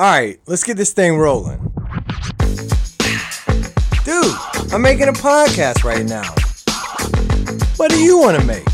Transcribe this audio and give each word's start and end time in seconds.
All 0.00 0.06
right, 0.06 0.40
let's 0.46 0.64
get 0.64 0.78
this 0.78 0.94
thing 0.94 1.18
rolling. 1.18 1.58
Dude, 4.02 4.34
I'm 4.72 4.80
making 4.80 5.08
a 5.08 5.12
podcast 5.12 5.84
right 5.84 6.06
now. 6.06 6.24
What 7.76 7.90
do 7.90 7.98
you 7.98 8.16
want 8.16 8.40
to 8.40 8.46
make? 8.46 8.64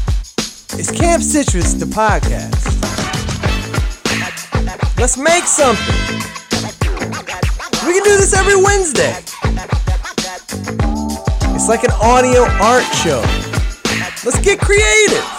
It's 0.79 0.93
Camp 0.93 1.25
Citrus, 1.25 1.75
the 1.75 1.87
podcast. 1.87 2.63
Let's 5.01 5.19
make 5.19 5.43
something. 5.47 5.97
We 7.85 7.95
can 7.95 8.05
do 8.05 8.17
this 8.19 8.33
every 8.33 8.63
Wednesday. 8.63 9.17
It's 11.57 11.69
like 11.69 11.83
an 11.83 11.91
audio 12.01 12.43
art 12.63 12.85
show. 13.03 13.19
Let's 14.25 14.39
get 14.43 14.61
creative. 14.61 15.36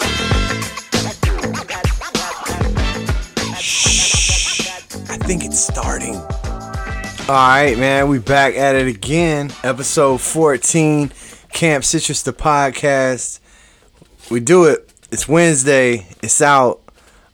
Think 5.28 5.44
it's 5.44 5.60
starting. 5.60 6.14
All 6.14 7.34
right, 7.34 7.76
man, 7.76 8.08
we 8.08 8.18
back 8.18 8.54
at 8.54 8.74
it 8.74 8.86
again. 8.86 9.52
Episode 9.62 10.22
14, 10.22 11.12
Camp 11.52 11.84
Citrus 11.84 12.22
the 12.22 12.32
podcast. 12.32 13.38
We 14.30 14.40
do 14.40 14.64
it. 14.64 14.90
It's 15.10 15.28
Wednesday. 15.28 16.06
It's 16.22 16.40
out. 16.40 16.80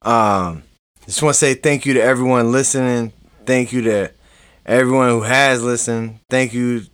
Um, 0.02 0.64
just 1.06 1.22
want 1.22 1.34
to 1.34 1.38
say 1.38 1.54
thank 1.54 1.86
you 1.86 1.94
to 1.94 2.02
everyone 2.02 2.50
listening. 2.50 3.12
Thank 3.46 3.72
you 3.72 3.82
to 3.82 4.10
everyone 4.66 5.10
who 5.10 5.20
has 5.20 5.62
listened. 5.62 6.18
Thank 6.28 6.52
you, 6.52 6.86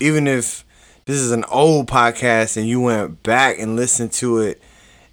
even 0.00 0.26
if 0.26 0.64
this 1.04 1.18
is 1.18 1.30
an 1.30 1.44
old 1.44 1.86
podcast 1.86 2.56
and 2.56 2.66
you 2.66 2.80
went 2.80 3.22
back 3.22 3.60
and 3.60 3.76
listened 3.76 4.10
to 4.14 4.38
it, 4.38 4.60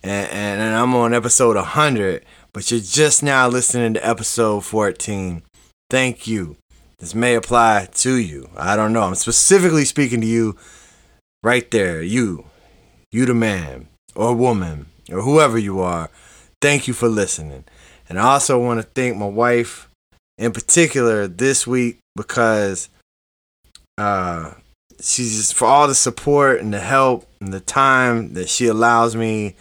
and, 0.02 0.27
and, 0.27 0.62
and 0.62 0.75
I'm 0.75 0.95
on 0.95 1.14
episode 1.14 1.55
100, 1.55 2.25
but 2.55 2.72
you're 2.72 2.80
just 2.80 3.22
now 3.22 3.50
listening 3.50 3.95
to 3.95 4.08
episode 4.08 4.64
14. 4.64 5.44
Thank 5.90 6.26
you. 6.26 6.55
This 7.00 7.14
may 7.14 7.36
apply 7.36 7.90
to 7.95 8.16
you. 8.16 8.50
I 8.55 8.78
don't 8.78 8.94
know. 8.94 9.02
I'm 9.02 9.16
specifically 9.16 9.84
speaking 9.84 10.22
to 10.22 10.25
you 10.25 10.56
right 11.44 11.70
there. 11.70 12.02
You. 12.02 12.45
You, 13.11 13.26
the 13.26 13.33
man 13.33 13.89
or 14.16 14.33
woman 14.33 14.86
or 15.11 15.22
whoever 15.22 15.58
you 15.58 15.81
are. 15.81 16.09
Thank 16.61 16.88
you 16.88 16.94
for 16.94 17.09
listening. 17.09 17.66
And 18.08 18.17
I 18.17 18.23
also 18.23 18.58
want 18.58 18.80
to 18.80 18.88
thank 18.88 19.17
my 19.17 19.28
wife 19.28 19.89
in 20.38 20.53
particular 20.53 21.28
this 21.28 21.67
week 21.67 21.98
because 22.16 22.88
uh, 23.98 24.53
she's 25.02 25.36
just 25.36 25.56
for 25.56 25.66
all 25.66 25.89
the 25.89 25.94
support 25.94 26.61
and 26.61 26.73
the 26.73 26.80
help 26.80 27.28
and 27.42 27.52
the 27.52 27.59
time 27.59 28.33
that 28.36 28.48
she 28.48 28.67
allows 28.67 29.14
me 29.14 29.58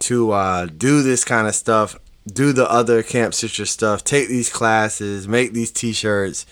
to 0.00 0.32
uh, 0.32 0.66
do 0.66 1.02
this 1.02 1.24
kind 1.24 1.48
of 1.48 1.54
stuff, 1.54 1.98
do 2.26 2.52
the 2.52 2.70
other 2.70 3.02
Camp 3.02 3.34
Citrus 3.34 3.70
stuff, 3.70 4.04
take 4.04 4.28
these 4.28 4.50
classes, 4.50 5.28
make 5.28 5.52
these 5.52 5.70
t-shirts, 5.70 6.46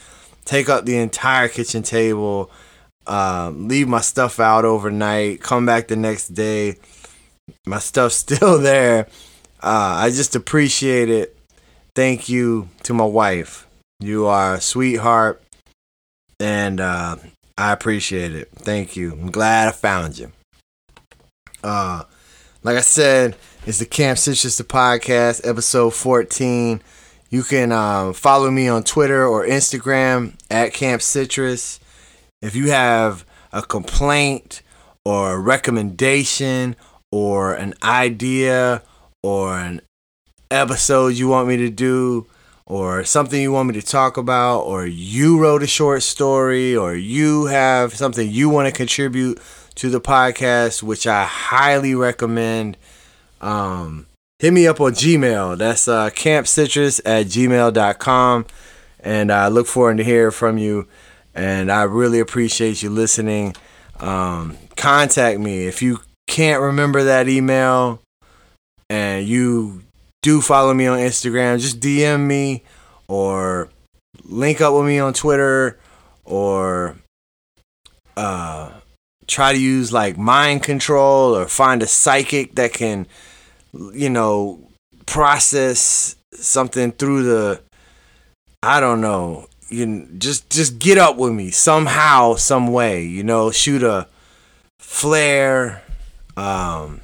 take 0.44 0.68
up 0.68 0.84
the 0.84 0.96
entire 0.96 1.48
kitchen 1.48 1.82
table, 1.82 2.50
um, 3.06 3.68
leave 3.68 3.88
my 3.88 4.00
stuff 4.00 4.38
out 4.40 4.64
overnight, 4.64 5.40
come 5.40 5.66
back 5.66 5.88
the 5.88 5.96
next 5.96 6.28
day, 6.28 6.76
my 7.66 7.78
stuff's 7.78 8.14
still 8.24 8.58
there. 8.58 9.06
Uh, 9.62 9.96
I 9.98 10.10
just 10.10 10.36
appreciate 10.36 11.08
it. 11.08 11.36
Thank 11.94 12.28
you 12.28 12.68
to 12.82 12.92
my 12.92 13.04
wife. 13.04 13.66
You 14.00 14.26
are 14.26 14.54
a 14.54 14.60
sweetheart, 14.60 15.42
and 16.40 16.80
uh, 16.80 17.16
I 17.56 17.72
appreciate 17.72 18.34
it. 18.34 18.50
Thank 18.54 18.96
you. 18.96 19.12
I'm 19.12 19.30
glad 19.30 19.68
I 19.68 19.72
found 19.72 20.18
you. 20.18 20.32
Uh, 21.62 22.02
like 22.62 22.76
I 22.76 22.80
said, 22.80 23.36
it's 23.66 23.78
the 23.78 23.86
Camp 23.86 24.18
Citrus 24.18 24.58
the 24.58 24.64
podcast, 24.64 25.46
episode 25.48 25.94
14. 25.94 26.82
You 27.30 27.42
can 27.42 27.72
um, 27.72 28.12
follow 28.12 28.50
me 28.50 28.68
on 28.68 28.84
Twitter 28.84 29.26
or 29.26 29.46
Instagram 29.46 30.34
at 30.50 30.74
Camp 30.74 31.00
Citrus. 31.00 31.80
If 32.42 32.54
you 32.54 32.70
have 32.70 33.24
a 33.52 33.62
complaint 33.62 34.60
or 35.04 35.32
a 35.32 35.38
recommendation 35.38 36.76
or 37.10 37.54
an 37.54 37.72
idea 37.82 38.82
or 39.22 39.58
an 39.58 39.80
episode 40.50 41.14
you 41.14 41.28
want 41.28 41.48
me 41.48 41.56
to 41.56 41.70
do 41.70 42.26
or 42.66 43.02
something 43.02 43.40
you 43.40 43.50
want 43.50 43.68
me 43.68 43.80
to 43.80 43.86
talk 43.86 44.18
about 44.18 44.60
or 44.60 44.86
you 44.86 45.38
wrote 45.40 45.62
a 45.62 45.66
short 45.66 46.02
story 46.02 46.76
or 46.76 46.94
you 46.94 47.46
have 47.46 47.94
something 47.94 48.28
you 48.30 48.48
want 48.48 48.68
to 48.68 48.72
contribute 48.72 49.40
to 49.74 49.88
the 49.88 50.00
podcast 50.00 50.82
which 50.82 51.06
i 51.06 51.24
highly 51.24 51.94
recommend 51.94 52.76
um, 53.44 54.06
hit 54.38 54.52
me 54.52 54.66
up 54.66 54.80
on 54.80 54.92
gmail. 54.92 55.58
That's 55.58 55.86
uh, 55.86 56.10
campcitrus 56.10 57.00
at 57.04 57.26
gmail.com 57.26 58.46
and 59.00 59.30
i 59.30 59.48
look 59.48 59.66
forward 59.66 59.98
to 59.98 60.04
hear 60.04 60.30
from 60.30 60.58
you. 60.58 60.88
And 61.34 61.70
i 61.70 61.82
really 61.82 62.20
appreciate 62.20 62.82
you 62.82 62.90
listening. 62.90 63.54
Um, 64.00 64.56
contact 64.76 65.38
me. 65.38 65.66
If 65.66 65.82
you 65.82 66.00
can't 66.26 66.60
remember 66.60 67.04
that 67.04 67.28
email 67.28 68.00
and 68.88 69.26
you 69.26 69.82
do 70.22 70.40
follow 70.40 70.72
me 70.74 70.86
on 70.86 70.98
Instagram, 70.98 71.60
just 71.60 71.80
DM 71.80 72.26
me 72.26 72.62
or 73.08 73.68
link 74.24 74.60
up 74.60 74.74
with 74.74 74.86
me 74.86 74.98
on 74.98 75.12
Twitter 75.12 75.78
or 76.24 76.96
uh, 78.16 78.72
try 79.26 79.52
to 79.52 79.58
use 79.58 79.92
like 79.92 80.16
mind 80.16 80.62
control 80.62 81.36
or 81.36 81.46
find 81.46 81.82
a 81.82 81.86
psychic 81.86 82.54
that 82.54 82.72
can, 82.72 83.06
you 83.92 84.10
know, 84.10 84.60
process 85.06 86.16
something 86.32 86.92
through 86.92 87.24
the, 87.24 87.62
I 88.62 88.80
don't 88.80 89.00
know, 89.00 89.46
you 89.68 90.08
just 90.18 90.50
just 90.50 90.78
get 90.78 90.98
up 90.98 91.16
with 91.16 91.32
me 91.32 91.50
somehow, 91.50 92.34
some 92.34 92.68
way, 92.68 93.04
you 93.04 93.22
know, 93.22 93.50
shoot 93.50 93.82
a 93.82 94.06
flare, 94.78 95.82
um, 96.36 97.00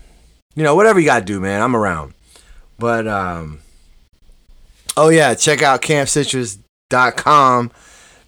you 0.54 0.62
know, 0.62 0.74
whatever 0.74 1.00
you 1.00 1.06
gotta 1.06 1.24
do, 1.24 1.40
man. 1.40 1.62
I'm 1.62 1.76
around. 1.76 2.14
But 2.78 3.06
um 3.06 3.60
oh 4.96 5.08
yeah, 5.08 5.34
check 5.34 5.62
out 5.62 5.82
campcitrus.com. 5.82 7.70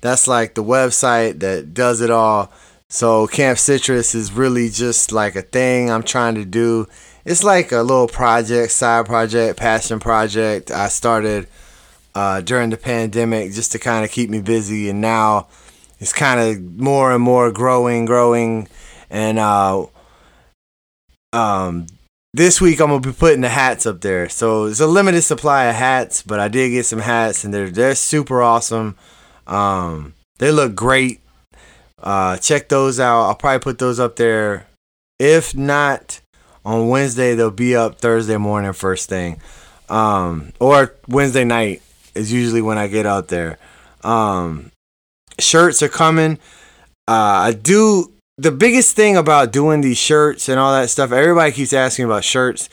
That's 0.01 0.27
like 0.27 0.55
the 0.55 0.65
website 0.65 1.41
that 1.41 1.75
does 1.75 2.01
it 2.01 2.11
all. 2.11 2.53
So 2.89 3.27
Camp 3.27 3.59
Citrus 3.59 4.15
is 4.15 4.33
really 4.33 4.69
just 4.69 5.13
like 5.13 5.35
a 5.35 5.43
thing 5.43 5.91
I'm 5.91 6.03
trying 6.03 6.35
to 6.35 6.45
do. 6.45 6.87
It's 7.25 7.45
like 7.45 7.73
a 7.73 7.83
little 7.83 8.09
project, 8.09 8.73
side 8.73 9.07
project, 9.07 9.59
passion 9.59 10.01
project 10.01 10.71
I 10.71 10.89
started 10.89 11.47
uh, 12.15 12.41
during 12.41 12.71
the 12.71 12.77
pandemic 12.77 13.53
just 13.53 13.73
to 13.73 13.79
kind 13.79 14.05
of 14.05 14.11
keep 14.11 14.29
me 14.29 14.41
busy 14.41 14.89
and 14.89 15.01
now 15.01 15.49
it's 16.01 16.13
kind 16.13 16.41
of 16.41 16.81
more 16.81 17.13
and 17.13 17.23
more 17.23 17.53
growing, 17.53 18.05
growing 18.05 18.69
and 19.09 19.39
uh 19.39 19.85
um 21.35 21.87
this 22.35 22.61
week 22.61 22.81
I'm 22.81 22.89
gonna 22.89 23.01
be 23.01 23.13
putting 23.13 23.43
the 23.43 23.51
hats 23.51 23.85
up 23.85 24.01
there. 24.01 24.29
So 24.29 24.65
it's 24.65 24.81
a 24.81 24.87
limited 24.87 25.23
supply 25.23 25.65
of 25.67 25.75
hats, 25.75 26.23
but 26.23 26.41
I 26.41 26.49
did 26.49 26.71
get 26.71 26.87
some 26.87 27.01
hats 27.01 27.45
and 27.45 27.53
they're 27.53 27.71
they're 27.71 27.95
super 27.95 28.43
awesome. 28.43 28.97
Um, 29.47 30.15
they 30.39 30.51
look 30.51 30.75
great. 30.75 31.21
Uh, 32.03 32.39
check 32.39 32.69
those 32.71 32.99
out. 32.99 33.27
I'll 33.27 33.35
probably 33.35 33.61
put 33.61 33.79
those 33.79 34.01
up 34.01 34.17
there. 34.17 34.67
If 35.19 35.55
not 35.55 36.22
on 36.65 36.89
Wednesday, 36.89 37.35
they'll 37.35 37.51
be 37.51 37.75
up 37.77 38.01
Thursday 38.01 38.37
morning 38.37 38.73
first 38.73 39.09
thing. 39.09 39.41
Um, 39.89 40.53
or 40.61 40.95
Wednesday 41.09 41.45
night 41.45 41.83
is 42.15 42.33
usually 42.33 42.63
when 42.63 42.79
I 42.79 42.87
get 42.87 43.07
out 43.07 43.29
there. 43.29 43.59
Um, 44.03 44.71
shirts 45.39 45.83
are 45.83 45.89
coming. 45.89 46.39
Uh, 47.09 47.51
I 47.51 47.53
do 47.53 48.13
the 48.39 48.51
biggest 48.51 48.97
thing 48.97 49.17
about 49.17 49.53
doing 49.53 49.81
these 49.81 49.99
shirts 49.99 50.49
and 50.49 50.59
all 50.59 50.73
that 50.73 50.91
stuff, 50.91 51.13
everybody 51.13 51.53
keeps 51.53 51.73
asking 51.73 52.07
about 52.07 52.25
shirts. 52.25 52.69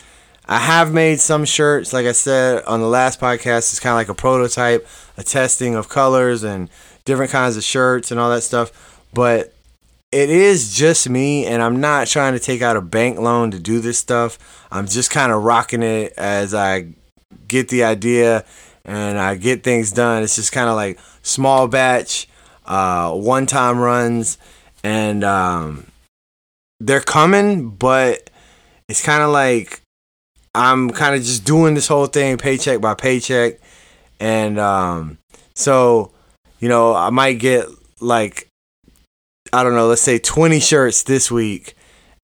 I 0.46 0.58
have 0.58 0.92
made 0.92 1.20
some 1.20 1.44
shirts, 1.44 1.92
like 1.92 2.06
I 2.06 2.12
said 2.12 2.64
on 2.64 2.80
the 2.80 2.88
last 2.88 3.20
podcast, 3.20 3.70
it's 3.70 3.78
kind 3.78 3.92
of 3.92 3.98
like 3.98 4.08
a 4.08 4.14
prototype, 4.14 4.86
a 5.16 5.22
testing 5.22 5.76
of 5.76 5.88
colors 5.88 6.42
and 6.42 6.68
different 7.04 7.30
kinds 7.30 7.56
of 7.56 7.62
shirts 7.62 8.10
and 8.10 8.18
all 8.18 8.30
that 8.30 8.42
stuff. 8.42 9.04
But 9.12 9.54
it 10.12 10.30
is 10.30 10.74
just 10.74 11.08
me, 11.08 11.46
and 11.46 11.62
I'm 11.62 11.80
not 11.80 12.06
trying 12.08 12.32
to 12.32 12.40
take 12.40 12.62
out 12.62 12.76
a 12.76 12.80
bank 12.80 13.18
loan 13.18 13.50
to 13.52 13.58
do 13.58 13.80
this 13.80 13.98
stuff. 13.98 14.38
I'm 14.70 14.86
just 14.86 15.10
kind 15.10 15.32
of 15.32 15.42
rocking 15.42 15.82
it 15.82 16.14
as 16.16 16.54
I 16.54 16.88
get 17.48 17.68
the 17.68 17.84
idea 17.84 18.44
and 18.84 19.18
I 19.18 19.36
get 19.36 19.62
things 19.62 19.92
done. 19.92 20.22
It's 20.22 20.36
just 20.36 20.52
kind 20.52 20.68
of 20.68 20.76
like 20.76 20.98
small 21.22 21.68
batch, 21.68 22.28
uh, 22.66 23.12
one 23.12 23.46
time 23.46 23.78
runs 23.78 24.38
and 24.82 25.24
um, 25.24 25.86
they're 26.78 27.00
coming, 27.00 27.70
but 27.70 28.30
it's 28.88 29.04
kind 29.04 29.22
of 29.22 29.30
like 29.30 29.82
I'm 30.54 30.90
kind 30.90 31.14
of 31.14 31.22
just 31.22 31.44
doing 31.44 31.74
this 31.74 31.88
whole 31.88 32.06
thing 32.06 32.38
paycheck 32.38 32.80
by 32.80 32.94
paycheck, 32.94 33.60
and 34.18 34.58
um, 34.58 35.18
so 35.54 36.12
you 36.58 36.68
know 36.68 36.94
I 36.94 37.10
might 37.10 37.34
get 37.34 37.66
like 38.00 38.48
I 39.52 39.62
don't 39.62 39.74
know, 39.74 39.88
let's 39.88 40.02
say 40.02 40.18
20 40.18 40.60
shirts 40.60 41.02
this 41.02 41.30
week, 41.30 41.74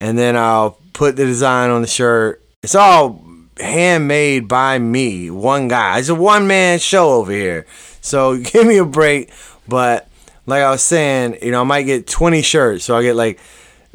and 0.01 0.19
then 0.19 0.37
I'll 0.37 0.79
put 0.93 1.17
the 1.17 1.25
design 1.25 1.71
on 1.71 1.83
the 1.83 1.89
shirt. 1.89 2.43
It's 2.63 2.75
all 2.75 3.25
handmade 3.59 4.49
by 4.49 4.79
me, 4.79 5.31
one 5.31 5.69
guy. 5.69 5.99
It's 5.99 6.09
a 6.09 6.15
one 6.15 6.47
man 6.47 6.79
show 6.79 7.15
over 7.15 7.33
here. 7.33 7.67
So 8.01 8.39
give 8.43 8.67
me 8.67 8.79
a 8.79 8.85
break. 8.85 9.31
But 9.69 10.09
like 10.47 10.63
I 10.63 10.71
was 10.71 10.83
saying, 10.83 11.39
you 11.43 11.51
know, 11.51 11.63
I 11.63 11.65
might 11.65 11.83
get 11.83 12.07
20 12.07 12.43
shirts. 12.43 12.85
So 12.85 12.97
I 12.97 13.03
get 13.03 13.17
like, 13.17 13.41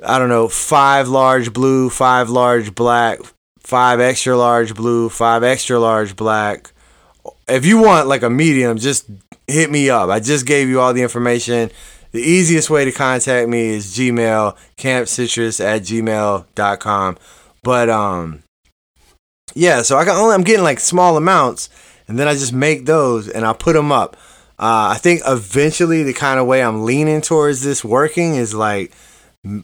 I 0.06 0.20
don't 0.20 0.30
know, 0.30 0.48
five 0.48 1.08
large 1.08 1.54
blue, 1.54 1.90
five 1.90 2.30
large 2.30 2.76
black, 2.76 3.20
five 3.60 4.00
extra 4.00 4.38
large 4.38 4.76
blue, 4.76 5.10
five 5.10 5.44
extra 5.44 5.80
large 5.80 6.16
black. 6.16 6.72
If 7.48 7.66
you 7.66 7.82
want 7.82 8.08
like 8.08 8.24
a 8.24 8.30
medium, 8.30 8.78
just 8.78 9.10
hit 9.48 9.70
me 9.70 9.90
up. 9.90 10.10
I 10.10 10.20
just 10.20 10.46
gave 10.46 10.70
you 10.70 10.80
all 10.80 10.94
the 10.94 11.04
information. 11.04 11.72
The 12.12 12.22
easiest 12.22 12.70
way 12.70 12.86
to 12.86 12.92
contact 12.92 13.48
me 13.48 13.70
is 13.70 13.96
Gmail, 13.96 14.58
campcitrus 14.78 15.64
at 15.64 15.84
gmail.com. 15.84 17.18
But 17.64 17.90
um 17.90 18.44
yeah, 19.54 19.82
so 19.82 19.98
I 19.98 20.06
got 20.06 20.22
only 20.22 20.36
I'm 20.36 20.44
getting 20.44 20.64
like 20.64 20.80
small 20.80 21.18
amounts 21.18 21.70
and 22.08 22.20
then 22.20 22.28
I 22.28 22.34
just 22.34 22.54
make 22.54 22.86
those 22.86 23.28
and 23.30 23.46
I 23.46 23.54
put 23.54 23.74
them 23.74 23.92
up. 23.92 24.18
Uh, 24.60 24.94
I 24.94 24.98
think 24.98 25.22
eventually 25.26 26.04
the 26.04 26.14
kind 26.14 26.40
of 26.40 26.46
way 26.46 26.62
I'm 26.62 26.86
leaning 26.86 27.22
towards 27.22 27.64
this 27.64 27.84
working 27.84 28.36
is 28.36 28.54
like 28.54 28.94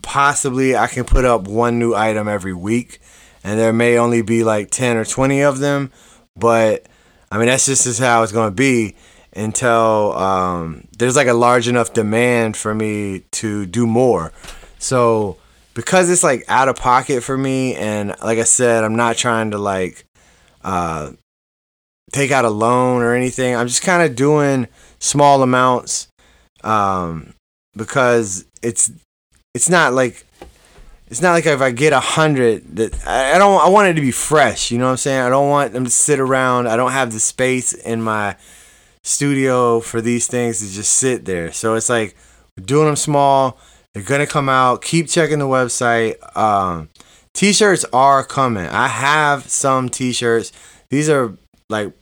possibly 0.02 0.76
I 0.76 0.88
can 0.88 1.04
put 1.04 1.26
up 1.26 1.48
one 1.48 1.78
new 1.78 1.94
item 1.94 2.28
every 2.28 2.54
week 2.54 3.00
and 3.44 3.60
there 3.60 3.74
may 3.74 3.98
only 3.98 4.22
be 4.22 4.44
like 4.44 4.72
10 4.72 4.98
or 4.98 5.06
20 5.06 5.42
of 5.44 5.60
them, 5.60 5.92
but 6.36 6.88
I 7.32 7.38
mean 7.38 7.48
that's 7.48 7.66
just 7.66 8.00
how 8.00 8.24
it's 8.24 8.32
going 8.32 8.50
to 8.50 8.56
be 8.56 8.96
until 9.38 10.14
um, 10.18 10.88
there's 10.98 11.16
like 11.16 11.28
a 11.28 11.34
large 11.34 11.68
enough 11.68 11.94
demand 11.94 12.58
for 12.58 12.74
me 12.74 13.24
to 13.32 13.66
do 13.66 13.86
more. 13.86 14.32
So 14.80 15.38
because 15.74 16.10
it's 16.10 16.24
like 16.24 16.44
out 16.48 16.68
of 16.68 16.76
pocket 16.76 17.24
for 17.24 17.38
me, 17.38 17.76
and 17.76 18.16
like 18.24 18.40
I 18.40 18.44
said, 18.44 18.84
I'm 18.84 18.96
not 18.96 19.16
trying 19.16 19.52
to 19.52 19.58
like 19.58 20.06
uh, 20.64 21.12
take 22.12 22.32
out 22.32 22.46
a 22.46 22.50
loan 22.50 23.02
or 23.02 23.14
anything. 23.14 23.56
I'm 23.56 23.68
just 23.68 23.84
kind 23.84 24.02
of 24.02 24.16
doing 24.16 24.68
small 25.00 25.44
amounts 25.44 26.08
um, 26.64 27.34
because 27.76 28.46
it's 28.62 28.92
it's 29.54 29.70
not 29.70 29.94
like 29.94 30.26
it's 31.10 31.22
not 31.22 31.34
like 31.34 31.46
if 31.46 31.62
I 31.62 31.72
get 31.72 31.94
a 31.94 32.00
hundred 32.00 32.76
that 32.78 33.08
I 33.08 33.38
don't 33.38 33.62
I 33.62 33.70
want 33.70 33.88
it 33.90 33.94
to 33.94 34.02
be 34.02 34.12
fresh. 34.12 34.72
You 34.72 34.80
know 34.80 34.86
what 34.86 34.92
I'm 34.92 34.98
saying? 34.98 35.22
I 35.22 35.30
don't 35.30 35.50
want 35.50 35.74
them 35.74 35.86
to 35.86 35.92
sit 35.92 36.20
around. 36.20 36.68
I 36.68 36.76
don't 36.76 36.92
have 36.92 37.14
the 37.14 37.20
space 37.20 37.74
in 37.74 38.02
my 38.02 38.36
studio 39.08 39.80
for 39.80 40.02
these 40.02 40.28
things 40.28 40.60
to 40.60 40.72
just 40.74 40.94
sit 40.94 41.26
there. 41.26 41.52
So 41.52 41.76
it's 41.76 41.90
like 41.90 42.16
doing 42.62 42.88
them 42.88 42.96
small. 42.96 43.58
They're 43.94 44.04
gonna 44.04 44.28
come 44.28 44.50
out. 44.50 44.82
Keep 44.82 45.08
checking 45.08 45.40
the 45.40 45.46
website. 45.46 46.16
Um, 46.38 46.90
t-shirts 47.34 47.86
are 47.94 48.24
coming. 48.24 48.68
I 48.68 48.88
have 48.88 49.48
some 49.50 49.90
t-shirts. 49.90 50.52
These 50.90 51.10
are 51.10 51.36
like 51.70 51.94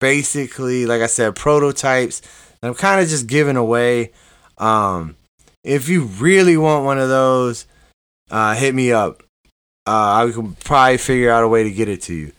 basically, 0.00 0.86
like 0.86 1.02
I 1.02 1.06
said, 1.06 1.36
prototypes. 1.36 2.22
I'm 2.62 2.74
kind 2.74 3.00
of 3.00 3.08
just 3.08 3.26
giving 3.26 3.56
away. 3.56 4.12
Um, 4.58 5.16
if 5.62 5.88
you 5.88 6.04
really 6.04 6.56
want 6.56 6.84
one 6.84 6.98
of 6.98 7.08
those, 7.08 7.66
uh, 8.30 8.54
hit 8.54 8.74
me 8.74 8.90
up. 8.90 9.22
Uh, 9.86 10.26
I 10.26 10.30
can 10.32 10.54
probably 10.54 10.96
figure 10.96 11.30
out 11.30 11.44
a 11.44 11.48
way 11.48 11.62
to 11.62 11.70
get 11.70 11.88
it 11.88 12.00
to 12.02 12.14
you. 12.14 12.32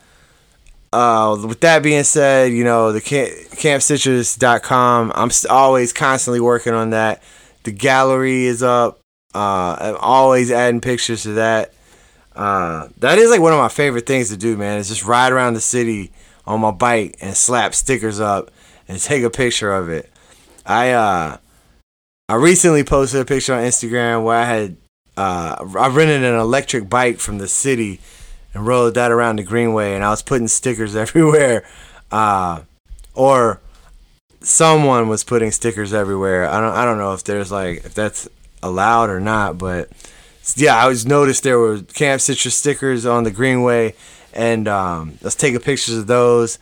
Uh, 0.92 1.36
with 1.46 1.60
that 1.60 1.82
being 1.82 2.04
said, 2.04 2.52
you 2.52 2.64
know, 2.64 2.92
the 2.92 3.00
camp, 3.00 3.30
campcitrus.com, 3.30 5.12
I'm 5.14 5.30
always 5.50 5.92
constantly 5.92 6.40
working 6.40 6.74
on 6.74 6.90
that. 6.90 7.22
The 7.64 7.72
gallery 7.72 8.44
is 8.44 8.62
up. 8.62 9.00
Uh, 9.34 9.76
I'm 9.78 9.96
always 10.00 10.50
adding 10.50 10.80
pictures 10.80 11.24
to 11.24 11.34
that. 11.34 11.72
Uh, 12.34 12.88
that 12.98 13.18
is 13.18 13.30
like 13.30 13.40
one 13.40 13.52
of 13.52 13.58
my 13.58 13.68
favorite 13.68 14.06
things 14.06 14.28
to 14.30 14.36
do, 14.36 14.56
man. 14.56 14.78
Is 14.78 14.88
just 14.88 15.04
ride 15.04 15.32
around 15.32 15.54
the 15.54 15.60
city 15.60 16.12
on 16.46 16.60
my 16.60 16.70
bike 16.70 17.16
and 17.20 17.36
slap 17.36 17.74
stickers 17.74 18.20
up 18.20 18.50
and 18.88 19.00
take 19.00 19.24
a 19.24 19.30
picture 19.30 19.72
of 19.72 19.88
it. 19.88 20.10
I 20.64 20.90
uh, 20.92 21.38
I 22.28 22.34
recently 22.34 22.84
posted 22.84 23.20
a 23.20 23.24
picture 23.24 23.54
on 23.54 23.62
Instagram 23.62 24.24
where 24.24 24.36
I 24.36 24.44
had 24.44 24.76
uh, 25.16 25.56
I 25.78 25.88
rented 25.88 26.22
an 26.22 26.38
electric 26.38 26.88
bike 26.88 27.18
from 27.18 27.38
the 27.38 27.48
city 27.48 28.00
and 28.56 28.66
rode 28.66 28.94
that 28.94 29.12
around 29.12 29.38
the 29.38 29.42
greenway 29.42 29.94
and 29.94 30.02
I 30.02 30.10
was 30.10 30.22
putting 30.22 30.48
stickers 30.48 30.96
everywhere. 31.04 31.64
Uh, 32.10 32.62
or 33.14 33.60
someone 34.40 35.08
was 35.08 35.24
putting 35.24 35.50
stickers 35.50 35.92
everywhere. 35.92 36.48
I 36.48 36.60
don't 36.60 36.74
I 36.74 36.84
don't 36.84 36.98
know 36.98 37.12
if 37.12 37.24
there's 37.24 37.52
like 37.52 37.84
if 37.84 37.94
that's 37.94 38.28
allowed 38.62 39.10
or 39.10 39.20
not, 39.20 39.58
but 39.58 39.90
yeah, 40.54 40.76
I 40.76 40.86
was 40.86 41.04
noticed 41.06 41.42
there 41.42 41.58
were 41.58 41.82
Camp 41.82 42.20
Citrus 42.20 42.54
stickers 42.54 43.04
on 43.04 43.24
the 43.24 43.30
greenway 43.30 43.94
and 44.32 44.68
um, 44.68 45.18
let's 45.22 45.36
take 45.36 45.54
a 45.54 45.60
pictures 45.60 45.96
of 45.96 46.06
those. 46.06 46.58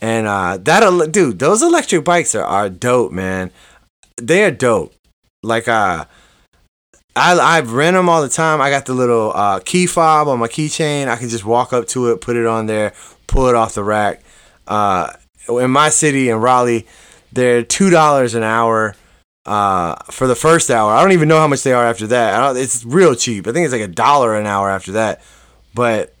And 0.00 0.26
uh, 0.26 0.58
that 0.58 1.12
dude, 1.12 1.38
those 1.38 1.62
electric 1.62 2.04
bikes 2.04 2.34
are, 2.34 2.44
are 2.44 2.68
dope, 2.68 3.10
man. 3.10 3.50
They 4.16 4.44
are 4.44 4.50
dope. 4.50 4.94
Like 5.42 5.68
uh 5.68 6.04
I 7.18 7.58
I 7.58 7.60
rent 7.60 7.94
them 7.94 8.08
all 8.08 8.22
the 8.22 8.28
time. 8.28 8.60
I 8.60 8.70
got 8.70 8.86
the 8.86 8.94
little 8.94 9.32
uh, 9.34 9.60
key 9.60 9.86
fob 9.86 10.28
on 10.28 10.38
my 10.38 10.48
keychain. 10.48 11.08
I 11.08 11.16
can 11.16 11.28
just 11.28 11.44
walk 11.44 11.72
up 11.72 11.86
to 11.88 12.08
it, 12.08 12.20
put 12.20 12.36
it 12.36 12.46
on 12.46 12.66
there, 12.66 12.92
pull 13.26 13.48
it 13.48 13.54
off 13.54 13.74
the 13.74 13.84
rack. 13.84 14.22
Uh, 14.66 15.12
in 15.48 15.70
my 15.70 15.88
city 15.88 16.28
in 16.28 16.36
Raleigh, 16.38 16.86
they're 17.32 17.62
two 17.62 17.90
dollars 17.90 18.34
an 18.34 18.42
hour 18.42 18.94
uh, 19.46 19.96
for 20.10 20.26
the 20.26 20.34
first 20.34 20.70
hour. 20.70 20.92
I 20.92 21.02
don't 21.02 21.12
even 21.12 21.28
know 21.28 21.38
how 21.38 21.48
much 21.48 21.62
they 21.62 21.72
are 21.72 21.84
after 21.84 22.06
that. 22.08 22.56
it's 22.56 22.84
real 22.84 23.14
cheap. 23.14 23.46
I 23.46 23.52
think 23.52 23.64
it's 23.64 23.72
like 23.72 23.82
a 23.82 23.88
dollar 23.88 24.36
an 24.36 24.46
hour 24.46 24.68
after 24.68 24.92
that. 24.92 25.22
But 25.74 26.14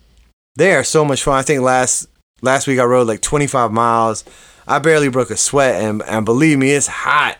they 0.56 0.74
are 0.74 0.84
so 0.84 1.04
much 1.04 1.22
fun. 1.22 1.34
I 1.38 1.42
think 1.42 1.62
last 1.62 2.08
last 2.42 2.66
week 2.66 2.78
I 2.78 2.84
rode 2.84 3.06
like 3.06 3.20
25 3.20 3.70
miles. 3.70 4.24
I 4.66 4.78
barely 4.78 5.08
broke 5.08 5.30
a 5.30 5.36
sweat, 5.36 5.82
and 5.82 6.02
and 6.02 6.24
believe 6.24 6.58
me, 6.58 6.72
it's 6.72 6.86
hot 6.86 7.38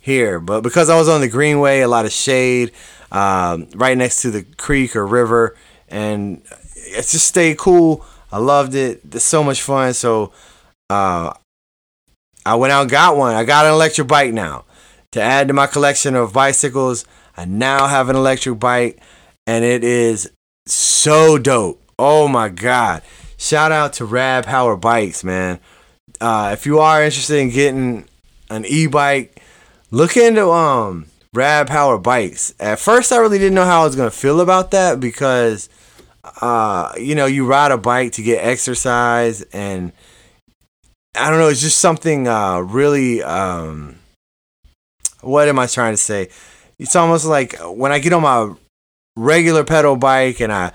here. 0.00 0.38
But 0.40 0.62
because 0.62 0.88
I 0.88 0.98
was 0.98 1.08
on 1.08 1.20
the 1.20 1.28
Greenway, 1.28 1.80
a 1.80 1.88
lot 1.88 2.04
of 2.04 2.12
shade, 2.12 2.72
um, 3.14 3.68
right 3.76 3.96
next 3.96 4.22
to 4.22 4.30
the 4.30 4.42
creek 4.42 4.96
or 4.96 5.06
river, 5.06 5.56
and 5.88 6.42
it's 6.74 7.12
just 7.12 7.26
stayed 7.26 7.56
cool. 7.56 8.04
I 8.32 8.38
loved 8.38 8.74
it. 8.74 9.00
It's 9.12 9.24
so 9.24 9.44
much 9.44 9.62
fun. 9.62 9.94
So 9.94 10.32
uh, 10.90 11.32
I 12.44 12.56
went 12.56 12.72
out 12.72 12.82
and 12.82 12.90
got 12.90 13.16
one. 13.16 13.36
I 13.36 13.44
got 13.44 13.66
an 13.66 13.72
electric 13.72 14.08
bike 14.08 14.32
now. 14.34 14.64
To 15.12 15.22
add 15.22 15.46
to 15.46 15.54
my 15.54 15.68
collection 15.68 16.16
of 16.16 16.32
bicycles, 16.32 17.04
I 17.36 17.44
now 17.44 17.86
have 17.86 18.08
an 18.08 18.16
electric 18.16 18.58
bike, 18.58 19.00
and 19.46 19.64
it 19.64 19.84
is 19.84 20.28
so 20.66 21.38
dope. 21.38 21.80
Oh 21.96 22.26
my 22.26 22.48
god! 22.48 23.02
Shout 23.36 23.70
out 23.70 23.92
to 23.94 24.04
Rad 24.04 24.44
Power 24.44 24.76
Bikes, 24.76 25.22
man. 25.22 25.60
Uh, 26.20 26.50
if 26.52 26.66
you 26.66 26.80
are 26.80 27.04
interested 27.04 27.38
in 27.38 27.50
getting 27.50 28.06
an 28.50 28.64
e-bike, 28.66 29.40
look 29.92 30.16
into 30.16 30.50
um 30.50 31.06
Rad 31.34 31.66
Power 31.66 31.98
Bikes. 31.98 32.54
At 32.60 32.78
first, 32.78 33.12
I 33.12 33.18
really 33.18 33.38
didn't 33.38 33.54
know 33.54 33.64
how 33.64 33.82
I 33.82 33.84
was 33.84 33.96
gonna 33.96 34.10
feel 34.10 34.40
about 34.40 34.70
that 34.70 35.00
because, 35.00 35.68
uh, 36.40 36.92
you 36.96 37.14
know, 37.14 37.26
you 37.26 37.44
ride 37.46 37.72
a 37.72 37.78
bike 37.78 38.12
to 38.12 38.22
get 38.22 38.44
exercise, 38.44 39.42
and 39.52 39.92
I 41.16 41.30
don't 41.30 41.38
know, 41.38 41.48
it's 41.48 41.60
just 41.60 41.78
something 41.78 42.28
uh, 42.28 42.60
really. 42.60 43.22
Um, 43.22 43.96
what 45.20 45.48
am 45.48 45.58
I 45.58 45.66
trying 45.66 45.94
to 45.94 45.98
say? 45.98 46.28
It's 46.78 46.96
almost 46.96 47.24
like 47.24 47.56
when 47.60 47.92
I 47.92 47.98
get 47.98 48.12
on 48.12 48.22
my 48.22 48.52
regular 49.16 49.64
pedal 49.64 49.96
bike 49.96 50.40
and 50.40 50.52
I 50.52 50.72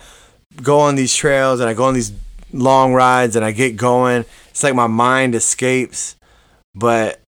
go 0.62 0.80
on 0.80 0.96
these 0.96 1.14
trails 1.14 1.60
and 1.60 1.70
I 1.70 1.74
go 1.74 1.86
on 1.86 1.94
these 1.94 2.12
long 2.52 2.94
rides 2.94 3.36
and 3.36 3.46
I 3.46 3.52
get 3.52 3.76
going. 3.76 4.26
It's 4.50 4.64
like 4.64 4.76
my 4.76 4.88
mind 4.88 5.36
escapes, 5.36 6.16
but 6.74 7.22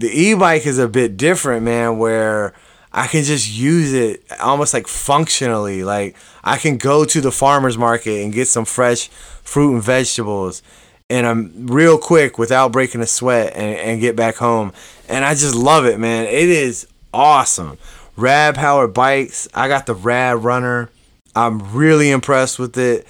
the 0.00 0.10
e-bike 0.10 0.66
is 0.66 0.78
a 0.78 0.88
bit 0.88 1.16
different, 1.16 1.64
man, 1.64 1.98
where 1.98 2.54
I 2.92 3.06
can 3.06 3.22
just 3.24 3.50
use 3.50 3.92
it 3.92 4.24
almost 4.40 4.74
like 4.74 4.88
functionally. 4.88 5.84
Like 5.84 6.16
I 6.42 6.56
can 6.56 6.76
go 6.76 7.04
to 7.04 7.20
the 7.20 7.30
farmer's 7.30 7.78
market 7.78 8.22
and 8.22 8.32
get 8.32 8.48
some 8.48 8.64
fresh 8.64 9.08
fruit 9.08 9.74
and 9.74 9.82
vegetables 9.82 10.62
and 11.10 11.26
I'm 11.26 11.66
real 11.66 11.98
quick 11.98 12.38
without 12.38 12.70
breaking 12.70 13.00
a 13.00 13.06
sweat 13.06 13.54
and, 13.56 13.76
and 13.76 14.00
get 14.00 14.14
back 14.14 14.36
home. 14.36 14.72
And 15.08 15.24
I 15.24 15.34
just 15.34 15.56
love 15.56 15.84
it, 15.84 15.98
man. 15.98 16.26
It 16.26 16.48
is 16.48 16.86
awesome. 17.12 17.78
Rad 18.16 18.54
Power 18.54 18.86
bikes. 18.86 19.48
I 19.52 19.66
got 19.66 19.86
the 19.86 19.94
Rad 19.94 20.44
Runner. 20.44 20.88
I'm 21.34 21.74
really 21.74 22.10
impressed 22.10 22.58
with 22.58 22.78
it. 22.78 23.06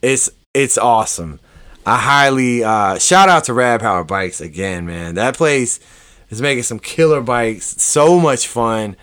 It's 0.00 0.30
it's 0.54 0.78
awesome. 0.78 1.40
I 1.84 1.96
highly 1.96 2.62
uh, 2.62 2.98
shout 2.98 3.28
out 3.28 3.44
to 3.44 3.52
Rad 3.52 3.80
Power 3.80 4.04
Bikes 4.04 4.40
again, 4.40 4.86
man. 4.86 5.16
That 5.16 5.36
place 5.36 5.80
is 6.30 6.40
making 6.40 6.62
some 6.62 6.78
killer 6.78 7.20
bikes. 7.20 7.80
So 7.82 8.18
much 8.18 8.46
fun. 8.46 8.96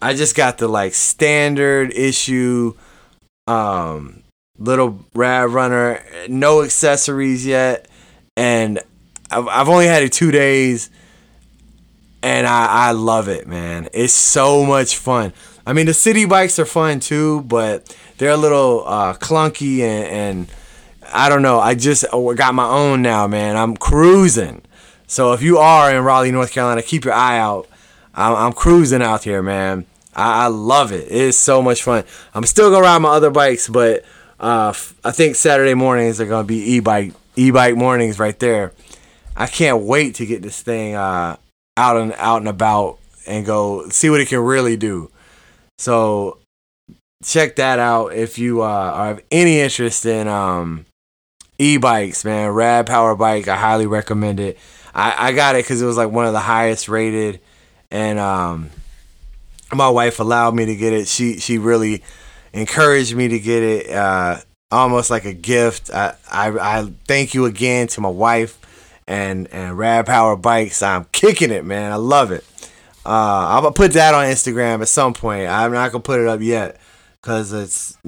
I 0.00 0.14
just 0.14 0.36
got 0.36 0.58
the 0.58 0.68
like 0.68 0.94
standard 0.94 1.92
issue 1.92 2.74
um 3.46 4.22
little 4.58 5.04
rad 5.14 5.50
runner, 5.50 6.02
no 6.28 6.62
accessories 6.62 7.44
yet, 7.44 7.88
and 8.36 8.78
I've, 9.30 9.48
I've 9.48 9.68
only 9.68 9.86
had 9.86 10.02
it 10.02 10.12
two 10.12 10.30
days, 10.30 10.90
and 12.22 12.46
I 12.46 12.66
I 12.88 12.90
love 12.92 13.28
it, 13.28 13.46
man. 13.46 13.88
It's 13.92 14.14
so 14.14 14.64
much 14.64 14.96
fun. 14.96 15.32
I 15.66 15.72
mean, 15.72 15.86
the 15.86 15.94
city 15.94 16.26
bikes 16.26 16.58
are 16.58 16.66
fun 16.66 17.00
too, 17.00 17.42
but 17.42 17.96
they're 18.18 18.30
a 18.30 18.36
little 18.36 18.84
uh, 18.86 19.14
clunky 19.14 19.80
and, 19.80 20.06
and 20.06 20.48
I 21.12 21.28
don't 21.28 21.42
know. 21.42 21.58
I 21.58 21.74
just 21.74 22.04
oh, 22.12 22.32
got 22.34 22.54
my 22.54 22.68
own 22.68 23.02
now, 23.02 23.26
man. 23.26 23.56
I'm 23.56 23.76
cruising. 23.76 24.62
So 25.06 25.32
if 25.32 25.42
you 25.42 25.58
are 25.58 25.94
in 25.94 26.02
Raleigh, 26.02 26.32
North 26.32 26.52
Carolina, 26.52 26.82
keep 26.82 27.04
your 27.04 27.14
eye 27.14 27.38
out. 27.38 27.68
I'm, 28.14 28.34
I'm 28.34 28.52
cruising 28.52 29.02
out 29.02 29.24
here, 29.24 29.42
man. 29.42 29.86
I, 30.14 30.44
I, 30.44 30.46
love 30.48 30.92
it. 30.92 31.06
It 31.06 31.12
is 31.12 31.38
so 31.38 31.62
much 31.62 31.82
fun. 31.82 32.04
I'm 32.34 32.44
still 32.44 32.70
gonna 32.70 32.82
ride 32.82 32.98
my 32.98 33.10
other 33.10 33.30
bikes, 33.30 33.68
but 33.68 34.04
uh, 34.40 34.72
I 35.04 35.10
think 35.12 35.36
Saturday 35.36 35.74
mornings 35.74 36.20
are 36.20 36.26
gonna 36.26 36.46
be 36.46 36.74
e-bike 36.74 37.12
e-bike 37.36 37.76
mornings 37.76 38.18
right 38.18 38.38
there. 38.38 38.72
I 39.36 39.46
can't 39.46 39.82
wait 39.82 40.14
to 40.16 40.26
get 40.26 40.42
this 40.42 40.62
thing 40.62 40.94
uh, 40.94 41.36
out 41.76 41.96
and 41.98 42.14
out 42.14 42.38
and 42.38 42.48
about 42.48 42.98
and 43.26 43.44
go 43.44 43.88
see 43.90 44.08
what 44.08 44.20
it 44.20 44.28
can 44.28 44.38
really 44.38 44.76
do. 44.76 45.10
So 45.78 46.38
check 47.22 47.56
that 47.56 47.78
out 47.78 48.14
if 48.14 48.38
you 48.38 48.62
uh, 48.62 49.06
have 49.06 49.22
any 49.30 49.60
interest 49.60 50.06
in 50.06 50.26
um, 50.26 50.86
e-bikes, 51.58 52.24
man. 52.24 52.50
Rad 52.50 52.86
Power 52.86 53.14
Bike, 53.14 53.48
I 53.48 53.56
highly 53.56 53.86
recommend 53.86 54.40
it. 54.40 54.58
I, 54.96 55.28
I 55.28 55.32
got 55.32 55.56
it 55.56 55.58
because 55.58 55.82
it 55.82 55.86
was 55.86 55.98
like 55.98 56.10
one 56.10 56.24
of 56.24 56.32
the 56.32 56.40
highest 56.40 56.88
rated, 56.88 57.40
and 57.90 58.18
um, 58.18 58.70
my 59.70 59.90
wife 59.90 60.20
allowed 60.20 60.54
me 60.54 60.64
to 60.64 60.74
get 60.74 60.94
it. 60.94 61.06
She 61.06 61.38
she 61.38 61.58
really 61.58 62.02
encouraged 62.54 63.14
me 63.14 63.28
to 63.28 63.38
get 63.38 63.62
it, 63.62 63.90
uh, 63.90 64.38
almost 64.70 65.10
like 65.10 65.26
a 65.26 65.34
gift. 65.34 65.90
I, 65.92 66.14
I 66.32 66.48
I 66.48 66.92
thank 67.06 67.34
you 67.34 67.44
again 67.44 67.88
to 67.88 68.00
my 68.00 68.08
wife 68.08 68.58
and 69.06 69.48
and 69.52 69.76
Rad 69.76 70.06
Power 70.06 70.34
Bikes. 70.34 70.82
I'm 70.82 71.04
kicking 71.12 71.50
it, 71.50 71.66
man. 71.66 71.92
I 71.92 71.96
love 71.96 72.32
it. 72.32 72.42
Uh, 73.04 73.48
I'm 73.50 73.64
gonna 73.64 73.74
put 73.74 73.92
that 73.92 74.14
on 74.14 74.24
Instagram 74.24 74.80
at 74.80 74.88
some 74.88 75.12
point. 75.12 75.46
I'm 75.46 75.72
not 75.72 75.92
gonna 75.92 76.00
put 76.00 76.20
it 76.20 76.26
up 76.26 76.40
yet 76.40 76.80
because 77.20 77.52
it's 77.52 77.98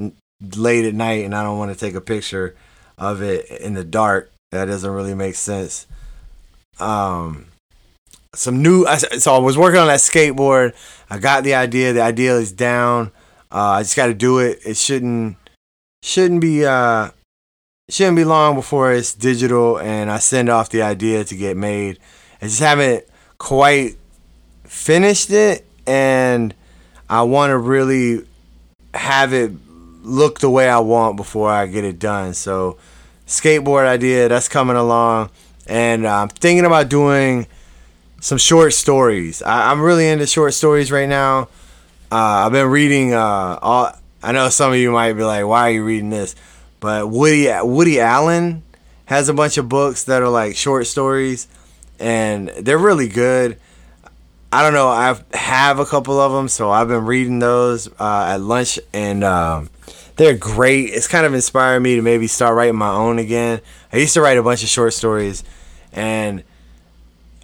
late 0.57 0.87
at 0.87 0.95
night 0.95 1.27
and 1.27 1.35
I 1.35 1.43
don't 1.43 1.59
want 1.59 1.71
to 1.71 1.79
take 1.79 1.95
a 1.95 2.01
picture 2.01 2.57
of 2.97 3.21
it 3.21 3.51
in 3.61 3.75
the 3.75 3.85
dark. 3.85 4.33
That 4.53 4.65
doesn't 4.65 4.91
really 4.91 5.15
make 5.15 5.35
sense 5.35 5.87
um 6.81 7.47
some 8.35 8.63
new 8.63 8.87
so 9.19 9.35
I 9.35 9.39
was 9.39 9.57
working 9.57 9.81
on 9.81 9.89
that 9.89 10.01
skateboard. 10.01 10.75
I 11.11 11.19
got 11.19 11.45
the 11.45 11.55
idea. 11.55 11.93
The 11.93 12.03
idea 12.03 12.37
is 12.37 12.53
down. 12.53 13.11
Uh, 13.51 13.79
I 13.79 13.83
just 13.83 13.97
got 13.97 14.07
to 14.07 14.15
do 14.15 14.39
it. 14.39 14.61
It 14.65 14.77
shouldn't 14.77 15.37
shouldn't 16.03 16.41
be 16.41 16.65
uh 16.65 17.11
shouldn't 17.91 18.17
be 18.17 18.25
long 18.25 18.55
before 18.55 18.93
it's 18.93 19.15
digital 19.15 19.79
and 19.79 20.11
I 20.11 20.19
send 20.19 20.49
off 20.49 20.69
the 20.71 20.83
idea 20.83 21.25
to 21.25 21.37
get 21.37 21.57
made. 21.57 21.99
I 22.41 22.47
just 22.47 22.61
haven't 22.61 23.05
quite 23.39 23.97
finished 24.65 25.31
it 25.31 25.65
and 25.87 26.55
I 27.09 27.23
want 27.23 27.51
to 27.51 27.59
really 27.59 28.27
have 28.93 29.33
it 29.33 29.53
look 30.03 30.41
the 30.41 30.51
way 30.51 30.69
I 30.69 30.79
want 30.79 31.17
before 31.17 31.51
I 31.51 31.67
get 31.67 31.85
it 31.85 31.99
done. 31.99 32.35
So 32.35 32.77
skateboard 33.27 33.87
idea 33.87 34.29
that's 34.29 34.49
coming 34.49 34.77
along 34.77 35.31
and 35.69 36.07
uh, 36.07 36.23
I'm 36.23 36.29
thinking 36.29 36.65
about 36.65 36.89
doing 36.89 37.47
some 38.21 38.39
short 38.39 38.73
stories. 38.73 39.43
I, 39.43 39.71
am 39.71 39.81
really 39.81 40.09
into 40.09 40.27
short 40.27 40.55
stories 40.55 40.91
right 40.91 41.09
now. 41.09 41.49
Uh, 42.11 42.47
I've 42.47 42.53
been 42.53 42.69
reading 42.69 43.13
uh, 43.15 43.59
all. 43.61 43.93
I 44.23 44.33
know 44.33 44.49
some 44.49 44.73
of 44.73 44.79
you 44.79 44.91
might 44.91 45.13
be 45.13 45.23
like, 45.23 45.45
"Why 45.47 45.69
are 45.69 45.71
you 45.71 45.85
reading 45.85 46.11
this?" 46.11 46.35
But 46.81 47.11
Woody 47.11 47.49
Woody 47.63 48.01
Allen 48.01 48.63
has 49.05 49.29
a 49.29 49.35
bunch 49.35 49.59
of 49.59 49.69
books 49.69 50.05
that 50.05 50.23
are 50.23 50.29
like 50.29 50.57
short 50.57 50.87
stories, 50.87 51.47
and 52.01 52.49
they're 52.49 52.79
really 52.79 53.09
good. 53.09 53.59
I 54.51 54.63
don't 54.63 54.73
know. 54.73 54.89
I 54.89 55.21
have 55.35 55.79
a 55.79 55.85
couple 55.85 56.19
of 56.19 56.33
them, 56.33 56.49
so 56.49 56.71
I've 56.71 56.89
been 56.89 57.05
reading 57.05 57.39
those 57.39 57.89
uh, 58.01 58.31
at 58.31 58.41
lunch, 58.41 58.81
and 58.95 59.23
um, 59.23 59.69
they're 60.17 60.37
great. 60.37 60.91
It's 60.91 61.07
kind 61.07 61.27
of 61.27 61.35
inspired 61.35 61.81
me 61.81 61.97
to 61.97 62.03
maybe 62.03 62.27
start 62.27 62.57
writing 62.57 62.77
my 62.77 62.91
own 62.91 63.19
again. 63.19 63.61
I 63.93 63.99
used 63.99 64.15
to 64.15 64.23
write 64.23 64.39
a 64.39 64.43
bunch 64.43 64.63
of 64.63 64.71
short 64.71 64.95
stories 64.95 65.45
and 65.93 66.43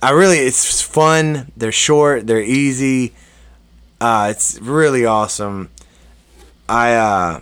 I 0.02 0.10
really 0.10 0.38
it's 0.38 0.80
fun. 0.80 1.50
They're 1.56 1.72
short. 1.72 2.26
They're 2.26 2.42
easy. 2.42 3.14
Uh, 4.00 4.28
it's 4.30 4.58
really 4.60 5.06
awesome. 5.06 5.70
I 6.68 6.94
uh, 6.94 7.40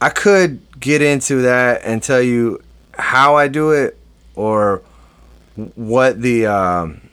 I 0.00 0.08
could 0.10 0.60
get 0.78 1.02
into 1.02 1.42
that 1.42 1.82
and 1.84 2.02
tell 2.02 2.22
you 2.22 2.62
how 2.92 3.36
I 3.36 3.48
do 3.48 3.72
it 3.72 3.98
or 4.34 4.82
what 5.74 6.20
the 6.20 6.46
um, 6.46 7.08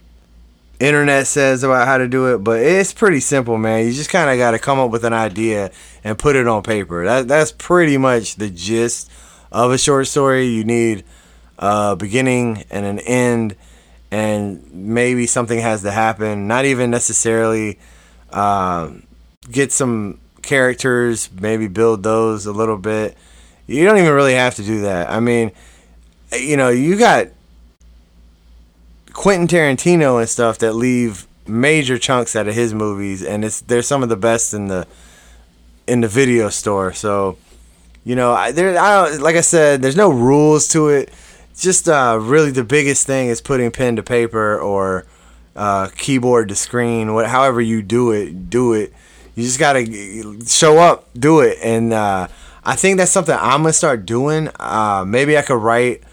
internet 0.80 1.28
says 1.28 1.64
about 1.64 1.88
how 1.88 1.98
to 1.98 2.08
do 2.08 2.34
it, 2.34 2.40
but 2.40 2.62
it's 2.62 2.94
pretty 2.94 3.20
simple, 3.20 3.58
man. 3.58 3.86
You 3.86 3.94
just 3.94 4.10
kind 4.10 4.30
of 4.30 4.38
got 4.38 4.52
to 4.52 4.60
come 4.60 4.80
up 4.80 4.92
with 4.92 5.04
an 5.04 5.14
idea 5.14 5.72
and 6.04 6.18
put 6.18 6.36
it 6.36 6.48
on 6.48 6.64
paper. 6.64 7.06
That 7.06 7.28
that's 7.28 7.52
pretty 7.52 7.98
much 7.98 8.36
the 8.36 8.50
gist 8.50 9.12
of 9.52 9.72
a 9.72 9.78
short 9.78 10.08
story. 10.08 10.46
You 10.46 10.64
need 10.64 11.04
a 11.60 11.96
beginning 11.96 12.64
and 12.72 12.86
an 12.86 13.00
end, 13.00 13.56
and 14.12 14.72
maybe 14.74 15.28
something 15.28 15.60
has 15.60 15.84
to 15.84 15.92
happen. 15.92 16.48
Not 16.48 16.66
even 16.66 16.90
necessarily 16.90 17.78
uh, 18.32 18.92
get 19.52 19.72
some 19.72 20.20
characters, 20.42 21.30
maybe 21.40 21.68
build 21.68 22.02
those 22.02 22.46
a 22.46 22.54
little 22.54 22.78
bit. 22.78 23.16
You 23.68 23.86
don't 23.86 23.98
even 23.98 24.14
really 24.14 24.34
have 24.34 24.56
to 24.56 24.64
do 24.64 24.82
that. 24.82 25.12
I 25.12 25.20
mean, 25.20 25.52
you 26.32 26.58
know, 26.58 26.70
you 26.70 26.98
got 26.98 27.28
Quentin 29.14 29.48
Tarantino 29.48 30.20
and 30.20 30.30
stuff 30.30 30.60
that 30.60 30.74
leave 30.74 31.28
major 31.46 31.98
chunks 31.98 32.36
out 32.36 32.48
of 32.48 32.56
his 32.56 32.74
movies, 32.74 33.22
and 33.22 33.44
it's 33.44 33.62
they're 33.62 33.82
some 33.82 34.02
of 34.02 34.10
the 34.10 34.18
best 34.18 34.54
in 34.54 34.68
the 34.68 34.88
in 35.88 36.02
the 36.02 36.08
video 36.08 36.50
store. 36.50 36.94
So, 36.94 37.38
you 38.06 38.16
know, 38.16 38.32
I, 38.32 38.52
there, 38.52 38.80
I 38.80 39.10
don't 39.10 39.22
like 39.22 39.36
I 39.36 39.42
said, 39.42 39.82
there's 39.82 39.98
no 39.98 40.10
rules 40.10 40.70
to 40.70 40.90
it 40.90 41.12
just 41.60 41.90
uh, 41.90 42.18
really 42.22 42.52
the 42.52 42.64
biggest 42.64 43.06
thing 43.06 43.28
is 43.28 43.42
putting 43.42 43.70
pen 43.72 43.98
to 43.98 44.04
paper 44.04 44.58
or 44.58 45.06
uh, 45.56 45.90
keyboard 45.98 46.50
to 46.50 46.56
screen. 46.56 47.14
What, 47.14 47.28
however 47.28 47.60
you 47.62 47.82
do 47.82 48.12
it, 48.12 48.50
do 48.50 48.74
it. 48.74 48.94
You 49.36 49.44
just 49.44 49.60
gotta 49.60 49.86
show 50.46 50.78
up, 50.80 51.10
do 51.14 51.42
it, 51.42 51.58
and 51.62 51.94
uh, 51.94 52.28
I 52.64 52.76
think 52.76 52.98
that's 52.98 53.12
something 53.12 53.36
I'm 53.40 53.62
gonna 53.62 53.74
start 53.74 54.06
doing. 54.06 54.50
Uh, 54.60 55.06
maybe 55.08 55.38
I 55.38 55.42
could 55.42 55.62
write. 55.62 56.04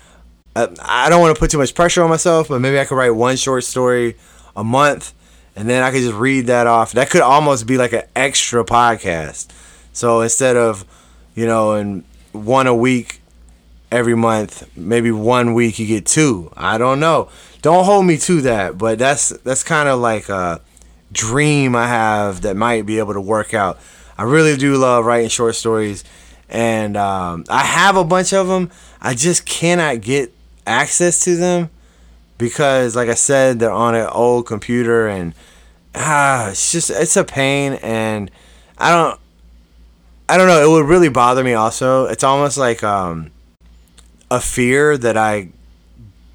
Uh, 0.55 0.69
I 0.81 1.09
don't 1.09 1.21
want 1.21 1.35
to 1.35 1.39
put 1.39 1.51
too 1.51 1.59
much 1.59 1.75
pressure 1.75 2.03
on 2.03 2.11
myself, 2.11 2.49
but 2.49 2.61
maybe 2.61 2.79
I 2.79 2.85
could 2.85 2.97
write 2.97 3.11
one 3.11 3.37
short 3.37 3.65
story 3.65 4.17
a 4.55 4.63
month, 4.63 5.13
and 5.57 5.69
then 5.69 5.83
I 5.83 5.91
could 5.91 6.03
just 6.03 6.15
read 6.15 6.47
that 6.47 6.67
off. 6.67 6.93
That 6.93 7.11
could 7.11 7.21
almost 7.21 7.67
be 7.67 7.77
like 7.77 7.93
an 7.93 8.05
extra 8.15 8.65
podcast. 8.65 9.49
So 9.93 10.21
instead 10.21 10.57
of, 10.57 10.85
you 11.35 11.47
know, 11.47 11.75
in 11.75 12.05
one 12.33 12.67
a 12.67 12.75
week, 12.75 13.21
every 13.91 14.15
month. 14.15 14.69
Maybe 14.77 15.11
one 15.11 15.55
week 15.55 15.79
you 15.79 15.87
get 15.87 16.07
two. 16.07 16.53
I 16.57 16.79
don't 16.79 17.01
know. 17.01 17.29
Don't 17.63 17.85
hold 17.85 18.07
me 18.07 18.17
to 18.19 18.41
that, 18.43 18.79
but 18.79 18.99
that's 18.99 19.31
that's 19.31 19.63
kind 19.63 19.89
of 19.89 20.01
like 20.01 20.29
a 20.29 20.61
dream 21.13 21.75
I 21.75 21.89
have 21.89 22.43
that 22.43 22.57
might 22.57 22.87
be 22.87 22.99
able 22.99 23.15
to 23.15 23.21
work 23.21 23.55
out. 23.55 23.79
I 24.19 24.25
really 24.25 24.57
do 24.57 24.77
love 24.77 25.05
writing 25.05 25.29
short 25.29 25.55
stories, 25.55 26.05
and 26.49 26.97
um, 26.97 27.45
I 27.49 27.65
have 27.65 27.97
a 27.97 28.05
bunch 28.05 28.33
of 28.33 28.49
them. 28.49 28.71
I 29.01 29.15
just 29.15 29.47
cannot 29.47 30.01
get 30.01 30.33
access 30.67 31.25
to 31.25 31.37
them 31.37 31.71
because, 32.39 32.97
like 32.97 33.09
I 33.09 33.15
said, 33.15 33.59
they're 33.59 33.71
on 33.71 33.95
an 33.95 34.09
old 34.09 34.47
computer, 34.47 35.09
and 35.09 35.35
ah, 35.95 36.51
it's 36.51 36.73
just 36.73 36.91
it's 36.91 37.17
a 37.17 37.25
pain, 37.25 37.75
and 37.83 38.31
I 38.79 38.91
don't. 38.91 39.21
I 40.29 40.37
don't 40.37 40.49
know. 40.49 40.61
It 40.61 40.69
would 40.69 40.89
really 40.89 41.09
bother 41.09 41.45
me. 41.45 41.55
Also, 41.55 42.07
it's 42.07 42.25
almost 42.25 42.59
like 42.59 42.83
um, 42.83 43.31
a 44.31 44.41
fear 44.41 44.97
that 44.99 45.17
I 45.17 45.49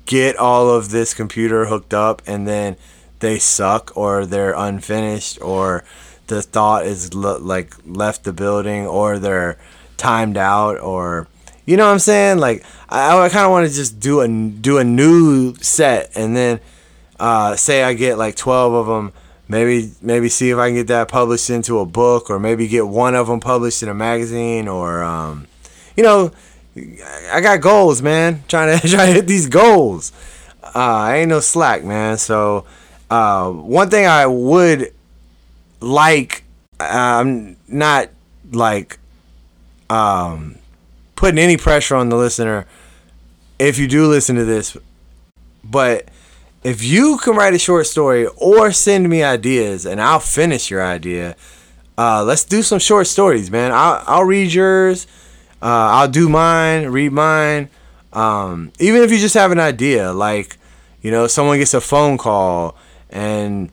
get 0.06 0.36
all 0.36 0.70
of 0.70 0.90
this 0.90 1.14
computer 1.14 1.66
hooked 1.66 1.94
up 1.94 2.22
and 2.26 2.48
then 2.48 2.76
they 3.20 3.40
suck 3.40 3.96
or 3.96 4.26
they're 4.26 4.54
unfinished 4.54 5.42
or 5.42 5.84
the 6.28 6.42
thought 6.42 6.86
is 6.86 7.14
like 7.14 7.74
left 7.86 8.24
the 8.24 8.34
building 8.34 8.88
or 8.88 9.20
they're 9.20 9.58
timed 9.98 10.38
out 10.38 10.80
or 10.80 11.28
you 11.66 11.78
know 11.78 11.86
what 11.86 11.94
I'm 11.94 12.00
saying? 12.00 12.40
Like 12.40 12.66
I, 12.90 13.18
I 13.18 13.30
kind 13.30 13.46
of 13.46 13.52
want 13.52 13.70
to 13.70 13.74
just 13.74 14.00
do 14.00 14.22
a 14.22 14.28
do 14.28 14.78
a 14.78 14.84
new 14.84 15.56
set 15.56 16.12
and 16.16 16.36
then 16.36 16.60
uh, 17.20 17.56
say 17.56 17.84
I 17.84 17.94
get 17.94 18.18
like 18.18 18.36
12 18.36 18.74
of 18.74 18.88
them 18.88 19.14
maybe 19.48 19.92
maybe 20.02 20.30
see 20.30 20.50
if 20.50 20.58
I 20.58 20.70
can 20.70 20.76
get 20.76 20.88
that 20.88 21.08
published 21.08 21.50
into 21.50 21.80
a 21.80 21.86
book 21.86 22.30
or 22.30 22.40
maybe 22.40 22.68
get 22.68 22.88
one 22.88 23.14
of 23.14 23.28
them 23.28 23.40
published 23.40 23.84
in 23.84 23.90
a 23.90 23.94
magazine 23.94 24.68
or 24.68 25.04
um, 25.04 25.48
you 25.96 26.04
know 26.04 26.32
I 26.76 27.42
got 27.42 27.62
goals, 27.62 28.02
man. 28.02 28.44
Trying 28.48 28.80
to 28.80 28.88
try 28.88 29.08
to 29.08 29.14
hit 29.14 29.28
these 29.28 29.48
goals. 29.48 30.12
Uh, 30.64 30.70
I 30.76 31.18
ain't 31.18 31.30
no 31.30 31.40
slack, 31.40 31.84
man. 31.84 32.18
So, 32.18 32.66
uh, 33.10 33.52
one 33.52 33.90
thing 33.90 34.06
I 34.06 34.26
would 34.26 34.94
like, 35.80 36.44
I'm 36.80 37.28
um, 37.28 37.56
not 37.68 38.10
like 38.52 39.00
um, 39.90 40.56
putting 41.16 41.40
any 41.40 41.58
pressure 41.58 41.96
on 41.96 42.10
the 42.10 42.16
listener 42.16 42.66
if 43.60 43.78
you 43.78 43.88
do 43.88 44.08
listen 44.08 44.36
to 44.38 44.46
this, 44.46 44.76
but 45.64 46.08
if 46.64 46.84
you 46.84 47.18
can 47.18 47.36
write 47.36 47.54
a 47.54 47.60
short 47.60 47.86
story 47.86 48.26
or 48.38 48.72
send 48.72 49.08
me 49.08 49.22
ideas 49.22 49.86
and 49.86 50.02
I'll 50.02 50.20
finish 50.20 50.72
your 50.72 50.84
idea, 50.84 51.36
uh, 51.98 52.24
let's 52.24 52.44
do 52.44 52.64
some 52.64 52.80
short 52.80 53.06
stories, 53.06 53.52
man. 53.52 53.72
I'll, 53.72 54.04
I'll 54.08 54.24
read 54.24 54.52
yours 54.52 55.06
Uh, 55.62 55.94
I'll 55.94 56.08
do 56.08 56.28
mine, 56.28 56.88
read 56.88 57.12
mine. 57.12 57.70
Um, 58.14 58.72
even 58.80 59.04
if 59.04 59.12
you 59.12 59.20
just 59.20 59.36
have 59.36 59.52
an 59.52 59.60
idea, 59.60 60.12
like, 60.12 60.58
you 61.02 61.12
know, 61.12 61.28
someone 61.28 61.60
gets 61.60 61.74
a 61.74 61.82
phone 61.82 62.18
call 62.18 62.76
and, 63.10 63.70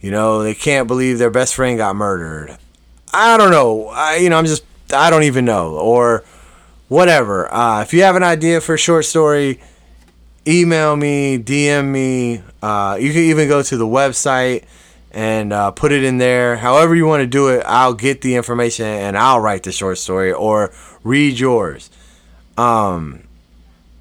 you 0.00 0.10
know, 0.10 0.42
they 0.42 0.54
can't 0.54 0.88
believe 0.88 1.18
their 1.18 1.30
best 1.30 1.54
friend 1.54 1.76
got 1.78 1.96
murdered. 1.96 2.56
I 3.12 3.36
don't 3.36 3.50
know. 3.50 3.88
I, 3.88 4.16
you 4.16 4.30
know, 4.30 4.38
I'm 4.38 4.46
just, 4.46 4.64
I 4.92 5.10
don't 5.10 5.24
even 5.24 5.44
know. 5.44 5.74
Or 5.74 6.24
whatever. 6.92 7.52
Uh, 7.52 7.82
if 7.82 7.94
you 7.94 8.02
have 8.02 8.16
an 8.16 8.22
idea 8.22 8.60
for 8.60 8.74
a 8.74 8.78
short 8.78 9.04
story, 9.04 9.58
email 10.46 10.94
me, 10.94 11.38
DM 11.38 11.90
me. 11.90 12.42
Uh, 12.62 12.98
you 13.00 13.12
can 13.12 13.22
even 13.22 13.48
go 13.48 13.62
to 13.62 13.76
the 13.76 13.86
website 13.86 14.64
and 15.12 15.52
uh, 15.52 15.70
put 15.70 15.92
it 15.92 16.02
in 16.02 16.18
there. 16.18 16.56
However 16.56 16.94
you 16.94 17.06
want 17.06 17.20
to 17.20 17.26
do 17.26 17.48
it, 17.48 17.62
I'll 17.66 17.94
get 17.94 18.22
the 18.22 18.34
information 18.34 18.86
and 18.86 19.16
I'll 19.16 19.40
write 19.40 19.62
the 19.62 19.72
short 19.72 19.98
story 19.98 20.32
or 20.32 20.72
read 21.04 21.38
yours. 21.38 21.90
Um, 22.56 23.24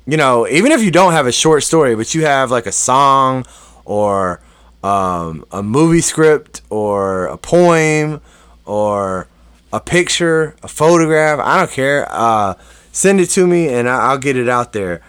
you 0.08 0.18
know, 0.18 0.48
even 0.48 0.72
if 0.72 0.82
you 0.82 0.90
don't 0.90 1.12
have 1.12 1.28
a 1.28 1.32
short 1.32 1.64
story, 1.64 1.96
but 1.96 2.16
you 2.16 2.26
have 2.26 2.50
like 2.50 2.66
a 2.66 2.72
song 2.72 3.46
or 3.86 4.42
um, 4.84 5.46
a 5.52 5.62
movie 5.62 6.02
script 6.02 6.62
or 6.70 7.28
a 7.28 7.38
poem 7.38 8.22
or 8.66 9.28
a 9.74 9.80
picture, 9.80 10.56
a 10.64 10.68
photograph, 10.68 11.40
I 11.40 11.58
don't 11.60 11.72
care. 11.72 12.08
Uh, 12.10 12.56
send 12.92 13.20
it 13.20 13.28
to 13.32 13.46
me 13.46 13.70
and 13.70 13.88
I'll 13.88 14.18
get 14.18 14.38
it 14.38 14.50
out 14.50 14.74
there. 14.74 15.02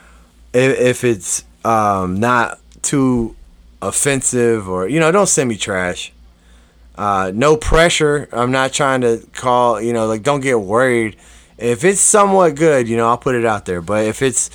If, 0.53 1.05
it's 1.05 1.45
um, 1.65 2.21
not 2.21 2.59
too 2.83 3.35
offensive 3.83 4.69
or, 4.69 4.89
you 4.89 4.99
know, 4.99 5.13
don't 5.13 5.27
send 5.29 5.49
me 5.49 5.57
trash. 5.57 6.13
Uh, 6.97 7.33
no 7.35 7.57
pressure. 7.57 8.29
I'm 8.33 8.51
not 8.51 8.73
trying 8.73 9.01
to 9.03 9.27
call, 9.33 9.81
you 9.81 9.93
know, 9.93 10.07
like 10.07 10.23
don't 10.23 10.41
get 10.41 10.61
worried. 10.61 11.17
If 11.59 11.85
it's 11.85 12.01
somewhat 12.01 12.55
good, 12.55 12.89
you 12.89 12.97
know, 12.97 13.09
I'll 13.09 13.19
put 13.19 13.35
it 13.35 13.45
out 13.45 13.67
there. 13.67 13.83
But 13.83 14.07
if 14.07 14.23
it's 14.23 14.51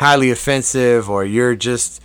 highly 0.00 0.30
offensive 0.30 1.10
or 1.10 1.24
you're 1.24 1.54
just 1.54 2.02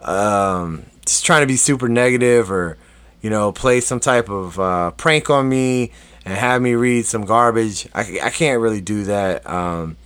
um, 0.00 0.84
just 1.04 1.24
trying 1.24 1.42
to 1.42 1.46
be 1.46 1.56
super 1.56 1.88
negative 1.88 2.50
or 2.50 2.76
you 3.22 3.30
know 3.30 3.52
play 3.52 3.80
some 3.80 4.00
type 4.00 4.28
of 4.28 4.58
uh, 4.58 4.90
prank 4.92 5.30
on 5.30 5.48
me 5.48 5.92
and 6.24 6.36
have 6.36 6.60
me 6.60 6.74
read 6.74 7.06
some 7.06 7.24
garbage 7.24 7.88
i, 7.94 8.18
I 8.22 8.30
can't 8.30 8.60
really 8.60 8.80
do 8.80 9.04
that 9.04 9.48
um, 9.48 9.96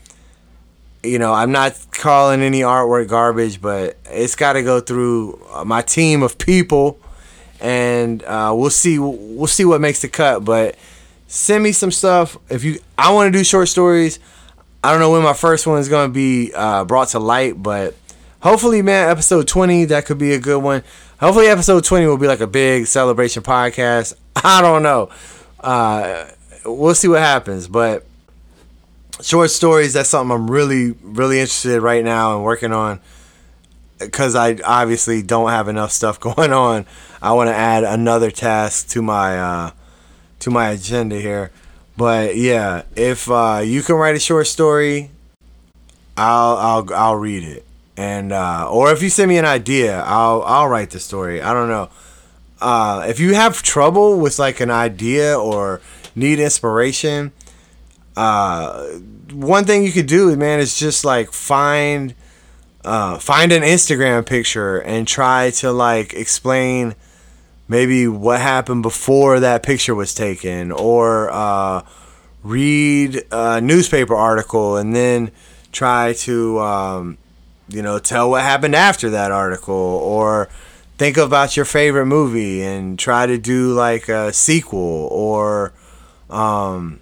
you 1.02 1.19
know 1.19 1.33
i'm 1.33 1.52
not 1.52 1.75
calling 1.92 2.42
any 2.42 2.61
artwork 2.61 3.09
garbage 3.09 3.61
but 3.61 3.97
it's 4.07 4.37
got 4.37 4.54
to 4.54 4.62
go 4.62 4.80
through 4.80 5.40
my 5.64 5.83
team 5.83 6.23
of 6.23 6.37
people 6.38 6.99
and 7.61 8.23
uh, 8.25 8.52
we'll 8.54 8.71
see 8.71 8.99
we'll 8.99 9.47
see 9.47 9.64
what 9.64 9.80
makes 9.80 10.02
the 10.02 10.09
cut 10.09 10.45
but 10.45 10.76
send 11.26 11.62
me 11.62 11.73
some 11.73 11.90
stuff 11.90 12.37
if 12.49 12.64
you 12.64 12.78
i 12.99 13.12
want 13.12 13.33
to 13.33 13.38
do 13.38 13.45
short 13.45 13.69
stories 13.69 14.19
I 14.83 14.92
don't 14.92 15.00
know 15.00 15.11
when 15.11 15.23
my 15.23 15.35
first 15.35 15.66
one 15.66 15.78
is 15.78 15.90
going 15.90 16.09
to 16.09 16.12
be 16.12 16.52
uh, 16.54 16.85
brought 16.85 17.09
to 17.09 17.19
light, 17.19 17.62
but 17.62 17.95
hopefully, 18.40 18.80
man, 18.80 19.11
episode 19.11 19.47
20, 19.47 19.87
that 19.87 20.07
could 20.07 20.16
be 20.16 20.33
a 20.33 20.38
good 20.38 20.62
one. 20.62 20.83
Hopefully, 21.19 21.49
episode 21.49 21.85
20 21.85 22.07
will 22.07 22.16
be 22.16 22.26
like 22.26 22.40
a 22.40 22.47
big 22.47 22.87
celebration 22.87 23.42
podcast. 23.42 24.14
I 24.37 24.62
don't 24.62 24.83
know. 24.83 25.11
Uh, 25.61 26.30
we'll 26.64 26.95
see 26.95 27.09
what 27.09 27.21
happens, 27.21 27.69
but 27.69 28.07
short 29.22 29.50
stories, 29.50 29.94
that's 29.94 30.08
something 30.08 30.34
I'm 30.34 30.50
really, 30.50 30.92
really 31.02 31.38
interested 31.38 31.76
in 31.76 31.82
right 31.82 32.04
now 32.04 32.34
and 32.36 32.44
working 32.44 32.72
on 32.72 33.00
because 33.98 34.34
I 34.34 34.56
obviously 34.64 35.22
don't 35.22 35.50
have 35.50 35.68
enough 35.68 35.92
stuff 35.92 36.18
going 36.20 36.52
on. 36.52 36.86
I 37.22 37.32
want 37.32 37.48
to 37.48 37.54
add 37.54 37.84
another 37.84 38.30
task 38.30 38.88
to 38.90 39.02
my 39.02 39.38
uh, 39.38 39.70
to 40.40 40.50
my 40.50 40.70
agenda 40.70 41.20
here. 41.20 41.50
But 41.96 42.36
yeah, 42.36 42.82
if 42.96 43.30
uh, 43.30 43.60
you 43.62 43.82
can 43.82 43.96
write 43.96 44.16
a 44.16 44.20
short 44.20 44.46
story, 44.46 45.10
I'll 46.16 46.56
I'll 46.56 46.94
I'll 46.94 47.16
read 47.16 47.44
it. 47.44 47.66
And 47.96 48.32
uh, 48.32 48.68
or 48.70 48.90
if 48.92 49.02
you 49.02 49.10
send 49.10 49.28
me 49.28 49.36
an 49.36 49.44
idea, 49.44 50.00
I'll 50.00 50.42
I'll 50.42 50.68
write 50.68 50.90
the 50.90 51.00
story. 51.00 51.42
I 51.42 51.52
don't 51.52 51.68
know. 51.68 51.90
Uh, 52.60 53.06
if 53.08 53.20
you 53.20 53.34
have 53.34 53.62
trouble 53.62 54.18
with 54.18 54.38
like 54.38 54.60
an 54.60 54.70
idea 54.70 55.38
or 55.38 55.80
need 56.14 56.38
inspiration, 56.38 57.33
uh, 58.16 58.87
one 59.33 59.64
thing 59.64 59.85
you 59.85 59.92
could 59.92 60.07
do, 60.07 60.35
man, 60.37 60.61
is 60.61 60.77
just 60.77 61.05
like 61.05 61.33
find 61.33 62.14
uh, 62.85 63.18
find 63.18 63.53
an 63.53 63.62
Instagram 63.62 64.25
picture 64.27 64.79
and 64.79 65.07
try 65.07 65.51
to 65.51 65.70
like 65.70 66.14
explain 66.14 66.94
maybe 67.68 68.09
what 68.09 68.40
happened 68.40 68.83
before 68.83 69.40
that 69.40 69.62
picture 69.62 69.94
was 69.94 70.14
taken, 70.14 70.73
or 70.73 71.31
uh, 71.31 71.83
read 72.42 73.23
a 73.31 73.61
newspaper 73.61 74.14
article 74.14 74.77
and 74.77 74.94
then 74.94 75.31
try 75.70 76.12
to, 76.12 76.59
um, 76.59 77.16
you 77.68 77.81
know, 77.81 77.99
tell 77.99 78.31
what 78.31 78.42
happened 78.42 78.75
after 78.75 79.11
that 79.11 79.31
article, 79.31 79.75
or 79.75 80.49
think 80.99 81.16
about 81.16 81.57
your 81.57 81.64
favorite 81.64 82.07
movie 82.07 82.61
and 82.62 82.99
try 82.99 83.25
to 83.25 83.38
do 83.38 83.73
like 83.73 84.09
a 84.09 84.33
sequel, 84.33 85.09
or 85.12 85.73
um, 86.29 86.99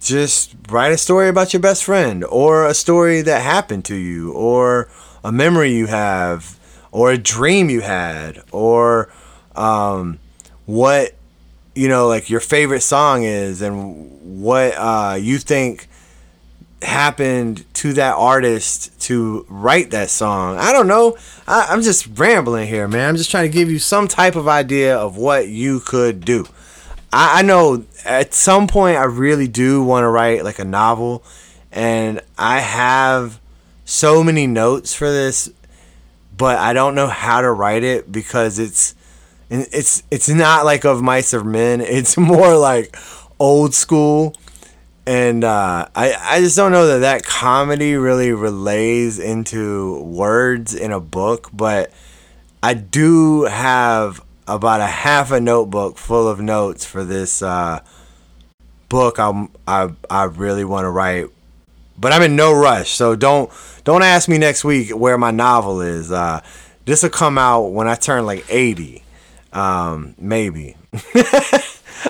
just 0.00 0.54
write 0.70 0.92
a 0.92 0.98
story 0.98 1.28
about 1.28 1.52
your 1.52 1.60
best 1.60 1.84
friend, 1.84 2.24
or 2.24 2.66
a 2.66 2.74
story 2.74 3.22
that 3.22 3.42
happened 3.42 3.84
to 3.86 3.94
you, 3.94 4.32
or 4.32 4.88
a 5.22 5.30
memory 5.30 5.72
you 5.72 5.86
have, 5.86 6.58
or 6.90 7.12
a 7.12 7.18
dream 7.18 7.70
you 7.70 7.82
had, 7.82 8.42
or 8.50 9.10
um, 9.54 10.18
what 10.66 11.14
you 11.74 11.88
know 11.88 12.08
like 12.08 12.30
your 12.30 12.40
favorite 12.40 12.80
song 12.80 13.22
is 13.22 13.62
and 13.62 14.42
what 14.42 14.74
uh, 14.76 15.16
you 15.20 15.38
think 15.38 15.88
happened 16.82 17.64
to 17.74 17.92
that 17.92 18.14
artist 18.14 18.98
to 19.02 19.44
write 19.48 19.90
that 19.90 20.08
song. 20.08 20.56
I 20.56 20.72
don't 20.72 20.86
know. 20.86 21.16
I, 21.46 21.72
am 21.72 21.82
just 21.82 22.06
rambling 22.18 22.68
here, 22.68 22.88
man. 22.88 23.08
I'm 23.08 23.16
just 23.16 23.30
trying 23.30 23.50
to 23.50 23.52
give 23.52 23.70
you 23.70 23.78
some 23.78 24.08
type 24.08 24.34
of 24.34 24.48
idea 24.48 24.96
of 24.96 25.16
what 25.16 25.48
you 25.48 25.80
could 25.80 26.24
do. 26.24 26.46
I, 27.12 27.40
I 27.40 27.42
know 27.42 27.84
at 28.04 28.34
some 28.34 28.66
point 28.66 28.96
I 28.96 29.04
really 29.04 29.48
do 29.48 29.82
want 29.82 30.04
to 30.04 30.08
write 30.08 30.44
like 30.44 30.58
a 30.58 30.64
novel, 30.64 31.22
and 31.72 32.20
I 32.38 32.60
have 32.60 33.40
so 33.84 34.22
many 34.22 34.46
notes 34.46 34.94
for 34.94 35.10
this, 35.10 35.50
but 36.36 36.58
I 36.58 36.72
don't 36.72 36.94
know 36.94 37.08
how 37.08 37.40
to 37.40 37.50
write 37.50 37.82
it 37.82 38.10
because 38.10 38.58
it's 38.58 38.94
it's 39.50 40.02
it's 40.10 40.28
not 40.28 40.64
like 40.64 40.84
of 40.84 41.02
mice 41.02 41.34
or 41.34 41.44
men. 41.44 41.80
It's 41.90 42.16
more 42.16 42.56
like 42.56 42.96
old 43.38 43.74
school, 43.74 44.34
and 45.06 45.42
uh, 45.42 45.88
I 45.94 46.14
I 46.20 46.40
just 46.40 46.56
don't 46.56 46.72
know 46.72 46.86
that 46.86 46.98
that 47.00 47.24
comedy 47.24 47.94
really 47.94 48.32
relays 48.32 49.18
into 49.18 50.02
words 50.02 50.74
in 50.74 50.92
a 50.92 51.00
book. 51.00 51.50
But 51.52 51.90
I 52.62 52.74
do 52.74 53.44
have 53.44 54.22
about 54.54 54.80
a 54.80 54.86
half 54.86 55.30
a 55.30 55.40
notebook 55.40 55.96
full 55.96 56.28
of 56.28 56.40
notes 56.40 56.84
for 56.84 57.04
this 57.04 57.42
uh, 57.42 57.80
book. 58.88 59.18
I'm 59.18 59.48
I 59.66 59.90
I 60.08 60.24
really 60.24 60.64
want 60.64 60.84
to 60.84 60.90
write, 60.90 61.26
but 61.98 62.12
I'm 62.12 62.22
in 62.22 62.36
no 62.36 62.52
rush. 62.52 62.90
So 62.90 63.16
don't 63.16 63.50
don't 63.84 64.02
ask 64.02 64.28
me 64.28 64.38
next 64.38 64.64
week 64.64 64.90
where 64.90 65.16
my 65.16 65.30
novel 65.30 65.80
is. 65.80 66.10
Uh, 66.10 66.40
this 66.84 67.02
will 67.02 67.10
come 67.10 67.38
out 67.38 67.68
when 67.68 67.86
I 67.88 67.94
turn 67.94 68.26
like 68.26 68.44
eighty. 68.50 69.04
Um, 69.52 70.14
maybe. 70.18 70.76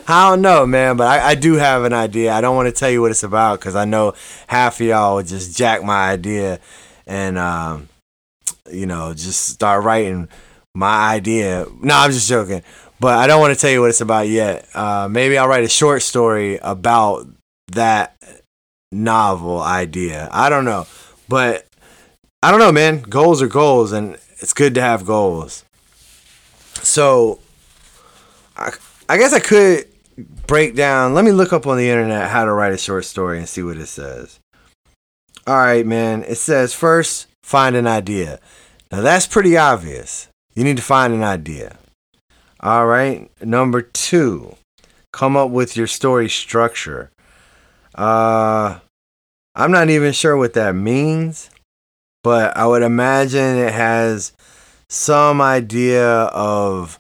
I 0.07 0.31
don't 0.31 0.43
know, 0.43 0.67
man, 0.67 0.97
but 0.97 1.07
I, 1.07 1.31
I 1.31 1.35
do 1.35 1.55
have 1.55 1.85
an 1.85 1.93
idea. 1.93 2.33
I 2.33 2.41
don't 2.41 2.55
want 2.55 2.69
to 2.69 2.73
tell 2.73 2.91
you 2.91 3.01
what 3.01 3.11
it's 3.11 3.23
about 3.23 3.59
because 3.59 3.75
I 3.75 3.85
know 3.85 4.15
half 4.47 4.81
of 4.81 4.87
y'all 4.87 5.17
would 5.17 5.27
just 5.27 5.57
jack 5.57 5.83
my 5.83 6.11
idea 6.11 6.61
and, 7.07 7.37
um, 7.37 7.89
you 8.71 8.87
know, 8.87 9.15
just 9.15 9.47
start 9.47 9.83
writing 9.83 10.29
my 10.75 11.15
idea. 11.15 11.67
No, 11.81 11.95
I'm 11.97 12.11
just 12.11 12.29
joking. 12.29 12.63
But 13.01 13.19
I 13.19 13.27
don't 13.27 13.41
want 13.41 13.55
to 13.55 13.61
tell 13.61 13.71
you 13.71 13.81
what 13.81 13.91
it's 13.91 14.03
about 14.03 14.29
yet. 14.29 14.69
Uh, 14.75 15.09
maybe 15.11 15.39
I'll 15.39 15.49
write 15.49 15.65
a 15.65 15.69
short 15.69 16.03
story 16.03 16.59
about 16.59 17.27
that 17.73 18.17
novel 18.93 19.61
idea. 19.61 20.29
I 20.31 20.51
don't 20.51 20.65
know. 20.65 20.87
But 21.29 21.67
I 22.43 22.51
don't 22.51 22.61
know, 22.61 22.73
man. 22.73 23.01
Goals 23.01 23.41
are 23.43 23.49
goals, 23.49 23.93
and 23.93 24.19
it's 24.39 24.53
good 24.53 24.75
to 24.75 24.81
have 24.83 25.07
goals. 25.07 25.65
So, 26.83 27.41
I, 28.57 28.73
I 29.09 29.17
guess 29.17 29.33
I 29.33 29.41
could 29.41 29.87
break 30.47 30.75
down. 30.75 31.15
Let 31.15 31.25
me 31.25 31.33
look 31.33 31.53
up 31.53 31.67
on 31.67 31.77
the 31.77 31.89
internet 31.89 32.31
how 32.31 32.45
to 32.45 32.53
write 32.53 32.73
a 32.73 32.79
short 32.79 33.05
story 33.05 33.39
and 33.39 33.49
see 33.49 33.63
what 33.63 33.77
it 33.77 33.87
says. 33.87 34.41
All 35.47 35.57
right, 35.57 35.87
man. 35.87 36.23
It 36.25 36.37
says 36.37 36.75
first, 36.75 37.29
find 37.43 37.77
an 37.77 37.87
idea. 37.87 38.41
Now, 38.93 39.01
that's 39.01 39.27
pretty 39.27 39.57
obvious. 39.57 40.29
You 40.61 40.65
need 40.65 40.77
to 40.77 40.83
find 40.83 41.15
an 41.15 41.23
idea. 41.23 41.79
All 42.61 42.85
right. 42.85 43.31
Number 43.43 43.81
two, 43.81 44.57
come 45.11 45.35
up 45.35 45.49
with 45.49 45.75
your 45.75 45.87
story 45.87 46.29
structure. 46.29 47.11
Uh, 47.95 48.81
I'm 49.55 49.71
not 49.71 49.89
even 49.89 50.13
sure 50.13 50.37
what 50.37 50.53
that 50.53 50.75
means, 50.75 51.49
but 52.23 52.55
I 52.59 52.67
would 52.67 52.83
imagine 52.83 53.57
it 53.57 53.73
has 53.73 54.35
some 54.91 55.41
idea 55.41 56.07
of 56.25 56.99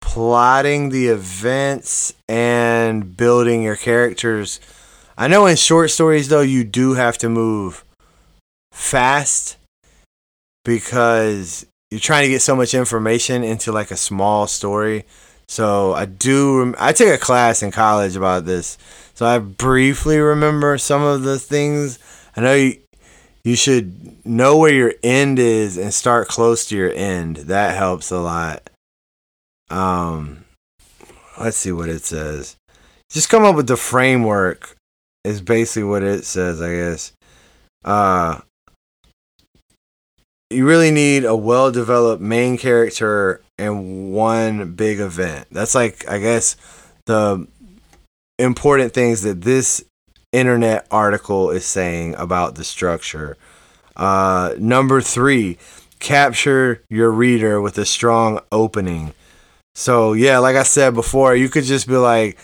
plotting 0.00 0.88
the 0.88 1.08
events 1.08 2.14
and 2.30 3.14
building 3.14 3.62
your 3.62 3.76
characters 3.76 4.58
I 5.18 5.28
know 5.28 5.44
in 5.44 5.56
short 5.56 5.90
stories 5.90 6.28
though 6.28 6.40
you 6.40 6.64
do 6.64 6.94
have 6.94 7.18
to 7.18 7.28
move 7.28 7.84
fast 8.72 9.58
because 10.64 11.66
you're 11.92 12.00
trying 12.00 12.22
to 12.22 12.30
get 12.30 12.40
so 12.40 12.56
much 12.56 12.72
information 12.72 13.44
into 13.44 13.70
like 13.70 13.90
a 13.90 13.98
small 13.98 14.46
story. 14.46 15.04
So 15.46 15.92
I 15.92 16.06
do. 16.06 16.74
I 16.78 16.94
took 16.94 17.08
a 17.08 17.18
class 17.18 17.62
in 17.62 17.70
college 17.70 18.16
about 18.16 18.46
this, 18.46 18.78
so 19.12 19.26
I 19.26 19.38
briefly 19.38 20.18
remember 20.18 20.78
some 20.78 21.02
of 21.02 21.22
the 21.22 21.38
things. 21.38 21.98
I 22.34 22.40
know 22.40 22.54
you, 22.54 22.78
you 23.44 23.56
should 23.56 24.24
know 24.24 24.56
where 24.56 24.72
your 24.72 24.94
end 25.02 25.38
is 25.38 25.76
and 25.76 25.92
start 25.92 26.28
close 26.28 26.64
to 26.66 26.76
your 26.76 26.90
end. 26.92 27.36
That 27.36 27.76
helps 27.76 28.10
a 28.10 28.20
lot. 28.20 28.70
Um, 29.68 30.46
let's 31.38 31.58
see 31.58 31.72
what 31.72 31.90
it 31.90 32.04
says. 32.04 32.56
Just 33.10 33.28
come 33.28 33.44
up 33.44 33.54
with 33.54 33.66
the 33.66 33.76
framework. 33.76 34.76
Is 35.24 35.42
basically 35.42 35.84
what 35.84 36.02
it 36.02 36.24
says, 36.24 36.62
I 36.62 36.74
guess. 36.74 37.12
Uh, 37.84 38.40
you 40.52 40.66
really 40.66 40.90
need 40.90 41.24
a 41.24 41.36
well 41.36 41.70
developed 41.70 42.22
main 42.22 42.58
character 42.58 43.40
and 43.58 44.12
one 44.12 44.74
big 44.74 45.00
event. 45.00 45.48
That's 45.50 45.74
like 45.74 46.08
I 46.08 46.18
guess 46.18 46.56
the 47.06 47.46
important 48.38 48.94
things 48.94 49.22
that 49.22 49.42
this 49.42 49.84
internet 50.32 50.86
article 50.90 51.50
is 51.50 51.64
saying 51.64 52.14
about 52.16 52.54
the 52.54 52.64
structure. 52.64 53.36
Uh, 53.96 54.54
number 54.58 55.00
three, 55.00 55.58
capture 55.98 56.82
your 56.88 57.10
reader 57.10 57.60
with 57.60 57.78
a 57.78 57.84
strong 57.84 58.40
opening. 58.50 59.14
So 59.74 60.12
yeah, 60.12 60.38
like 60.38 60.56
I 60.56 60.62
said 60.64 60.94
before, 60.94 61.34
you 61.34 61.48
could 61.48 61.64
just 61.64 61.86
be 61.86 61.96
like, 61.96 62.38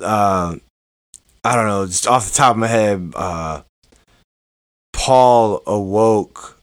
uh, 0.00 0.56
I 1.44 1.56
don't 1.56 1.66
know, 1.66 1.86
just 1.86 2.06
off 2.06 2.28
the 2.28 2.36
top 2.36 2.52
of 2.52 2.58
my 2.58 2.66
head, 2.66 3.12
uh, 3.16 3.62
Paul 4.92 5.62
awoke 5.66 6.59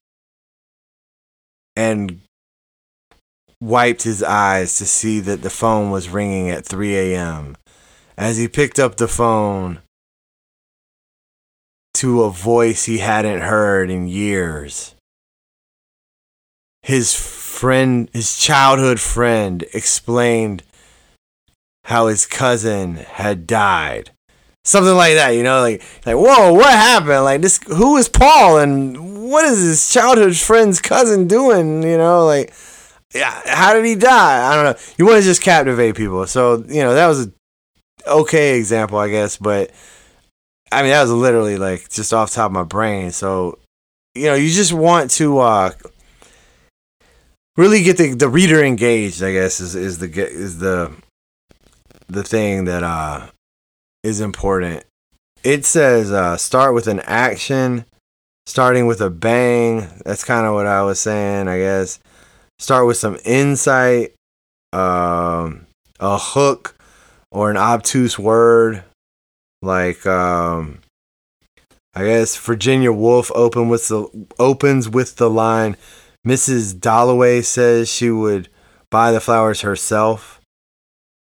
and 1.77 2.21
wiped 3.61 4.01
his 4.01 4.23
eyes 4.23 4.79
to 4.79 4.85
see 4.85 5.19
that 5.19 5.43
the 5.43 5.49
phone 5.51 5.91
was 5.91 6.09
ringing 6.09 6.49
at 6.49 6.65
3 6.65 6.97
a.m. 6.97 7.55
As 8.17 8.37
he 8.37 8.47
picked 8.47 8.79
up 8.79 8.97
the 8.97 9.07
phone 9.07 9.81
to 11.93 12.23
a 12.23 12.31
voice 12.31 12.85
he 12.85 12.97
hadn't 12.97 13.41
heard 13.41 13.91
in 13.91 14.07
years, 14.07 14.95
his 16.81 17.13
friend, 17.13 18.09
his 18.11 18.35
childhood 18.37 18.99
friend, 18.99 19.63
explained 19.71 20.63
how 21.83 22.07
his 22.07 22.25
cousin 22.25 22.95
had 22.95 23.45
died. 23.45 24.09
Something 24.67 24.95
like 24.95 25.13
that, 25.13 25.30
you 25.30 25.43
know, 25.43 25.62
like 25.62 25.82
like 26.06 26.17
whoa, 26.17 26.51
what 26.51 26.73
happened? 26.73 27.23
Like 27.23 27.39
this, 27.39 27.58
who 27.67 27.95
is 27.95 28.10
Paul, 28.10 28.58
and 28.60 29.30
what 29.30 29.45
is 29.45 29.60
his 29.60 29.89
childhood 29.89 30.36
friend's 30.36 30.82
cousin 30.82 31.25
doing? 31.25 31.84
You 31.84 31.97
know, 31.97 32.25
like, 32.25 32.53
yeah, 33.15 33.41
how 33.45 33.71
did 33.71 33.86
he 33.86 33.95
die? 33.95 34.45
I 34.45 34.56
don't 34.56 34.65
know. 34.65 34.84
You 34.97 35.06
want 35.06 35.19
to 35.19 35.23
just 35.23 35.41
captivate 35.41 35.95
people. 35.95 36.27
So, 36.27 36.65
you 36.67 36.84
know, 36.84 36.93
that 36.95 37.08
was 37.08 37.27
a 37.27 37.32
okay 38.08 38.58
example, 38.58 38.97
I 38.97 39.08
guess, 39.08 39.38
but 39.38 39.71
I 40.69 40.82
mean, 40.82 40.91
that 40.91 41.01
was 41.01 41.12
literally 41.12 41.58
like 41.58 41.88
just 41.88 42.13
off 42.13 42.32
top 42.32 42.47
of 42.47 42.51
my 42.51 42.63
brain. 42.63 43.12
So, 43.12 43.60
you 44.15 44.25
know, 44.25 44.36
you 44.36 44.49
just 44.49 44.73
want 44.73 45.12
to 45.12 45.39
uh, 45.39 45.71
really 47.56 47.84
get 47.84 47.95
the, 47.95 48.15
the 48.15 48.27
reader 48.27 48.62
engaged, 48.62 49.23
I 49.23 49.32
guess, 49.32 49.62
is, 49.62 49.75
is 49.75 49.99
the 49.99 50.10
is 50.27 50.60
the 50.60 50.91
the 52.10 52.23
thing 52.23 52.65
that 52.65 52.84
uh 52.84 53.27
is 54.03 54.21
important. 54.21 54.83
It 55.43 55.65
says 55.65 56.12
uh, 56.12 56.38
start 56.38 56.73
with 56.73 56.88
an 56.88 56.99
action 57.01 57.86
starting 58.45 58.88
with 58.88 59.01
a 59.01 59.10
bang. 59.10 59.88
That's 60.05 60.23
kind 60.23 60.45
of 60.45 60.53
what 60.53 60.67
I 60.67 60.81
was 60.83 60.99
saying, 60.99 61.47
I 61.47 61.60
guess. 61.60 61.99
Start 62.60 62.88
with 62.88 62.97
some 62.97 63.17
insight, 63.23 64.15
um, 64.73 65.67
a 65.99 66.17
hook, 66.17 66.75
or 67.31 67.51
an 67.51 67.57
obtuse 67.57 68.17
word. 68.17 68.83
Like, 69.62 70.05
um, 70.05 70.79
I 71.93 72.05
guess 72.05 72.36
Virginia 72.38 72.91
Woolf 72.91 73.31
open 73.36 73.69
with 73.69 73.88
the, 73.88 74.07
opens 74.39 74.89
with 74.89 75.17
the 75.17 75.29
line 75.29 75.77
Mrs. 76.27 76.77
Dalloway 76.77 77.41
says 77.41 77.88
she 77.88 78.10
would 78.10 78.49
buy 78.91 79.13
the 79.13 79.21
flowers 79.21 79.62
herself. 79.62 80.41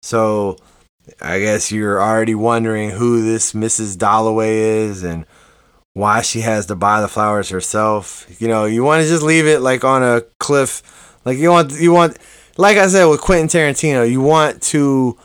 So 0.02 0.58
I 1.20 1.40
guess 1.40 1.72
you're 1.72 2.00
already 2.00 2.34
wondering 2.34 2.90
who 2.90 3.22
this 3.22 3.52
Mrs. 3.52 3.98
Dalloway 3.98 4.58
is 4.58 5.02
and 5.02 5.26
why 5.92 6.22
she 6.22 6.40
has 6.40 6.66
to 6.66 6.76
buy 6.76 7.00
the 7.00 7.08
flowers 7.08 7.48
herself. 7.48 8.26
You 8.40 8.48
know, 8.48 8.64
you 8.64 8.84
want 8.84 9.02
to 9.02 9.08
just 9.08 9.22
leave 9.22 9.46
it 9.46 9.60
like 9.60 9.84
on 9.84 10.02
a 10.02 10.22
cliff. 10.38 10.82
Like 11.24 11.38
you 11.38 11.50
want 11.50 11.72
you 11.72 11.92
want 11.92 12.18
like 12.56 12.76
I 12.76 12.86
said 12.88 13.06
with 13.06 13.20
Quentin 13.20 13.48
Tarantino, 13.48 14.10
you 14.10 14.20
want 14.20 14.62
to 14.64 15.18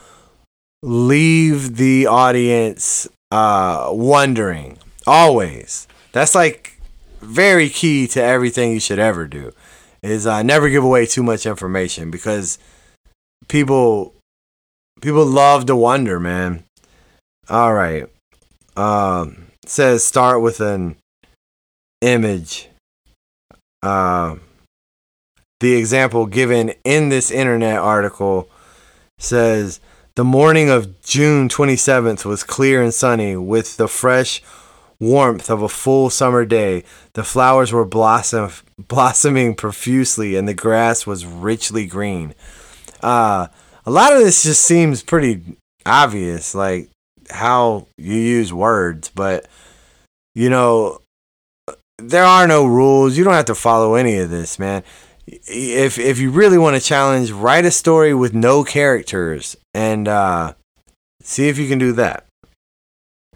leave 0.81 1.77
the 1.77 2.07
audience 2.07 3.07
uh 3.31 3.89
wondering 3.91 4.77
always. 5.07 5.87
That's 6.11 6.35
like 6.35 6.79
very 7.21 7.69
key 7.69 8.07
to 8.07 8.21
everything 8.21 8.71
you 8.71 8.79
should 8.79 8.99
ever 8.99 9.27
do. 9.27 9.51
Is 10.01 10.27
uh, 10.27 10.43
never 10.43 10.69
give 10.69 10.83
away 10.83 11.07
too 11.07 11.23
much 11.23 11.47
information 11.47 12.11
because 12.11 12.59
people 13.47 14.14
people 15.01 15.25
love 15.25 15.65
to 15.67 15.75
wonder, 15.75 16.19
man. 16.19 16.63
All 17.49 17.73
right. 17.73 18.07
Um 18.75 19.45
says 19.65 20.03
start 20.03 20.41
with 20.41 20.59
an 20.59 20.95
image. 22.01 22.69
Uh, 23.81 24.35
the 25.59 25.75
example 25.75 26.25
given 26.25 26.73
in 26.83 27.09
this 27.09 27.31
internet 27.31 27.79
article 27.79 28.49
says 29.17 29.79
the 30.15 30.23
morning 30.23 30.69
of 30.69 31.01
June 31.01 31.49
27th 31.49 32.25
was 32.25 32.43
clear 32.43 32.81
and 32.81 32.93
sunny 32.93 33.35
with 33.35 33.77
the 33.77 33.87
fresh 33.87 34.41
warmth 34.99 35.49
of 35.49 35.61
a 35.61 35.69
full 35.69 36.09
summer 36.09 36.45
day. 36.45 36.83
The 37.13 37.23
flowers 37.23 37.71
were 37.71 37.85
blossom 37.85 38.51
blossoming 38.77 39.55
profusely 39.55 40.35
and 40.35 40.47
the 40.47 40.53
grass 40.53 41.07
was 41.07 41.25
richly 41.25 41.85
green. 41.85 42.33
Uh, 43.01 43.47
a 43.85 43.91
lot 43.91 44.13
of 44.13 44.19
this 44.19 44.43
just 44.43 44.63
seems 44.63 45.03
pretty 45.03 45.41
obvious, 45.85 46.55
like 46.55 46.89
how 47.29 47.87
you 47.97 48.15
use 48.15 48.53
words, 48.53 49.09
but 49.09 49.47
you 50.33 50.49
know, 50.49 51.01
there 51.97 52.25
are 52.25 52.47
no 52.47 52.65
rules. 52.65 53.17
You 53.17 53.23
don't 53.23 53.33
have 53.33 53.45
to 53.45 53.55
follow 53.55 53.95
any 53.95 54.17
of 54.17 54.29
this, 54.29 54.59
man. 54.59 54.83
If 55.27 55.97
if 55.97 56.19
you 56.19 56.29
really 56.29 56.57
want 56.57 56.75
to 56.75 56.81
challenge, 56.81 57.31
write 57.31 57.65
a 57.65 57.71
story 57.71 58.13
with 58.13 58.33
no 58.33 58.63
characters 58.63 59.55
and 59.73 60.07
uh, 60.07 60.53
see 61.21 61.47
if 61.47 61.57
you 61.57 61.67
can 61.67 61.79
do 61.79 61.93
that. 61.93 62.25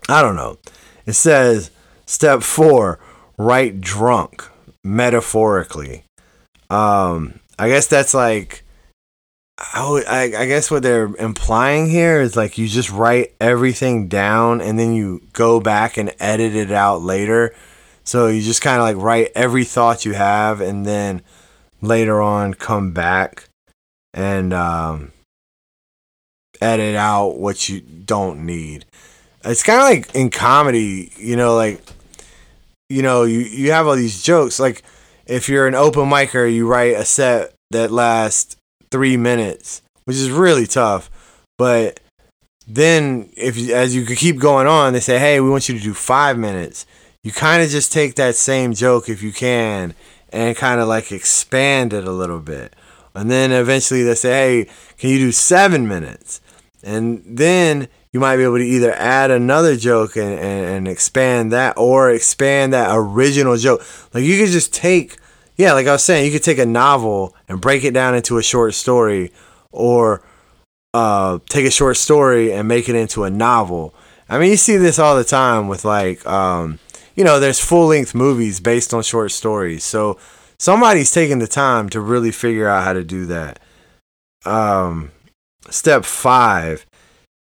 I 0.08 0.22
don't 0.22 0.36
know. 0.36 0.58
It 1.06 1.14
says 1.14 1.72
step 2.06 2.44
four: 2.44 3.00
write 3.38 3.82
drunk, 3.82 4.48
metaphorically. 4.84 6.04
Um, 6.70 7.40
I 7.58 7.70
guess 7.70 7.88
that's 7.88 8.14
like. 8.14 8.64
I, 9.60 10.04
I, 10.08 10.22
I 10.42 10.46
guess 10.46 10.72
what 10.72 10.84
they're 10.84 11.14
implying 11.18 11.90
here 11.90 12.22
is 12.22 12.38
like 12.38 12.58
you 12.58 12.68
just 12.68 12.90
write 12.90 13.34
everything 13.42 14.08
down 14.08 14.62
and 14.62 14.80
then 14.80 14.94
you 14.94 15.22
go 15.34 15.60
back 15.60 15.98
and 15.98 16.14
edit 16.20 16.56
it 16.56 16.72
out 16.72 17.02
later. 17.02 17.54
So 18.06 18.28
you 18.28 18.42
just 18.42 18.62
kind 18.62 18.78
of 18.78 18.84
like 18.84 19.04
write 19.04 19.32
every 19.36 19.66
thought 19.66 20.06
you 20.06 20.14
have 20.14 20.62
and 20.62 20.86
then 20.86 21.22
later 21.82 22.22
on 22.22 22.54
come 22.54 22.94
back 22.94 23.50
and 24.14 24.54
um, 24.54 25.12
edit 26.62 26.96
out 26.96 27.38
what 27.38 27.68
you 27.68 27.82
don't 27.82 28.46
need. 28.46 28.86
It's 29.44 29.64
kind 29.64 29.80
of 29.80 29.86
like 29.86 30.16
in 30.16 30.30
comedy, 30.30 31.12
you 31.18 31.36
know, 31.36 31.56
like, 31.56 31.82
you 32.88 33.02
know, 33.02 33.24
you, 33.24 33.40
you 33.40 33.72
have 33.72 33.88
all 33.88 33.96
these 33.96 34.24
jokes. 34.24 34.60
Like, 34.60 34.84
if 35.26 35.48
you're 35.48 35.68
an 35.68 35.76
open 35.76 36.10
micer, 36.10 36.52
you 36.52 36.66
write 36.66 36.96
a 36.96 37.06
set 37.06 37.54
that 37.72 37.92
lasts 37.92 38.56
three 38.92 39.18
minutes, 39.18 39.82
which 40.06 40.18
is 40.18 40.32
really 40.32 40.68
tough. 40.68 41.10
But 41.58 42.00
then, 42.68 43.32
if 43.36 43.58
as 43.70 43.96
you 43.96 44.06
keep 44.06 44.40
going 44.40 44.68
on, 44.68 44.94
they 44.94 45.00
say, 45.00 45.20
"Hey, 45.20 45.40
we 45.40 45.50
want 45.50 45.68
you 45.70 45.78
to 45.78 45.84
do 45.84 45.94
five 45.94 46.38
minutes." 46.38 46.86
You 47.24 47.32
kind 47.32 47.62
of 47.62 47.70
just 47.70 47.92
take 47.92 48.16
that 48.16 48.36
same 48.36 48.74
joke 48.74 49.10
if 49.10 49.22
you 49.22 49.34
can, 49.34 49.94
and 50.32 50.56
kind 50.56 50.80
of 50.80 50.88
like 50.88 51.12
expand 51.12 51.94
it 51.94 52.06
a 52.06 52.12
little 52.12 52.40
bit. 52.40 52.76
And 53.16 53.30
then 53.30 53.52
eventually 53.52 54.04
they 54.04 54.16
say, 54.16 54.32
"Hey, 54.32 54.72
can 54.98 55.10
you 55.10 55.18
do 55.18 55.32
seven 55.32 55.88
minutes?" 55.88 56.42
And 56.84 57.24
then 57.26 57.90
you 58.14 58.20
might 58.20 58.38
be 58.38 58.44
able 58.44 58.58
to 58.58 58.64
either 58.66 58.94
add 58.94 59.30
another 59.30 59.76
joke 59.76 60.16
and, 60.16 60.40
and, 60.40 60.66
and 60.66 60.88
expand 60.88 61.52
that, 61.52 61.78
or 61.78 62.10
expand 62.10 62.74
that 62.74 62.90
original 62.92 63.58
joke. 63.58 63.84
Like 64.14 64.24
you 64.24 64.38
could 64.38 64.52
just 64.52 64.74
take 64.74 65.18
yeah, 65.60 65.74
like 65.74 65.88
I 65.88 65.92
was 65.92 66.06
saying, 66.06 66.26
you 66.26 66.32
could 66.32 66.42
take 66.42 66.58
a 66.58 66.66
novel 66.66 67.36
and 67.50 67.60
break 67.60 67.84
it 67.84 67.94
down 67.94 68.16
into 68.16 68.38
a 68.38 68.42
short 68.42 68.74
story, 68.74 69.34
or 69.74 70.24
uh, 70.94 71.40
take 71.50 71.66
a 71.66 71.70
short 71.70 71.98
story 71.98 72.54
and 72.54 72.66
make 72.66 72.88
it 72.88 72.96
into 72.96 73.26
a 73.26 73.30
novel. 73.30 73.94
I 74.30 74.40
mean, 74.40 74.52
you 74.52 74.56
see 74.56 74.78
this 74.78 75.00
all 75.00 75.18
the 75.18 75.26
time 75.26 75.68
with 75.68 75.84
like, 75.84 76.26
um, 76.26 76.80
you 77.14 77.26
know, 77.26 77.42
there's 77.42 77.60
full 77.60 77.88
length 77.88 78.16
movies 78.16 78.62
based 78.62 78.94
on 78.94 79.04
short 79.04 79.34
stories. 79.34 79.84
So 79.84 80.18
somebody's 80.58 81.12
taking 81.12 81.40
the 81.40 81.48
time 81.48 81.90
to 81.90 82.00
really 82.00 82.32
figure 82.32 82.70
out 82.70 82.86
how 82.86 82.94
to 82.94 83.04
do 83.04 83.26
that. 83.26 83.60
Um, 84.46 85.12
step 85.70 86.06
five, 86.06 86.86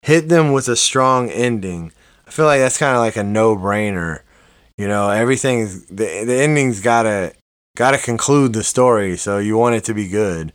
hit 0.03 0.29
them 0.29 0.53
with 0.53 0.69
a 0.69 0.77
strong 0.77 1.29
ending. 1.29 1.91
I 2.25 2.31
feel 2.31 2.47
like 2.47 2.61
that's 2.61 2.79
kind 2.79 2.95
of 2.95 3.01
like 3.01 3.17
a 3.17 3.25
no 3.25 3.57
brainer. 3.57 4.21
You 4.79 4.87
know, 4.87 5.11
everything's 5.11 5.87
the 5.87 6.23
the 6.25 6.37
ending's 6.41 6.81
gotta 6.81 7.33
gotta 7.77 7.99
conclude 7.99 8.53
the 8.53 8.65
story, 8.65 9.17
so 9.17 9.39
you 9.39 9.57
want 9.57 9.77
it 9.77 9.85
to 9.85 9.95
be 9.95 10.09
good. 10.09 10.53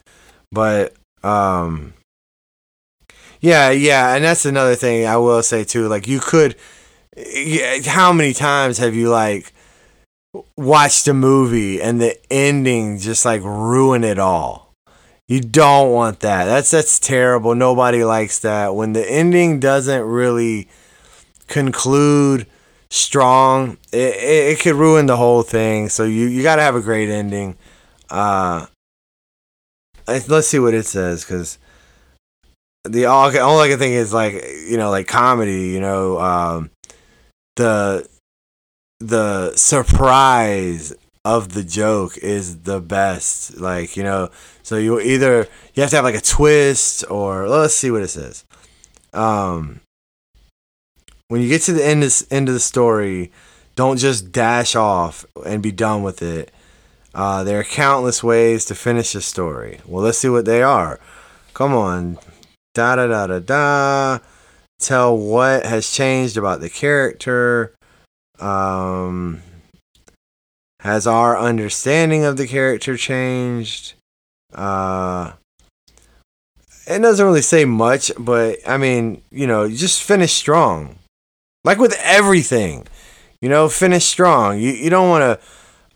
But 0.52 0.94
um, 1.24 1.94
yeah, 3.40 3.70
yeah, 3.70 4.16
and 4.16 4.24
that's 4.26 4.46
another 4.46 4.76
thing 4.76 5.06
I 5.06 5.16
will 5.18 5.42
say 5.42 5.64
too. 5.64 5.88
Like 5.88 6.08
you 6.08 6.20
could 6.20 6.58
how 7.86 8.14
many 8.14 8.34
times 8.34 8.78
have 8.78 8.96
you 8.96 9.10
like 9.10 9.54
watched 10.58 11.08
a 11.08 11.14
movie 11.14 11.82
and 11.82 12.00
the 12.00 12.18
ending 12.32 13.00
just 13.00 13.26
like 13.26 13.42
ruin 13.44 14.04
it 14.04 14.20
all? 14.20 14.74
You 15.28 15.42
don't 15.42 15.92
want 15.92 16.20
that. 16.22 16.46
That's 16.46 16.72
that's 16.72 17.00
terrible. 17.00 17.56
Nobody 17.56 18.04
likes 18.04 18.40
that. 18.40 18.76
When 18.76 18.94
the 18.94 19.10
ending 19.10 19.60
doesn't 19.60 20.04
really 20.04 20.68
conclude 21.48 22.48
strong, 22.92 23.78
it, 23.92 24.16
it, 24.16 24.52
it 24.52 24.60
could 24.60 24.76
ruin 24.76 25.08
the 25.08 25.18
whole 25.18 25.42
thing. 25.42 25.90
So 25.90 26.04
you, 26.04 26.28
you 26.28 26.44
got 26.44 26.58
to 26.58 26.62
have 26.62 26.76
a 26.76 26.82
great 26.82 27.10
ending. 27.10 27.56
Uh, 28.10 28.68
let's 30.08 30.48
see 30.48 30.60
what 30.60 30.74
it 30.74 30.86
says 30.86 31.24
because 31.24 31.58
the 32.84 33.06
all, 33.06 33.36
all 33.40 33.60
I 33.60 33.70
can 33.70 33.80
think 33.80 33.94
is 33.94 34.14
like 34.14 34.34
you 34.68 34.78
know 34.78 34.92
like 34.92 35.08
comedy. 35.08 35.70
You 35.70 35.80
know 35.80 36.20
um, 36.20 36.72
the 37.56 38.08
the 39.00 39.56
surprise 39.56 40.94
of 41.24 41.54
the 41.54 41.64
joke 41.64 42.18
is 42.18 42.64
the 42.64 42.82
best. 42.82 43.58
Like 43.58 43.96
you 43.96 44.04
know, 44.04 44.30
so 44.64 44.78
you 44.78 45.00
either 45.00 45.48
you 45.74 45.82
have 45.82 45.92
to 45.92 45.96
have 45.96 46.06
like 46.06 46.16
a 46.16 46.22
twist 46.22 47.06
or 47.10 47.48
let's 47.48 47.76
see 47.76 47.92
what 47.92 48.02
it 48.02 48.10
says. 48.10 48.44
Um, 49.14 49.80
when 51.32 51.39
you 51.39 51.48
get 51.48 51.62
to 51.62 51.72
the 51.72 51.86
end 51.86 52.04
of, 52.04 52.24
end 52.30 52.50
of 52.50 52.54
the 52.54 52.60
story, 52.60 53.32
don't 53.78 53.96
just 53.96 54.34
dash 54.34 54.76
off 54.76 55.26
and 55.46 55.63
be 55.63 55.72
done 55.72 56.04
with 56.04 56.22
it. 56.22 56.52
Uh, 57.15 57.41
there 57.46 57.58
are 57.58 57.63
countless 57.63 58.22
ways 58.22 58.65
to 58.65 58.76
finish 58.76 59.15
a 59.15 59.22
story. 59.22 59.80
Well, 59.86 60.04
let's 60.04 60.17
see 60.17 60.28
what 60.28 60.44
they 60.44 60.62
are. 60.62 61.00
Come 61.54 61.74
on. 61.74 62.17
Da 62.74 62.98
da 62.98 63.08
da 63.08 63.28
da 63.28 63.39
da. 63.39 64.20
Tell 64.80 65.17
what 65.17 65.65
has 65.65 65.89
changed 65.89 66.36
about 66.36 66.60
the 66.60 66.70
character. 66.70 67.74
Um, 68.38 69.41
has 70.82 71.08
our 71.08 71.39
understanding 71.39 72.26
of 72.26 72.36
the 72.36 72.46
character 72.46 72.98
changed? 72.98 73.94
Uh, 74.54 75.32
it 76.88 77.00
doesn't 77.00 77.26
really 77.26 77.41
say 77.41 77.63
much, 77.63 78.12
but 78.20 78.58
I 78.67 78.76
mean, 78.76 79.22
you 79.32 79.48
know, 79.48 79.70
just 79.70 80.04
finish 80.04 80.34
strong. 80.34 80.98
Like 81.63 81.78
with 81.78 81.95
everything, 82.02 82.88
you 83.41 83.50
know, 83.50 83.69
finish 83.69 84.06
strong. 84.06 84.60
You 84.60 84.71
you 84.71 84.89
don't 84.89 85.10
want 85.10 85.21
to 85.21 85.47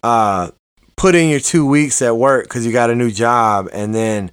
uh, 0.04 0.51
put 0.95 1.15
in 1.15 1.30
your 1.30 1.39
two 1.39 1.65
weeks 1.65 2.01
at 2.01 2.17
work 2.17 2.45
because 2.45 2.65
you 2.65 2.71
got 2.71 2.89
a 2.89 2.95
new 2.95 3.12
job, 3.12 3.69
and 3.73 3.93
then 3.93 4.32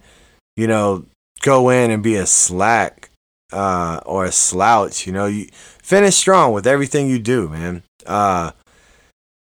you 0.56 0.66
know 0.66 1.06
go 1.40 1.70
in 1.70 1.90
and 1.90 2.02
be 2.02 2.16
a 2.16 2.26
slack 2.26 3.10
uh, 3.52 4.00
or 4.04 4.24
a 4.24 4.32
slouch. 4.32 5.06
You 5.06 5.12
know, 5.12 5.26
you 5.26 5.48
finish 5.52 6.16
strong 6.16 6.52
with 6.52 6.66
everything 6.66 7.08
you 7.08 7.18
do, 7.18 7.48
man. 7.48 7.82
Uh, 8.06 8.52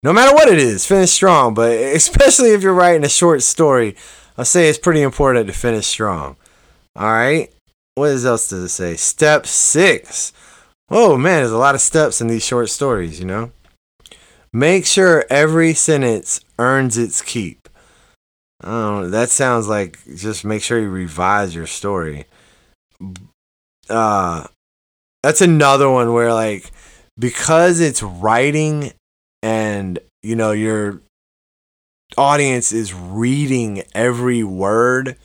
no 0.04 0.14
matter 0.14 0.34
what 0.34 0.50
it 0.50 0.58
is, 0.58 0.86
finish 0.86 1.12
strong. 1.12 1.54
But 1.54 1.72
especially 1.96 2.52
if 2.52 2.62
you're 2.62 2.74
writing 2.74 3.04
a 3.04 3.10
short 3.10 3.44
story, 3.44 3.96
I'll 4.38 4.46
say 4.46 4.70
it's 4.70 4.78
pretty 4.78 5.02
important 5.02 5.48
to 5.48 5.54
finish 5.54 5.88
strong. 5.88 6.38
All 6.96 7.12
right. 7.12 7.52
What 7.96 8.10
else 8.10 8.50
does 8.50 8.64
it 8.64 8.70
say? 8.70 8.96
Step 8.96 9.46
six 9.46 10.34
oh 10.92 11.18
man, 11.18 11.40
there's 11.40 11.52
a 11.52 11.58
lot 11.58 11.74
of 11.74 11.82
steps 11.82 12.22
in 12.22 12.28
these 12.28 12.46
short 12.46 12.70
stories, 12.70 13.20
you 13.20 13.26
know? 13.26 13.52
Make 14.54 14.86
sure 14.86 15.26
every 15.30 15.74
sentence 15.74 16.42
earns 16.60 16.98
its 16.98 17.22
keep. 17.22 17.70
Oh, 18.64 19.08
that 19.10 19.30
sounds 19.30 19.68
like 19.68 19.98
just 20.18 20.46
make 20.46 20.62
sure 20.62 20.80
you 20.80 20.90
revise 20.90 21.56
your 21.56 21.66
story. 21.66 22.26
Uh, 23.90 24.46
that's 25.24 25.42
another 25.42 25.90
one 25.90 26.14
where, 26.14 26.34
like, 26.34 26.70
because 27.18 27.80
it's 27.80 28.04
writing 28.04 28.92
and, 29.42 30.00
you 30.22 30.36
know, 30.36 30.52
your 30.52 31.02
audience 32.18 32.72
is 32.72 32.94
reading 32.94 33.84
every 33.96 34.44
word. 34.44 35.16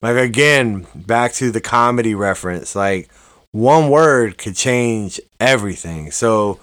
Like, 0.00 0.16
again, 0.16 0.86
back 0.94 1.32
to 1.34 1.50
the 1.50 1.60
comedy 1.60 2.14
reference, 2.14 2.76
like, 2.76 3.10
one 3.54 3.88
word 3.88 4.36
could 4.36 4.56
change 4.56 5.20
everything. 5.38 6.10
So 6.10 6.58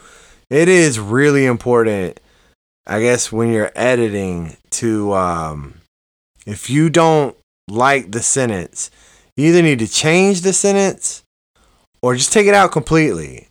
it 0.50 0.68
is 0.68 1.00
really 1.00 1.46
important, 1.46 2.20
I 2.86 3.00
guess, 3.00 3.32
when 3.32 3.54
you're 3.54 3.72
editing 3.76 4.58
to, 4.72 5.14
um, 5.14 5.76
if 6.46 6.70
you 6.70 6.90
don't 6.90 7.38
like 7.70 8.12
the 8.12 8.22
sentence, 8.22 8.92
you 9.38 9.48
either 9.48 9.62
need 9.62 9.80
to 9.80 9.88
change 9.88 10.42
the 10.42 10.52
sentence 10.52 11.24
or 12.02 12.16
just 12.16 12.34
take 12.34 12.48
it 12.48 12.54
out 12.54 12.74
completely 12.74 13.48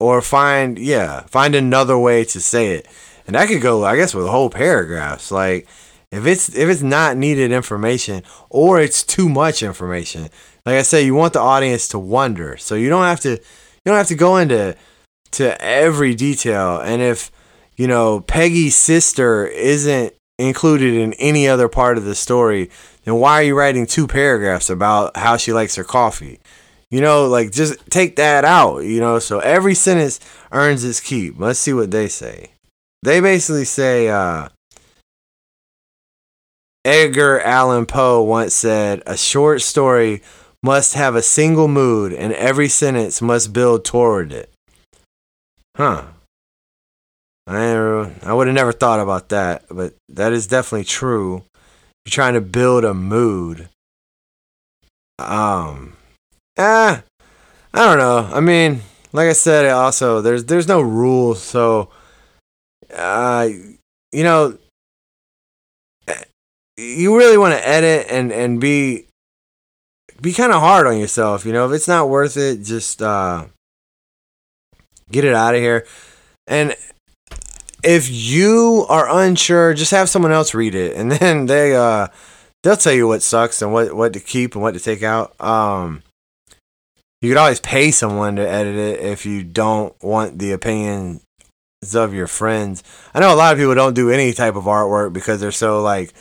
or 0.00 0.22
find, 0.22 0.78
yeah, 0.78 1.20
find 1.26 1.54
another 1.54 1.98
way 1.98 2.24
to 2.24 2.40
say 2.40 2.76
it. 2.76 2.88
And 3.26 3.36
that 3.36 3.48
could 3.48 3.60
go, 3.60 3.84
I 3.84 3.96
guess, 3.96 4.14
with 4.14 4.26
whole 4.26 4.48
paragraphs. 4.48 5.30
Like, 5.30 5.68
if 6.10 6.26
it's 6.26 6.48
if 6.56 6.68
it's 6.68 6.82
not 6.82 7.16
needed 7.16 7.52
information 7.52 8.22
or 8.48 8.80
it's 8.80 9.04
too 9.04 9.28
much 9.28 9.62
information, 9.62 10.30
like 10.70 10.78
I 10.78 10.82
say, 10.82 11.04
you 11.04 11.16
want 11.16 11.32
the 11.32 11.40
audience 11.40 11.88
to 11.88 11.98
wonder. 11.98 12.56
So 12.56 12.76
you 12.76 12.88
don't 12.88 13.02
have 13.02 13.18
to 13.20 13.30
you 13.30 13.86
don't 13.86 13.96
have 13.96 14.06
to 14.06 14.14
go 14.14 14.36
into 14.36 14.76
to 15.32 15.60
every 15.60 16.14
detail. 16.14 16.78
And 16.78 17.02
if 17.02 17.32
you 17.76 17.88
know 17.88 18.20
Peggy's 18.20 18.76
sister 18.76 19.46
isn't 19.46 20.14
included 20.38 20.94
in 20.94 21.12
any 21.14 21.48
other 21.48 21.68
part 21.68 21.98
of 21.98 22.04
the 22.04 22.14
story, 22.14 22.70
then 23.02 23.16
why 23.16 23.40
are 23.40 23.42
you 23.42 23.58
writing 23.58 23.84
two 23.84 24.06
paragraphs 24.06 24.70
about 24.70 25.16
how 25.16 25.36
she 25.36 25.52
likes 25.52 25.74
her 25.74 25.82
coffee? 25.82 26.38
You 26.88 27.00
know, 27.00 27.26
like 27.26 27.50
just 27.50 27.78
take 27.90 28.14
that 28.16 28.44
out, 28.44 28.80
you 28.80 29.00
know, 29.00 29.18
so 29.18 29.40
every 29.40 29.74
sentence 29.74 30.20
earns 30.52 30.84
its 30.84 31.00
keep. 31.00 31.38
Let's 31.38 31.58
see 31.58 31.72
what 31.72 31.90
they 31.90 32.06
say. 32.06 32.52
They 33.02 33.20
basically 33.20 33.64
say, 33.64 34.08
uh, 34.08 34.48
Edgar 36.84 37.40
Allan 37.40 37.86
Poe 37.86 38.22
once 38.22 38.54
said, 38.54 39.02
A 39.06 39.16
short 39.16 39.62
story 39.62 40.22
must 40.62 40.94
have 40.94 41.14
a 41.14 41.22
single 41.22 41.68
mood 41.68 42.12
and 42.12 42.32
every 42.34 42.68
sentence 42.68 43.22
must 43.22 43.52
build 43.52 43.84
toward 43.84 44.32
it. 44.32 44.50
Huh. 45.76 46.04
I, 47.46 48.12
I 48.22 48.32
would 48.32 48.46
have 48.46 48.54
never 48.54 48.72
thought 48.72 49.00
about 49.00 49.30
that, 49.30 49.64
but 49.70 49.94
that 50.08 50.32
is 50.32 50.46
definitely 50.46 50.84
true. 50.84 51.42
You're 52.04 52.12
trying 52.12 52.34
to 52.34 52.40
build 52.40 52.84
a 52.84 52.94
mood. 52.94 53.68
Um, 55.18 55.96
ah, 56.58 57.02
I 57.74 57.84
don't 57.84 57.98
know. 57.98 58.30
I 58.32 58.40
mean, 58.40 58.82
like 59.12 59.28
I 59.28 59.32
said, 59.32 59.66
also 59.70 60.20
there's 60.20 60.44
there's 60.44 60.68
no 60.68 60.80
rules, 60.80 61.42
so 61.42 61.90
uh, 62.94 63.48
you 64.12 64.24
know, 64.24 64.56
you 66.76 67.16
really 67.16 67.36
want 67.36 67.54
to 67.54 67.68
edit 67.68 68.06
and 68.10 68.32
and 68.32 68.60
be 68.60 69.06
be 70.20 70.32
kind 70.32 70.52
of 70.52 70.60
hard 70.60 70.86
on 70.86 70.98
yourself. 70.98 71.44
You 71.44 71.52
know, 71.52 71.66
if 71.66 71.72
it's 71.72 71.88
not 71.88 72.08
worth 72.08 72.36
it, 72.36 72.62
just 72.62 73.02
uh, 73.02 73.46
get 75.10 75.24
it 75.24 75.34
out 75.34 75.54
of 75.54 75.60
here. 75.60 75.86
And 76.46 76.74
if 77.82 78.10
you 78.10 78.86
are 78.88 79.08
unsure, 79.08 79.74
just 79.74 79.90
have 79.92 80.08
someone 80.08 80.32
else 80.32 80.54
read 80.54 80.74
it, 80.74 80.96
and 80.96 81.12
then 81.12 81.46
they 81.46 81.74
uh, 81.74 82.08
they'll 82.62 82.76
tell 82.76 82.92
you 82.92 83.08
what 83.08 83.22
sucks 83.22 83.62
and 83.62 83.72
what 83.72 83.94
what 83.94 84.12
to 84.12 84.20
keep 84.20 84.54
and 84.54 84.62
what 84.62 84.74
to 84.74 84.80
take 84.80 85.02
out. 85.02 85.40
Um, 85.40 86.02
you 87.20 87.30
could 87.30 87.38
always 87.38 87.60
pay 87.60 87.90
someone 87.90 88.36
to 88.36 88.48
edit 88.48 88.76
it 88.76 89.00
if 89.00 89.26
you 89.26 89.44
don't 89.44 89.94
want 90.02 90.38
the 90.38 90.52
opinions 90.52 91.22
of 91.94 92.14
your 92.14 92.26
friends. 92.26 92.82
I 93.14 93.20
know 93.20 93.32
a 93.32 93.36
lot 93.36 93.52
of 93.52 93.58
people 93.58 93.74
don't 93.74 93.94
do 93.94 94.10
any 94.10 94.32
type 94.32 94.56
of 94.56 94.64
artwork 94.64 95.12
because 95.12 95.40
they're 95.40 95.52
so 95.52 95.82
like 95.82 96.14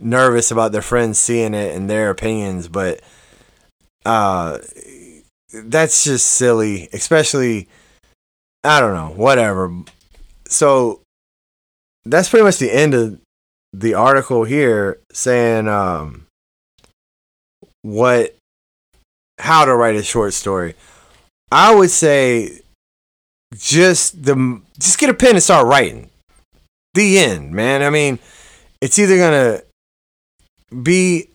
nervous 0.00 0.50
about 0.50 0.72
their 0.72 0.82
friends 0.82 1.18
seeing 1.18 1.54
it 1.54 1.74
and 1.74 1.90
their 1.90 2.10
opinions, 2.10 2.68
but 2.68 3.00
uh 4.04 4.58
that's 5.52 6.04
just 6.04 6.26
silly, 6.26 6.88
especially 6.92 7.68
I 8.62 8.80
don't 8.80 8.94
know, 8.94 9.12
whatever. 9.14 9.72
So 10.48 11.00
that's 12.04 12.28
pretty 12.28 12.44
much 12.44 12.58
the 12.58 12.74
end 12.74 12.94
of 12.94 13.18
the 13.72 13.94
article 13.94 14.44
here 14.44 14.98
saying 15.12 15.68
um 15.68 16.26
what 17.82 18.34
how 19.38 19.64
to 19.64 19.74
write 19.74 19.96
a 19.96 20.02
short 20.02 20.32
story. 20.32 20.74
I 21.50 21.74
would 21.74 21.90
say 21.90 22.60
just 23.56 24.24
the 24.24 24.60
just 24.78 24.98
get 24.98 25.10
a 25.10 25.14
pen 25.14 25.34
and 25.34 25.42
start 25.42 25.66
writing. 25.66 26.10
The 26.94 27.18
end, 27.18 27.52
man. 27.52 27.82
I 27.82 27.90
mean, 27.90 28.18
it's 28.80 28.98
either 28.98 29.18
gonna 29.18 29.62
be 30.82 31.28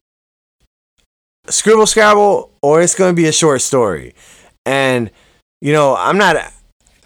scribble 1.50 1.88
scrabble 1.88 2.52
or 2.62 2.82
it's 2.82 2.96
gonna 2.96 3.14
be 3.14 3.28
a 3.28 3.32
short 3.32 3.62
story. 3.62 4.14
And 4.66 5.12
you 5.62 5.74
know, 5.74 5.96
I'm 5.96 6.18
not 6.18 6.38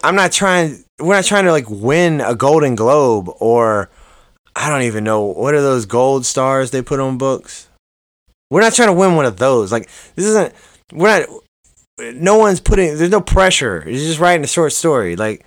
I'm 0.04 0.16
not 0.16 0.32
trying 0.32 0.84
we're 1.00 1.16
not 1.16 1.26
trying 1.26 1.46
to 1.46 1.52
like 1.52 1.70
win 1.70 2.22
a 2.22 2.36
golden 2.36 2.76
globe 2.76 3.30
or 3.40 3.90
I 4.56 4.70
don't 4.70 4.84
even 4.84 5.04
know 5.04 5.22
what 5.22 5.54
are 5.54 5.62
those 5.62 5.86
gold 5.86 6.26
stars 6.26 6.72
they 6.72 6.82
put 6.82 7.00
on 7.00 7.18
books. 7.18 7.68
We're 8.52 8.62
not 8.62 8.74
trying 8.74 8.90
to 8.90 8.94
win 8.94 9.16
one 9.16 9.26
of 9.26 9.38
those. 9.38 9.72
Like 9.72 9.90
this 10.16 10.26
isn't 10.26 10.54
we're 10.92 11.20
not 11.20 11.30
no 12.16 12.38
one's 12.38 12.60
putting 12.60 12.98
there's 12.98 13.10
no 13.10 13.22
pressure. 13.22 13.84
You're 13.86 13.98
just 13.98 14.20
writing 14.20 14.44
a 14.44 14.48
short 14.48 14.74
story. 14.74 15.16
Like 15.16 15.46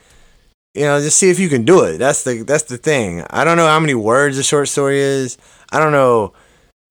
you 0.74 0.82
know, 0.82 1.00
just 1.00 1.16
see 1.16 1.30
if 1.30 1.38
you 1.38 1.48
can 1.48 1.64
do 1.64 1.84
it. 1.84 1.98
That's 1.98 2.24
the 2.24 2.42
that's 2.42 2.64
the 2.64 2.76
thing. 2.76 3.24
I 3.30 3.44
don't 3.44 3.56
know 3.56 3.66
how 3.66 3.80
many 3.80 3.94
words 3.94 4.36
a 4.38 4.42
short 4.42 4.68
story 4.68 4.98
is. 4.98 5.38
I 5.70 5.78
don't 5.78 5.92
know 5.92 6.32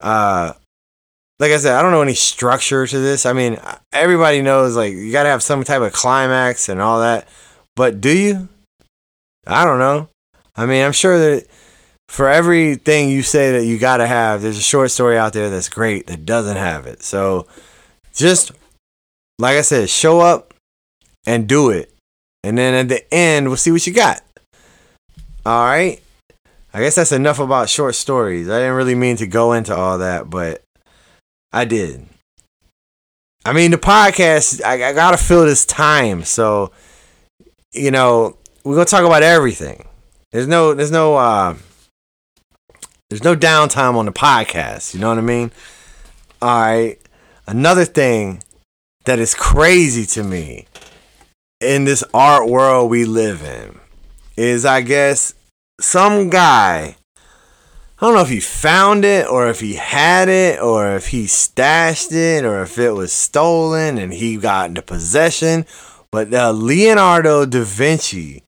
uh 0.02 0.54
like 1.40 1.52
I 1.52 1.58
said, 1.58 1.76
I 1.76 1.82
don't 1.82 1.92
know 1.92 2.02
any 2.02 2.14
structure 2.14 2.88
to 2.88 3.00
this. 3.00 3.26
I 3.26 3.34
mean, 3.34 3.60
everybody 3.92 4.42
knows 4.42 4.76
like 4.76 4.94
you 4.94 5.12
got 5.12 5.24
to 5.24 5.30
have 5.30 5.44
some 5.44 5.64
type 5.64 5.82
of 5.82 5.94
climax 5.94 6.70
and 6.70 6.82
all 6.82 7.00
that. 7.02 7.28
But 7.76 8.00
do 8.00 8.16
you? 8.16 8.48
I 9.46 9.66
don't 9.66 9.80
know. 9.80 10.10
I 10.56 10.66
mean, 10.66 10.84
I'm 10.84 10.94
sure 10.94 11.18
that 11.18 11.48
for 12.08 12.30
everything 12.30 13.10
you 13.10 13.22
say 13.22 13.52
that 13.54 13.66
you 13.66 13.78
got 13.78 13.98
to 13.98 14.08
have, 14.08 14.42
there's 14.42 14.58
a 14.58 14.62
short 14.62 14.92
story 14.92 15.18
out 15.18 15.34
there 15.34 15.50
that's 15.50 15.70
great 15.70 16.08
that 16.08 16.26
doesn't 16.26 16.58
have 16.58 16.88
it. 16.88 17.04
So 17.04 17.48
just 18.14 18.52
like 19.38 19.58
I 19.58 19.62
said, 19.62 19.90
show 19.90 20.22
up 20.22 20.54
and 21.26 21.48
do 21.48 21.70
it. 21.70 21.92
And 22.44 22.58
then 22.58 22.74
at 22.74 22.90
the 22.90 23.14
end, 23.14 23.48
we'll 23.48 23.58
see 23.58 23.72
what 23.72 23.86
you 23.86 23.94
got. 23.94 24.22
All 25.46 25.66
right. 25.66 26.02
I 26.74 26.80
guess 26.80 26.96
that's 26.96 27.12
enough 27.12 27.40
about 27.40 27.70
short 27.70 27.96
stories. 27.96 28.50
I 28.50 28.60
didn't 28.60 28.76
really 28.76 28.96
mean 28.96 29.18
to 29.18 29.28
go 29.28 29.54
into 29.54 29.76
all 29.76 29.98
that, 29.98 30.30
but 30.30 30.62
I 31.56 31.64
did. 31.64 32.06
I 33.46 33.54
mean, 33.54 33.72
the 33.72 33.78
podcast, 33.78 34.62
I, 34.62 34.90
I 34.90 34.94
got 34.94 35.12
to 35.12 35.18
fill 35.18 35.46
this 35.46 35.66
time. 35.66 36.26
So, 36.26 36.74
you 37.72 37.92
know, 37.92 38.38
we're 38.66 38.84
to 38.84 38.92
talk 38.92 39.06
about 39.06 39.24
everything. 39.24 39.88
There's 40.34 40.48
no, 40.48 40.74
there's 40.74 40.92
no, 40.92 41.16
uh, 41.16 41.56
there's 43.10 43.24
no 43.24 43.38
downtime 43.38 43.96
on 43.96 44.06
the 44.06 44.12
podcast. 44.12 44.94
You 44.94 45.00
know 45.00 45.08
what 45.08 45.18
I 45.18 45.22
mean? 45.22 45.52
All 46.42 46.60
right. 46.60 46.98
Another 47.48 47.86
thing 47.86 48.44
that 49.06 49.20
is 49.20 49.34
crazy 49.34 50.06
to 50.08 50.24
me 50.24 50.66
in 51.62 51.86
this 51.86 52.04
art 52.14 52.50
world 52.50 52.92
we 52.92 53.06
live 53.06 53.42
in 53.42 53.80
is, 54.36 54.66
I 54.66 54.82
guess, 54.82 55.34
some 55.80 56.30
guy. 56.30 56.98
I 58.06 58.10
don't 58.10 58.18
know 58.18 58.22
if 58.22 58.30
he 58.30 58.40
found 58.40 59.04
it 59.04 59.28
or 59.28 59.50
if 59.50 59.62
he 59.62 59.74
had 59.74 60.30
it 60.30 60.62
or 60.62 60.96
if 60.96 61.08
he 61.08 61.26
stashed 61.26 62.12
it 62.12 62.46
or 62.46 62.62
if 62.62 62.78
it 62.78 62.92
was 62.92 63.12
stolen 63.12 63.98
and 63.98 64.14
he 64.14 64.38
got 64.38 64.70
into 64.70 64.84
possession. 64.84 65.66
But 66.12 66.32
uh, 66.32 66.52
Leonardo 66.52 67.48
da 67.48 67.64
Vinci, 67.64 68.44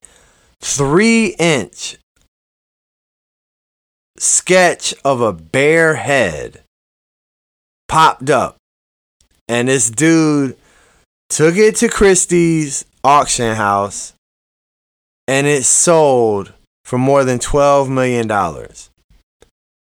three 0.60 1.34
inch 1.40 1.96
sketch 4.16 4.94
of 5.04 5.20
a 5.20 5.32
bear 5.32 5.96
head 5.96 6.62
popped 7.88 8.30
up. 8.30 8.58
And 9.48 9.66
this 9.66 9.90
dude 9.90 10.56
took 11.30 11.56
it 11.56 11.74
to 11.78 11.88
Christie's 11.88 12.84
auction 13.02 13.56
house 13.56 14.12
and 15.26 15.48
it 15.48 15.64
sold 15.64 16.52
for 16.84 16.96
more 16.96 17.24
than 17.24 17.40
$12 17.40 17.88
million. 17.88 18.30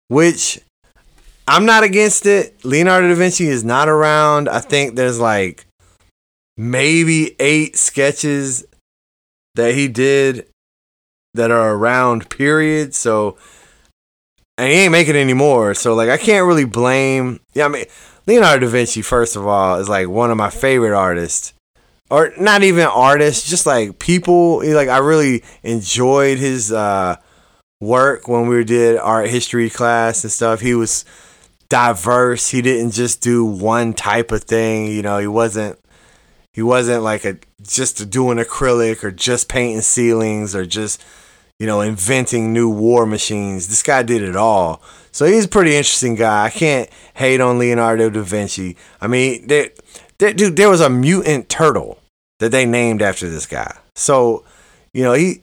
Which 0.09 0.61
I'm 1.47 1.67
not 1.67 1.83
against 1.85 2.27
it. 2.27 2.64
Leonardo 2.64 3.09
da 3.09 3.14
Vinci 3.14 3.47
is 3.47 3.64
not 3.64 3.88
around. 3.88 4.49
I 4.49 4.61
think 4.61 4.95
there's 4.95 5.21
like 5.21 5.67
maybe 6.57 7.37
eight 7.38 7.77
sketches 7.77 8.64
that 9.55 9.75
he 9.75 9.88
did 9.88 10.47
that 11.35 11.51
are 11.51 11.75
around, 11.75 12.31
period. 12.31 12.95
So 12.95 13.37
and 14.57 14.71
he 14.71 14.79
ain't 14.81 14.93
making 14.93 15.17
any 15.17 15.35
more. 15.35 15.75
So 15.75 15.95
like 15.95 16.09
I 16.09 16.17
can't 16.17 16.47
really 16.47 16.64
blame. 16.64 17.40
Yeah, 17.55 17.67
I 17.67 17.69
mean 17.69 17.85
Leonardo 18.27 18.67
da 18.67 18.73
Vinci, 18.73 19.03
first 19.03 19.37
of 19.37 19.47
all, 19.47 19.79
is 19.79 19.88
like 19.88 20.09
one 20.09 20.31
of 20.31 20.37
my 20.37 20.51
favorite 20.51 20.97
artists. 20.97 21.53
Or 22.11 22.33
not 22.38 22.62
even 22.62 22.87
artists, 22.87 23.49
just 23.49 23.67
like 23.67 23.99
people. 23.99 24.59
Like 24.75 24.88
I 24.88 24.99
really 24.99 25.43
enjoyed 25.62 26.38
his 26.38 26.71
uh, 26.71 27.17
work 27.85 28.29
when 28.29 28.49
we 28.49 28.64
did 28.64 28.99
art 28.99 29.29
history 29.29 29.70
class 29.70 30.25
and 30.25 30.33
stuff. 30.33 30.61
He 30.61 30.75
was 30.75 31.05
diverse. 31.68 32.51
He 32.51 32.62
didn't 32.62 32.92
just 32.92 33.20
do 33.20 33.44
one 33.44 33.94
type 33.94 34.33
of 34.33 34.44
thing. 34.44 34.87
You 34.87 35.03
know, 35.03 35.18
he 35.18 35.27
wasn't 35.27 35.79
he 36.53 36.62
wasn't 36.62 37.03
like 37.03 37.25
a 37.25 37.38
just 37.62 38.11
doing 38.11 38.38
acrylic 38.38 39.03
or 39.03 39.11
just 39.11 39.49
painting 39.49 39.81
ceilings 39.81 40.55
or 40.55 40.66
just 40.66 41.03
you 41.59 41.66
know, 41.66 41.81
inventing 41.81 42.53
new 42.53 42.68
war 42.68 43.07
machines. 43.07 43.68
This 43.68 43.83
guy 43.83 44.03
did 44.03 44.23
it 44.23 44.37
all. 44.37 44.83
So 45.12 45.25
he's 45.25 45.44
a 45.44 45.49
pretty 45.49 45.77
interesting 45.77 46.16
guy. 46.16 46.47
I 46.47 46.51
can't 46.51 46.90
hate 47.14 47.40
on 47.40 47.59
Leonardo 47.59 48.11
da 48.11 48.23
Vinci. 48.23 48.77
I 49.01 49.07
mean, 49.07 49.47
there, 49.47 49.70
there, 50.18 50.33
dude, 50.33 50.57
there 50.57 50.68
was 50.68 50.81
a 50.81 50.90
mutant 50.90 51.49
turtle 51.49 51.99
that 52.40 52.51
they 52.51 52.66
named 52.66 53.03
after 53.03 53.31
this 53.31 53.47
guy. 53.47 53.79
So, 53.94 54.44
you 54.92 55.05
know, 55.05 55.12
he 55.12 55.42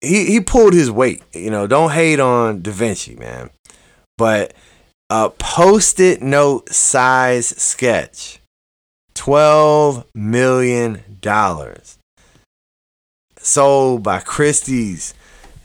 he 0.00 0.26
he 0.26 0.40
pulled 0.40 0.74
his 0.74 0.90
weight. 0.90 1.22
You 1.32 1.50
know, 1.50 1.66
don't 1.66 1.92
hate 1.92 2.20
on 2.20 2.62
Da 2.62 2.70
Vinci, 2.70 3.14
man. 3.16 3.50
But 4.16 4.54
a 5.10 5.30
post-it 5.30 6.22
note 6.22 6.72
size 6.72 7.48
sketch, 7.48 8.40
twelve 9.14 10.06
million 10.14 11.02
dollars, 11.20 11.98
sold 13.38 14.02
by 14.02 14.20
Christie's 14.20 15.14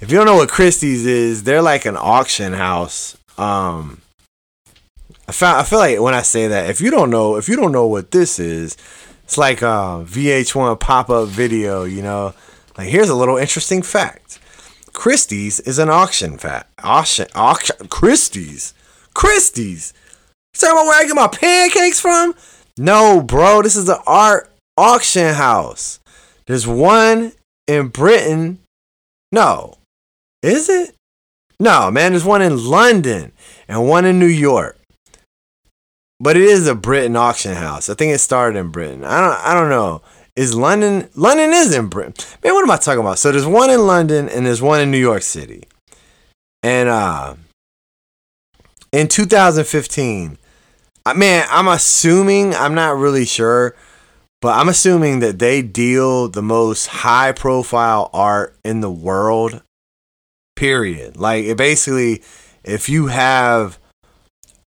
if 0.03 0.11
you 0.11 0.17
don't 0.17 0.25
know 0.25 0.35
what 0.35 0.49
Christie's 0.49 1.05
is, 1.05 1.43
they're 1.43 1.61
like 1.61 1.85
an 1.85 1.95
auction 1.95 2.51
house. 2.51 3.17
Um, 3.37 4.01
I 5.29 5.31
found 5.31 5.61
I 5.61 5.63
feel 5.63 5.79
like 5.79 5.97
when 6.01 6.13
I 6.13 6.23
say 6.23 6.49
that, 6.49 6.69
if 6.69 6.81
you 6.81 6.91
don't 6.91 7.09
know, 7.09 7.37
if 7.37 7.47
you 7.47 7.55
don't 7.55 7.71
know 7.71 7.87
what 7.87 8.11
this 8.11 8.37
is, 8.37 8.75
it's 9.23 9.37
like 9.37 9.61
a 9.61 10.03
VH1 10.05 10.77
pop 10.81 11.09
up 11.09 11.29
video. 11.29 11.85
You 11.85 12.01
know, 12.01 12.33
like 12.77 12.89
here's 12.89 13.07
a 13.07 13.15
little 13.15 13.37
interesting 13.37 13.81
fact: 13.81 14.22
Christie's 14.93 15.59
is 15.59 15.79
an 15.79 15.89
auction 15.89 16.37
fat. 16.37 16.67
Auction, 16.83 17.27
auction. 17.35 17.87
Christie's, 17.87 18.73
Christie's. 19.13 19.93
Talking 20.53 20.77
about 20.77 20.85
where 20.85 21.01
I 21.01 21.07
get 21.07 21.15
my 21.15 21.27
pancakes 21.27 21.99
from? 21.99 22.35
No, 22.77 23.21
bro. 23.21 23.61
This 23.61 23.75
is 23.75 23.89
an 23.89 23.97
art 24.05 24.51
auction 24.77 25.33
house. 25.33 25.99
There's 26.45 26.67
one 26.67 27.33
in 27.67 27.87
Britain. 27.87 28.59
No, 29.31 29.77
is 30.41 30.69
it? 30.69 30.93
No, 31.59 31.89
man, 31.89 32.11
there's 32.11 32.25
one 32.25 32.41
in 32.41 32.65
London 32.65 33.31
and 33.67 33.87
one 33.87 34.05
in 34.05 34.19
New 34.19 34.25
York. 34.25 34.77
But 36.19 36.37
it 36.37 36.43
is 36.43 36.67
a 36.67 36.75
Britain 36.75 37.15
auction 37.15 37.55
house. 37.55 37.89
I 37.89 37.95
think 37.95 38.13
it 38.13 38.19
started 38.19 38.59
in 38.59 38.69
Britain. 38.69 39.03
I 39.03 39.21
don't 39.21 39.45
I 39.45 39.53
don't 39.53 39.69
know. 39.69 40.01
Is 40.35 40.55
London 40.55 41.09
London 41.15 41.51
is 41.51 41.75
in 41.75 41.87
Britain. 41.87 42.13
Man, 42.43 42.53
what 42.53 42.63
am 42.63 42.71
I 42.71 42.77
talking 42.77 43.01
about? 43.01 43.19
So 43.19 43.31
there's 43.31 43.45
one 43.45 43.69
in 43.69 43.85
London 43.85 44.29
and 44.29 44.45
there's 44.45 44.61
one 44.61 44.81
in 44.81 44.89
New 44.89 44.97
York 44.97 45.21
City. 45.21 45.63
And 46.63 46.89
uh 46.89 47.35
in 48.91 49.07
2015, 49.07 50.37
I 51.05 51.13
man, 51.13 51.47
I'm 51.49 51.67
assuming, 51.67 52.53
I'm 52.55 52.75
not 52.75 52.97
really 52.97 53.25
sure, 53.25 53.75
but 54.41 54.57
I'm 54.57 54.69
assuming 54.69 55.19
that 55.19 55.39
they 55.39 55.61
deal 55.61 56.29
the 56.29 56.41
most 56.41 56.87
high 56.87 57.31
profile 57.31 58.09
art 58.13 58.55
in 58.63 58.81
the 58.81 58.91
world 58.91 59.61
Period. 60.55 61.17
Like 61.17 61.45
it 61.45 61.57
basically, 61.57 62.21
if 62.63 62.87
you 62.87 63.07
have, 63.07 63.79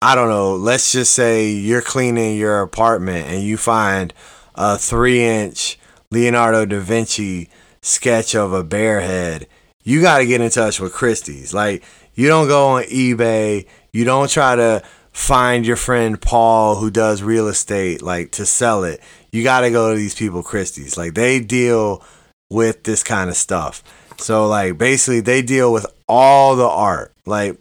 I 0.03 0.17
don't 0.17 0.29
know, 0.29 0.57
let's 0.57 0.93
just 0.93 1.13
say 1.13 1.49
you're 1.51 1.83
cleaning 1.83 2.37
your 2.37 2.63
apartment 2.63 3.29
and 3.29 3.43
you 3.43 3.57
find 3.57 4.13
a 4.59 4.77
three 4.77 5.25
inch 5.25 5.79
Leonardo 6.11 6.67
da 6.67 6.81
Vinci 6.81 7.49
sketch 7.81 8.35
of 8.35 8.53
a 8.53 8.63
bear 8.63 9.01
head, 9.01 9.47
you 9.83 10.03
got 10.03 10.19
to 10.19 10.27
get 10.27 10.41
in 10.41 10.51
touch 10.51 10.81
with 10.81 10.93
Christie's. 10.93 11.55
Like, 11.55 11.83
you 12.15 12.29
don't 12.29 12.49
go 12.49 12.69
on 12.69 12.83
eBay, 12.85 13.67
you 13.93 14.05
don't 14.05 14.29
try 14.29 14.57
to 14.57 14.83
find 15.13 15.67
your 15.67 15.77
friend 15.77 16.21
Paul 16.21 16.77
who 16.77 16.91
does 16.91 17.23
real 17.23 17.49
estate, 17.49 18.03
like 18.03 18.33
to 18.33 18.45
sell 18.45 18.85
it. 18.85 19.01
You 19.33 19.43
got 19.43 19.61
to 19.61 19.71
go 19.71 19.93
to 19.93 19.97
these 19.97 20.15
people, 20.15 20.43
Christie's. 20.43 20.99
Like, 20.99 21.15
they 21.15 21.41
deal 21.41 22.03
with 22.51 22.85
this 22.85 23.03
kind 23.03 23.31
of 23.31 23.37
stuff. 23.37 23.83
So 24.19 24.47
like 24.47 24.79
basically 24.79 25.21
they 25.21 25.43
deal 25.43 25.73
with 25.73 25.87
all 26.09 26.57
the 26.57 26.67
art. 26.67 27.13
Like, 27.27 27.59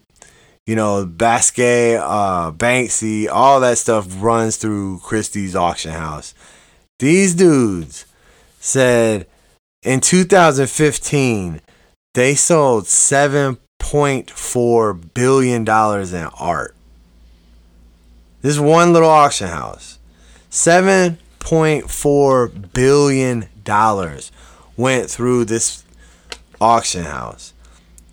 you 0.66 0.76
know, 0.76 1.06
Basquiat, 1.06 2.00
uh, 2.00 2.52
Banksy, 2.52 3.28
all 3.30 3.60
that 3.60 3.78
stuff 3.78 4.06
runs 4.18 4.56
through 4.56 5.00
Christie's 5.00 5.56
auction 5.56 5.92
house. 5.92 6.34
These 6.98 7.34
dudes 7.34 8.06
said 8.58 9.26
in 9.84 10.00
2015, 10.00 11.60
they 12.14 12.34
sold 12.34 12.86
7.4 12.86 15.14
billion 15.14 15.64
dollars 15.64 16.12
in 16.12 16.26
art. 16.40 16.74
This 18.42 18.58
one 18.58 18.92
little 18.92 19.08
auction 19.08 19.46
house, 19.46 20.00
7.4 20.50 22.72
billion 22.72 23.48
dollars 23.62 24.32
went 24.76 25.08
through 25.08 25.44
this 25.44 25.84
auction 26.60 27.04
house. 27.04 27.52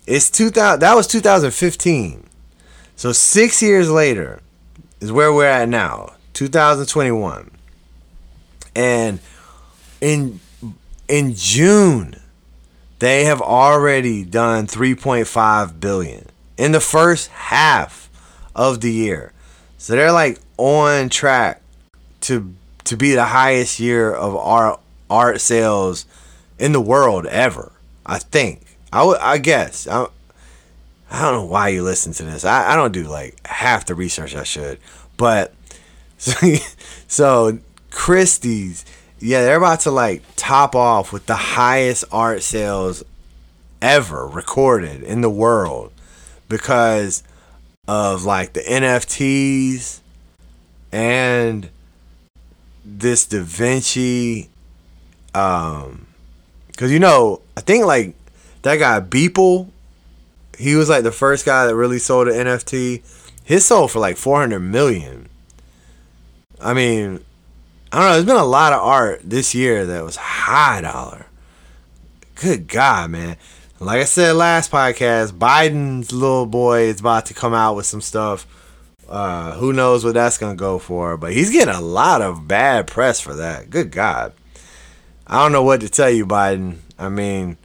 It's 0.05 0.29
2000 0.29 0.81
that 0.81 0.93
was 0.93 1.07
2015. 1.07 2.29
So 2.95 3.11
6 3.11 3.63
years 3.63 3.89
later 3.89 4.41
is 4.99 5.11
where 5.11 5.33
we're 5.33 5.47
at 5.47 5.69
now, 5.69 6.13
2021. 6.33 7.49
And 8.75 9.19
in 10.01 10.39
in 11.07 11.33
June 11.35 12.19
they 12.99 13.25
have 13.25 13.41
already 13.41 14.23
done 14.23 14.67
3.5 14.67 15.79
billion 15.79 16.27
in 16.57 16.71
the 16.71 16.79
first 16.79 17.27
half 17.29 18.09
of 18.55 18.81
the 18.81 18.91
year. 18.91 19.33
So 19.77 19.93
they're 19.95 20.11
like 20.11 20.39
on 20.57 21.09
track 21.09 21.61
to 22.21 22.53
to 22.85 22.95
be 22.95 23.13
the 23.13 23.25
highest 23.25 23.79
year 23.79 24.13
of 24.13 24.35
art 24.35 24.79
art 25.09 25.41
sales 25.41 26.05
in 26.57 26.71
the 26.71 26.81
world 26.81 27.25
ever. 27.25 27.71
I 28.05 28.19
think. 28.19 28.61
I 28.93 29.03
would. 29.03 29.19
I 29.19 29.37
guess. 29.37 29.87
I, 29.87 30.07
I 31.11 31.21
don't 31.21 31.33
know 31.33 31.45
why 31.45 31.69
you 31.69 31.83
listen 31.83 32.13
to 32.13 32.23
this. 32.23 32.45
I, 32.45 32.71
I 32.73 32.75
don't 32.75 32.91
do 32.91 33.03
like 33.03 33.45
half 33.45 33.85
the 33.85 33.95
research 33.95 34.35
I 34.35 34.43
should. 34.43 34.79
But 35.17 35.53
so, 36.17 36.33
so 37.07 37.59
Christie's, 37.95 38.85
yeah, 39.19 39.41
they're 39.43 39.57
about 39.57 39.79
to 39.81 39.91
like 39.91 40.21
top 40.35 40.75
off 40.75 41.13
with 41.13 41.25
the 41.25 41.35
highest 41.35 42.03
art 42.11 42.43
sales 42.43 43.03
ever 43.81 44.27
recorded 44.27 45.01
in 45.01 45.21
the 45.21 45.29
world 45.29 45.91
because 46.49 47.23
of 47.87 48.25
like 48.25 48.51
the 48.53 48.59
NFTs 48.59 50.01
and 50.91 51.69
this 52.83 53.25
Da 53.25 53.41
Vinci 53.41 54.49
um 55.33 56.05
cuz 56.77 56.91
you 56.91 56.99
know, 56.99 57.41
I 57.55 57.61
think 57.61 57.85
like 57.85 58.13
that 58.63 58.75
guy 58.75 58.99
Beeple, 58.99 59.69
he 60.57 60.75
was 60.75 60.89
like 60.89 61.03
the 61.03 61.11
first 61.13 61.45
guy 61.45 61.65
that 61.65 61.75
really 61.75 61.99
sold 61.99 62.27
an 62.27 62.45
NFT. 62.45 63.01
His 63.45 63.65
sold 63.65 63.91
for 63.91 63.99
like 63.99 64.17
400 64.17 64.59
million. 64.59 65.29
I 66.59 66.73
mean, 66.73 67.21
I 67.91 67.99
don't 67.99 68.07
know, 68.07 68.13
there's 68.13 68.25
been 68.25 68.35
a 68.35 68.45
lot 68.45 68.73
of 68.73 68.81
art 68.81 69.21
this 69.23 69.55
year 69.55 69.85
that 69.85 70.03
was 70.03 70.15
high 70.15 70.81
dollar. 70.81 71.27
Good 72.35 72.67
God, 72.67 73.11
man. 73.11 73.37
Like 73.79 74.01
I 74.01 74.03
said 74.05 74.33
last 74.35 74.71
podcast, 74.71 75.31
Biden's 75.31 76.11
little 76.11 76.45
boy 76.45 76.83
is 76.83 76.99
about 76.99 77.27
to 77.27 77.33
come 77.33 77.53
out 77.53 77.75
with 77.75 77.85
some 77.85 78.01
stuff. 78.01 78.47
Uh, 79.07 79.51
who 79.53 79.71
knows 79.71 80.03
what 80.03 80.15
that's 80.15 80.37
gonna 80.37 80.55
go 80.55 80.79
for? 80.79 81.17
But 81.17 81.33
he's 81.33 81.51
getting 81.51 81.73
a 81.73 81.81
lot 81.81 82.21
of 82.21 82.47
bad 82.47 82.87
press 82.87 83.19
for 83.19 83.35
that. 83.35 83.69
Good 83.69 83.91
God. 83.91 84.33
I 85.27 85.41
don't 85.41 85.51
know 85.51 85.63
what 85.63 85.81
to 85.81 85.89
tell 85.89 86.09
you, 86.09 86.25
Biden. 86.25 86.77
I 86.97 87.09
mean, 87.09 87.57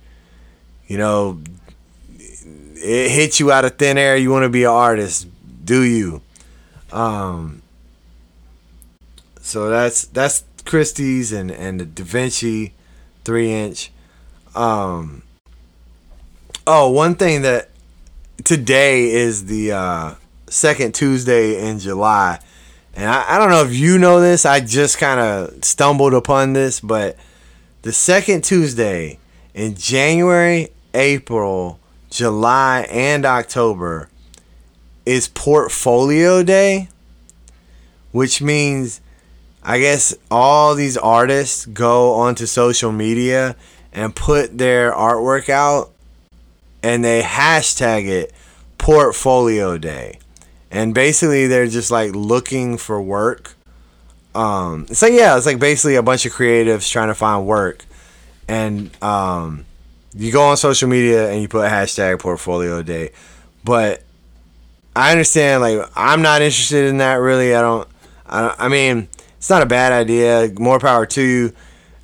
you 0.86 0.98
know, 0.98 1.40
it 2.18 3.10
hits 3.10 3.38
you 3.40 3.52
out 3.52 3.64
of 3.64 3.76
thin 3.76 3.98
air. 3.98 4.16
You 4.16 4.30
want 4.30 4.44
to 4.44 4.48
be 4.48 4.64
an 4.64 4.70
artist, 4.70 5.28
do 5.64 5.82
you? 5.82 6.22
Um, 6.92 7.62
so 9.50 9.68
that's 9.68 10.04
that's 10.06 10.44
Christie's 10.64 11.32
and 11.32 11.50
and 11.50 11.80
the 11.80 11.84
Da 11.84 12.04
Vinci 12.04 12.72
three 13.24 13.52
inch. 13.52 13.90
Um, 14.54 15.22
oh, 16.68 16.90
one 16.90 17.16
thing 17.16 17.42
that 17.42 17.70
today 18.44 19.10
is 19.10 19.46
the 19.46 19.72
uh, 19.72 20.14
second 20.48 20.94
Tuesday 20.94 21.68
in 21.68 21.80
July, 21.80 22.38
and 22.94 23.10
I, 23.10 23.34
I 23.34 23.38
don't 23.38 23.50
know 23.50 23.64
if 23.64 23.74
you 23.74 23.98
know 23.98 24.20
this. 24.20 24.46
I 24.46 24.60
just 24.60 24.98
kind 24.98 25.18
of 25.18 25.64
stumbled 25.64 26.14
upon 26.14 26.52
this, 26.52 26.78
but 26.78 27.16
the 27.82 27.92
second 27.92 28.44
Tuesday 28.44 29.18
in 29.52 29.74
January 29.74 30.68
April, 30.94 31.80
July, 32.08 32.86
and 32.88 33.26
October 33.26 34.08
is 35.04 35.26
Portfolio 35.26 36.44
Day, 36.44 36.88
which 38.12 38.40
means 38.40 39.00
I 39.62 39.78
guess 39.78 40.14
all 40.30 40.74
these 40.74 40.96
artists 40.96 41.66
go 41.66 42.14
onto 42.14 42.46
social 42.46 42.92
media 42.92 43.56
and 43.92 44.14
put 44.14 44.56
their 44.56 44.92
artwork 44.92 45.48
out 45.48 45.90
and 46.82 47.04
they 47.04 47.22
hashtag 47.22 48.06
it 48.06 48.32
Portfolio 48.78 49.76
Day. 49.76 50.18
And 50.70 50.94
basically, 50.94 51.46
they're 51.46 51.66
just 51.66 51.90
like 51.90 52.14
looking 52.14 52.78
for 52.78 53.02
work. 53.02 53.54
Um, 54.34 54.86
so 54.86 55.06
yeah, 55.06 55.36
it's 55.36 55.46
like 55.46 55.58
basically 55.58 55.96
a 55.96 56.02
bunch 56.02 56.24
of 56.24 56.32
creatives 56.32 56.90
trying 56.90 57.08
to 57.08 57.14
find 57.14 57.46
work, 57.46 57.84
and 58.46 58.90
um, 59.02 59.64
you 60.14 60.30
go 60.30 60.42
on 60.42 60.56
social 60.56 60.88
media 60.88 61.30
and 61.30 61.42
you 61.42 61.48
put 61.48 61.68
hashtag 61.68 62.20
portfolio 62.20 62.82
day. 62.82 63.10
But 63.64 64.04
I 64.94 65.10
understand, 65.10 65.62
like, 65.62 65.90
I'm 65.96 66.22
not 66.22 66.42
interested 66.42 66.88
in 66.88 66.98
that 66.98 67.14
really. 67.14 67.54
I 67.54 67.60
don't, 67.60 67.88
I, 68.26 68.40
don't, 68.42 68.60
I 68.60 68.68
mean, 68.68 69.08
it's 69.40 69.48
not 69.48 69.62
a 69.62 69.66
bad 69.66 69.90
idea. 69.90 70.52
More 70.60 70.78
power 70.78 71.06
to 71.06 71.22
you. 71.22 71.52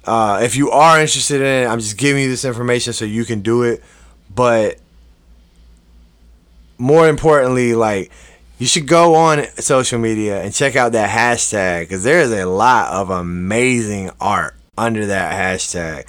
Uh, 0.07 0.41
if 0.43 0.57
you 0.57 0.71
are 0.71 0.99
interested 0.99 1.43
in 1.43 1.47
it, 1.47 1.67
I'm 1.67 1.81
just 1.81 1.99
giving 1.99 2.23
you 2.23 2.31
this 2.31 2.47
information 2.47 2.95
so 2.95 3.05
you 3.05 3.27
can 3.27 3.43
do 3.43 3.63
it. 3.63 3.85
But 4.35 4.79
more 6.79 7.09
importantly, 7.09 7.75
like, 7.75 8.11
you 8.59 8.67
should 8.67 8.89
go 8.89 9.15
on 9.15 9.45
social 9.59 9.99
media 9.99 10.43
and 10.43 10.55
check 10.55 10.77
out 10.77 10.93
that 10.93 11.11
hashtag 11.11 11.83
because 11.83 12.03
there 12.05 12.21
is 12.21 12.33
a 12.33 12.47
lot 12.47 12.91
of 12.91 13.11
amazing 13.11 14.11
art 14.19 14.57
under 14.79 15.05
that 15.05 15.33
hashtag 15.35 16.07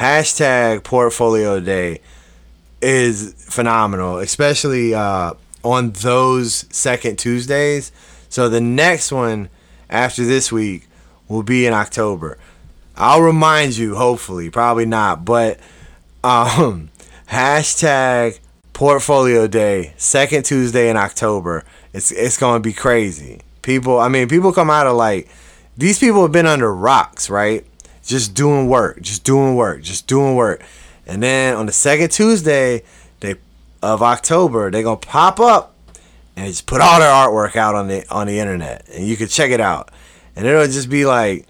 hashtag 0.00 0.82
portfolio 0.82 1.60
day 1.60 2.00
is 2.80 3.34
phenomenal, 3.34 4.16
especially 4.16 4.94
uh, 4.94 5.34
on 5.62 5.90
those 5.90 6.64
second 6.74 7.18
Tuesdays. 7.18 7.92
So 8.30 8.48
the 8.48 8.62
next 8.62 9.12
one 9.12 9.50
after 9.90 10.24
this 10.24 10.50
week 10.50 10.86
will 11.28 11.42
be 11.42 11.66
in 11.66 11.74
October. 11.74 12.38
I'll 12.96 13.20
remind 13.20 13.76
you, 13.76 13.96
hopefully, 13.96 14.48
probably 14.48 14.86
not, 14.86 15.24
but 15.24 15.60
um, 16.24 16.88
hashtag 17.30 18.38
portfolio 18.72 19.46
day, 19.46 19.92
second 19.98 20.44
Tuesday 20.44 20.88
in 20.88 20.96
October. 20.96 21.64
It's 21.92 22.10
it's 22.10 22.38
gonna 22.38 22.60
be 22.60 22.72
crazy. 22.72 23.42
People, 23.60 23.98
I 23.98 24.08
mean, 24.08 24.28
people 24.28 24.52
come 24.52 24.70
out 24.70 24.86
of 24.86 24.96
like 24.96 25.28
these 25.76 25.98
people 25.98 26.22
have 26.22 26.32
been 26.32 26.46
under 26.46 26.74
rocks, 26.74 27.28
right? 27.28 27.66
just 28.10 28.34
doing 28.34 28.66
work, 28.68 29.00
just 29.00 29.24
doing 29.24 29.54
work, 29.54 29.82
just 29.82 30.06
doing 30.06 30.34
work. 30.34 30.62
And 31.06 31.22
then 31.22 31.54
on 31.54 31.66
the 31.66 31.72
second 31.72 32.10
Tuesday 32.10 32.82
they 33.20 33.36
of 33.82 34.02
October, 34.02 34.70
they're 34.70 34.82
gonna 34.82 34.96
pop 34.96 35.40
up 35.40 35.69
and 36.40 36.48
just 36.48 36.64
put 36.64 36.80
all 36.80 36.98
their 36.98 37.10
artwork 37.10 37.54
out 37.54 37.74
on 37.74 37.86
the 37.86 38.02
on 38.10 38.26
the 38.26 38.38
internet, 38.38 38.88
and 38.88 39.06
you 39.06 39.14
can 39.14 39.28
check 39.28 39.50
it 39.50 39.60
out. 39.60 39.90
And 40.34 40.46
it'll 40.46 40.66
just 40.66 40.88
be 40.88 41.04
like, 41.04 41.46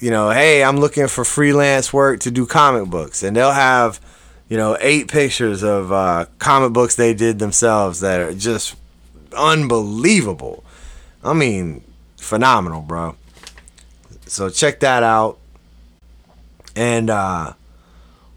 you 0.00 0.10
know, 0.10 0.30
hey, 0.30 0.64
I'm 0.64 0.78
looking 0.78 1.06
for 1.06 1.24
freelance 1.24 1.92
work 1.92 2.18
to 2.20 2.32
do 2.32 2.44
comic 2.44 2.90
books, 2.90 3.22
and 3.22 3.36
they'll 3.36 3.52
have, 3.52 4.00
you 4.48 4.56
know, 4.56 4.76
eight 4.80 5.06
pictures 5.06 5.62
of 5.62 5.92
uh, 5.92 6.26
comic 6.40 6.72
books 6.72 6.96
they 6.96 7.14
did 7.14 7.38
themselves 7.38 8.00
that 8.00 8.18
are 8.18 8.34
just 8.34 8.74
unbelievable. 9.36 10.64
I 11.22 11.32
mean, 11.32 11.84
phenomenal, 12.16 12.82
bro. 12.82 13.14
So 14.26 14.50
check 14.50 14.80
that 14.80 15.04
out. 15.04 15.38
And 16.74 17.08
uh, 17.08 17.52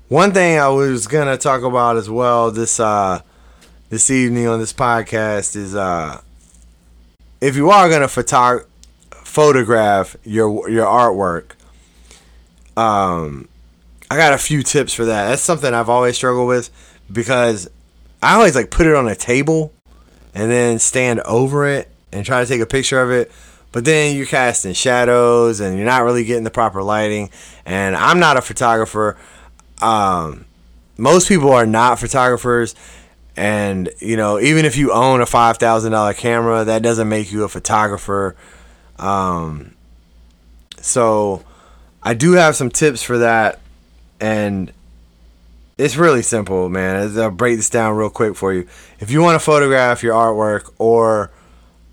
one 0.09 0.31
thing 0.31 0.59
I 0.59 0.67
was 0.67 1.07
gonna 1.07 1.37
talk 1.37 1.63
about 1.63 1.97
as 1.97 2.07
well 2.07 2.51
this 2.51 2.79
uh, 2.79 3.21
this 3.89 4.09
evening 4.09 4.47
on 4.47 4.59
this 4.59 4.73
podcast 4.73 5.55
is 5.55 5.75
uh, 5.75 6.21
if 7.41 7.55
you 7.55 7.69
are 7.69 7.89
gonna 7.89 8.07
photog- 8.07 8.65
photograph 9.11 10.15
your 10.23 10.69
your 10.69 10.85
artwork, 10.85 11.51
um, 12.77 13.47
I 14.09 14.17
got 14.17 14.33
a 14.33 14.37
few 14.37 14.63
tips 14.63 14.93
for 14.93 15.05
that. 15.05 15.29
That's 15.29 15.41
something 15.41 15.73
I've 15.73 15.89
always 15.89 16.15
struggled 16.15 16.47
with 16.47 16.69
because 17.11 17.69
I 18.21 18.35
always 18.35 18.55
like 18.55 18.71
put 18.71 18.87
it 18.87 18.95
on 18.95 19.07
a 19.07 19.15
table 19.15 19.73
and 20.33 20.51
then 20.51 20.79
stand 20.79 21.19
over 21.21 21.67
it 21.67 21.89
and 22.11 22.25
try 22.25 22.41
to 22.41 22.47
take 22.47 22.61
a 22.61 22.65
picture 22.65 23.01
of 23.01 23.11
it 23.11 23.31
but 23.75 23.83
then 23.83 24.15
you're 24.15 24.25
casting 24.25 24.71
shadows 24.71 25.59
and 25.59 25.75
you're 25.75 25.85
not 25.85 26.03
really 26.03 26.23
getting 26.23 26.45
the 26.45 26.49
proper 26.49 26.81
lighting. 26.81 27.29
And 27.65 27.93
I'm 27.93 28.19
not 28.19 28.37
a 28.37 28.41
photographer. 28.41 29.17
Um, 29.81 30.45
most 30.97 31.27
people 31.27 31.51
are 31.51 31.65
not 31.65 31.99
photographers. 31.99 32.73
And, 33.37 33.89
you 33.99 34.15
know, 34.15 34.39
even 34.39 34.65
if 34.65 34.77
you 34.77 34.93
own 34.93 35.21
a 35.21 35.25
$5,000 35.25 36.17
camera, 36.17 36.63
that 36.63 36.81
doesn't 36.81 37.09
make 37.09 37.31
you 37.31 37.43
a 37.43 37.49
photographer. 37.49 38.35
Um, 38.97 39.75
so 40.79 41.43
I 42.01 42.13
do 42.13 42.33
have 42.33 42.55
some 42.55 42.69
tips 42.69 43.03
for 43.03 43.17
that. 43.19 43.59
and 44.19 44.71
it's 45.77 45.97
really 45.97 46.21
simple, 46.21 46.69
man. 46.69 47.17
I'll 47.19 47.31
break 47.31 47.57
this 47.57 47.69
down 47.69 47.97
real 47.97 48.09
quick 48.09 48.37
for 48.37 48.53
you. 48.53 48.65
If 49.01 49.11
you 49.11 49.21
want 49.21 49.35
to 49.35 49.43
photograph 49.43 50.03
your 50.03 50.13
artwork 50.13 50.71
or 50.77 51.31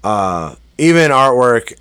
uh, 0.04 0.54
even 0.78 1.10
artwork 1.10 1.72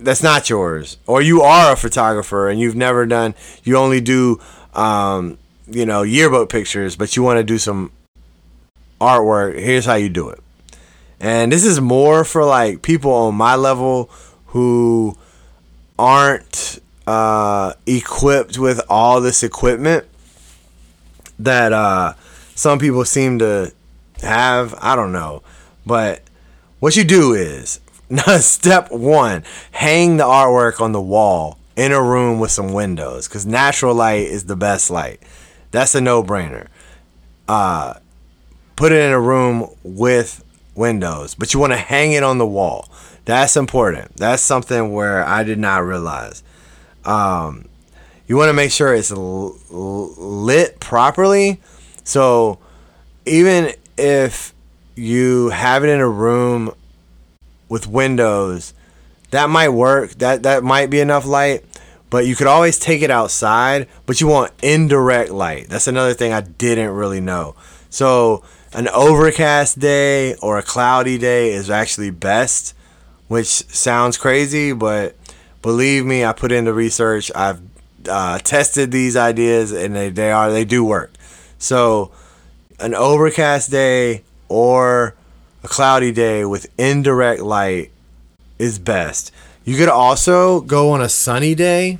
that's 0.00 0.22
not 0.22 0.48
yours, 0.48 0.96
or 1.06 1.20
you 1.22 1.42
are 1.42 1.72
a 1.72 1.76
photographer 1.76 2.48
and 2.48 2.60
you've 2.60 2.76
never 2.76 3.04
done, 3.06 3.34
you 3.64 3.76
only 3.76 4.00
do, 4.00 4.40
um, 4.74 5.38
you 5.66 5.84
know, 5.84 6.02
yearbook 6.02 6.48
pictures, 6.50 6.96
but 6.96 7.16
you 7.16 7.22
want 7.22 7.38
to 7.38 7.44
do 7.44 7.58
some 7.58 7.90
artwork, 9.00 9.58
here's 9.58 9.84
how 9.84 9.94
you 9.94 10.08
do 10.08 10.28
it. 10.28 10.40
And 11.20 11.50
this 11.50 11.64
is 11.64 11.80
more 11.80 12.24
for 12.24 12.44
like 12.44 12.82
people 12.82 13.12
on 13.12 13.34
my 13.34 13.56
level 13.56 14.10
who 14.46 15.16
aren't 15.98 16.80
uh, 17.06 17.72
equipped 17.86 18.58
with 18.58 18.80
all 18.88 19.20
this 19.20 19.42
equipment 19.42 20.06
that 21.38 21.72
uh, 21.72 22.14
some 22.54 22.78
people 22.78 23.04
seem 23.04 23.38
to 23.40 23.72
have. 24.22 24.74
I 24.80 24.94
don't 24.94 25.12
know. 25.12 25.42
But 25.86 26.22
what 26.80 26.96
you 26.96 27.04
do 27.04 27.32
is 27.32 27.80
step 28.40 28.90
one 28.92 29.42
hang 29.72 30.18
the 30.18 30.24
artwork 30.24 30.80
on 30.80 30.92
the 30.92 31.00
wall 31.00 31.58
in 31.76 31.92
a 31.92 32.02
room 32.02 32.38
with 32.38 32.50
some 32.50 32.72
windows 32.72 33.28
because 33.28 33.46
natural 33.46 33.94
light 33.94 34.26
is 34.26 34.44
the 34.44 34.56
best 34.56 34.90
light. 34.90 35.20
That's 35.70 35.94
a 35.94 36.00
no 36.00 36.22
brainer. 36.22 36.68
Uh, 37.46 37.94
put 38.78 38.92
it 38.92 39.04
in 39.04 39.10
a 39.10 39.20
room 39.20 39.68
with 39.82 40.44
windows, 40.76 41.34
but 41.34 41.52
you 41.52 41.58
want 41.58 41.72
to 41.72 41.76
hang 41.76 42.12
it 42.12 42.22
on 42.22 42.38
the 42.38 42.46
wall. 42.46 42.88
That's 43.24 43.56
important. 43.56 44.16
That's 44.16 44.40
something 44.40 44.92
where 44.92 45.24
I 45.24 45.42
did 45.42 45.58
not 45.58 45.78
realize. 45.78 46.44
Um, 47.04 47.68
you 48.28 48.36
want 48.36 48.50
to 48.50 48.52
make 48.52 48.70
sure 48.70 48.94
it's 48.94 49.10
l- 49.10 49.58
lit 49.68 50.78
properly. 50.78 51.60
So 52.04 52.60
even 53.26 53.72
if 53.96 54.54
you 54.94 55.48
have 55.48 55.82
it 55.82 55.88
in 55.88 55.98
a 55.98 56.08
room 56.08 56.72
with 57.68 57.88
windows, 57.88 58.74
that 59.32 59.50
might 59.50 59.70
work. 59.70 60.12
That 60.12 60.44
that 60.44 60.62
might 60.62 60.88
be 60.88 61.00
enough 61.00 61.26
light. 61.26 61.64
But 62.10 62.26
you 62.28 62.36
could 62.36 62.46
always 62.46 62.78
take 62.78 63.02
it 63.02 63.10
outside, 63.10 63.88
but 64.06 64.20
you 64.20 64.28
want 64.28 64.52
indirect 64.62 65.32
light. 65.32 65.68
That's 65.68 65.88
another 65.88 66.14
thing 66.14 66.32
I 66.32 66.42
didn't 66.42 66.90
really 66.90 67.20
know. 67.20 67.56
So 67.90 68.44
an 68.72 68.88
overcast 68.88 69.78
day 69.78 70.34
or 70.36 70.58
a 70.58 70.62
cloudy 70.62 71.18
day 71.18 71.52
is 71.52 71.70
actually 71.70 72.10
best, 72.10 72.74
which 73.28 73.46
sounds 73.46 74.16
crazy, 74.16 74.72
but 74.72 75.16
believe 75.62 76.04
me, 76.04 76.24
I 76.24 76.32
put 76.32 76.52
in 76.52 76.64
the 76.64 76.74
research. 76.74 77.30
I've 77.34 77.60
uh, 78.08 78.38
tested 78.38 78.90
these 78.90 79.16
ideas, 79.16 79.72
and 79.72 79.94
they, 79.94 80.10
they 80.10 80.30
are 80.30 80.52
they 80.52 80.64
do 80.64 80.84
work. 80.84 81.12
So, 81.58 82.12
an 82.78 82.94
overcast 82.94 83.70
day 83.70 84.22
or 84.48 85.14
a 85.62 85.68
cloudy 85.68 86.12
day 86.12 86.44
with 86.44 86.70
indirect 86.78 87.42
light 87.42 87.90
is 88.58 88.78
best. 88.78 89.32
You 89.64 89.76
could 89.76 89.88
also 89.88 90.60
go 90.60 90.90
on 90.90 91.00
a 91.00 91.08
sunny 91.08 91.54
day, 91.54 91.98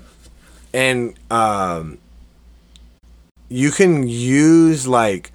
and 0.72 1.14
um, 1.30 1.98
you 3.48 3.70
can 3.70 4.06
use 4.06 4.86
like 4.86 5.32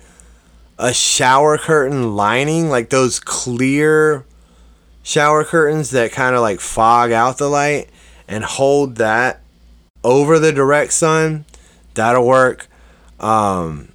a 0.78 0.93
shower 0.93 1.57
curtain 1.57 2.15
lining, 2.15 2.69
like 2.69 2.89
those 2.89 3.19
clear 3.19 4.26
shower 5.03 5.43
curtains 5.43 5.91
that 5.91 6.11
kind 6.11 6.36
of 6.36 6.41
like 6.41 6.59
fog 6.59 7.11
out 7.11 7.38
the 7.38 7.49
light, 7.49 7.89
and 8.28 8.43
hold 8.43 8.95
that 8.97 9.41
over 10.03 10.39
the 10.39 10.51
direct 10.51 10.93
sun, 10.93 11.45
that'll 11.93 12.26
work. 12.26 12.67
Um, 13.19 13.91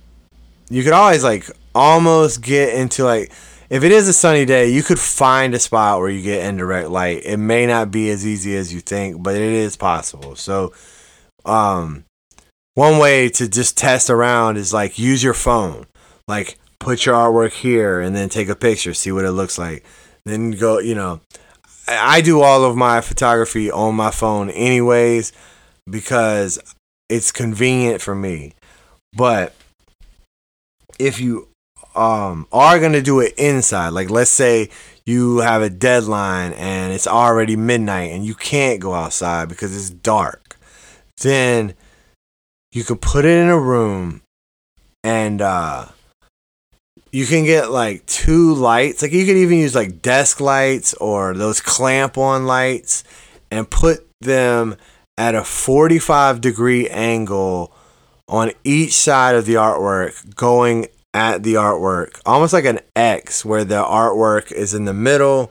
you 0.70 0.82
could 0.84 0.92
always 0.92 1.24
like 1.24 1.50
almost 1.74 2.42
get 2.42 2.74
into 2.74 3.04
like 3.04 3.32
if 3.70 3.84
it 3.84 3.92
is 3.92 4.08
a 4.08 4.12
sunny 4.14 4.46
day, 4.46 4.70
you 4.70 4.82
could 4.82 4.98
find 4.98 5.54
a 5.54 5.58
spot 5.58 5.98
where 5.98 6.08
you 6.08 6.22
get 6.22 6.46
indirect 6.46 6.88
light. 6.88 7.22
It 7.24 7.36
may 7.36 7.66
not 7.66 7.90
be 7.90 8.08
as 8.10 8.26
easy 8.26 8.56
as 8.56 8.72
you 8.72 8.80
think, 8.80 9.22
but 9.22 9.34
it 9.34 9.42
is 9.42 9.76
possible. 9.76 10.36
So, 10.36 10.72
um, 11.44 12.04
one 12.74 12.98
way 12.98 13.28
to 13.30 13.48
just 13.48 13.76
test 13.76 14.08
around 14.08 14.56
is 14.56 14.72
like 14.72 14.98
use 14.98 15.22
your 15.22 15.34
phone. 15.34 15.86
Like 16.26 16.58
put 16.80 17.06
your 17.06 17.14
artwork 17.14 17.52
here 17.52 18.00
and 18.00 18.14
then 18.14 18.28
take 18.28 18.48
a 18.48 18.56
picture, 18.56 18.94
see 18.94 19.12
what 19.12 19.24
it 19.24 19.32
looks 19.32 19.58
like. 19.58 19.84
Then 20.24 20.52
go, 20.52 20.78
you 20.78 20.94
know, 20.94 21.20
I 21.88 22.20
do 22.20 22.42
all 22.42 22.64
of 22.64 22.76
my 22.76 23.00
photography 23.00 23.70
on 23.70 23.94
my 23.94 24.10
phone 24.10 24.50
anyways 24.50 25.32
because 25.88 26.58
it's 27.08 27.32
convenient 27.32 28.02
for 28.02 28.14
me. 28.14 28.52
But 29.14 29.54
if 30.98 31.18
you 31.20 31.48
um, 31.94 32.46
are 32.52 32.78
going 32.78 32.92
to 32.92 33.02
do 33.02 33.20
it 33.20 33.34
inside, 33.38 33.90
like 33.90 34.10
let's 34.10 34.30
say 34.30 34.68
you 35.06 35.38
have 35.38 35.62
a 35.62 35.70
deadline 35.70 36.52
and 36.52 36.92
it's 36.92 37.06
already 37.06 37.56
midnight 37.56 38.12
and 38.12 38.24
you 38.24 38.34
can't 38.34 38.80
go 38.80 38.92
outside 38.92 39.48
because 39.48 39.74
it's 39.74 39.90
dark, 39.90 40.56
then 41.22 41.74
you 42.72 42.84
can 42.84 42.96
put 42.96 43.24
it 43.24 43.38
in 43.38 43.48
a 43.48 43.58
room 43.58 44.20
and 45.02 45.40
uh, 45.40 45.86
you 47.10 47.26
can 47.26 47.44
get 47.44 47.70
like 47.70 48.04
two 48.06 48.54
lights. 48.54 49.02
Like 49.02 49.12
you 49.12 49.24
could 49.24 49.36
even 49.36 49.58
use 49.58 49.74
like 49.74 50.02
desk 50.02 50.40
lights 50.40 50.94
or 50.94 51.34
those 51.34 51.60
clamp 51.60 52.18
on 52.18 52.46
lights 52.46 53.04
and 53.50 53.68
put 53.68 54.06
them 54.20 54.76
at 55.16 55.34
a 55.34 55.44
45 55.44 56.40
degree 56.40 56.88
angle 56.88 57.72
on 58.28 58.52
each 58.62 58.94
side 58.94 59.34
of 59.34 59.46
the 59.46 59.54
artwork 59.54 60.34
going 60.34 60.86
at 61.14 61.42
the 61.42 61.54
artwork 61.54 62.20
almost 62.26 62.52
like 62.52 62.66
an 62.66 62.78
X 62.94 63.42
where 63.44 63.64
the 63.64 63.82
artwork 63.82 64.52
is 64.52 64.74
in 64.74 64.84
the 64.84 64.92
middle 64.92 65.50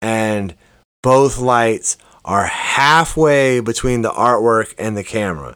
and 0.00 0.54
both 1.02 1.38
lights 1.38 1.98
are 2.24 2.46
halfway 2.46 3.60
between 3.60 4.00
the 4.00 4.10
artwork 4.10 4.74
and 4.78 4.96
the 4.96 5.04
camera. 5.04 5.54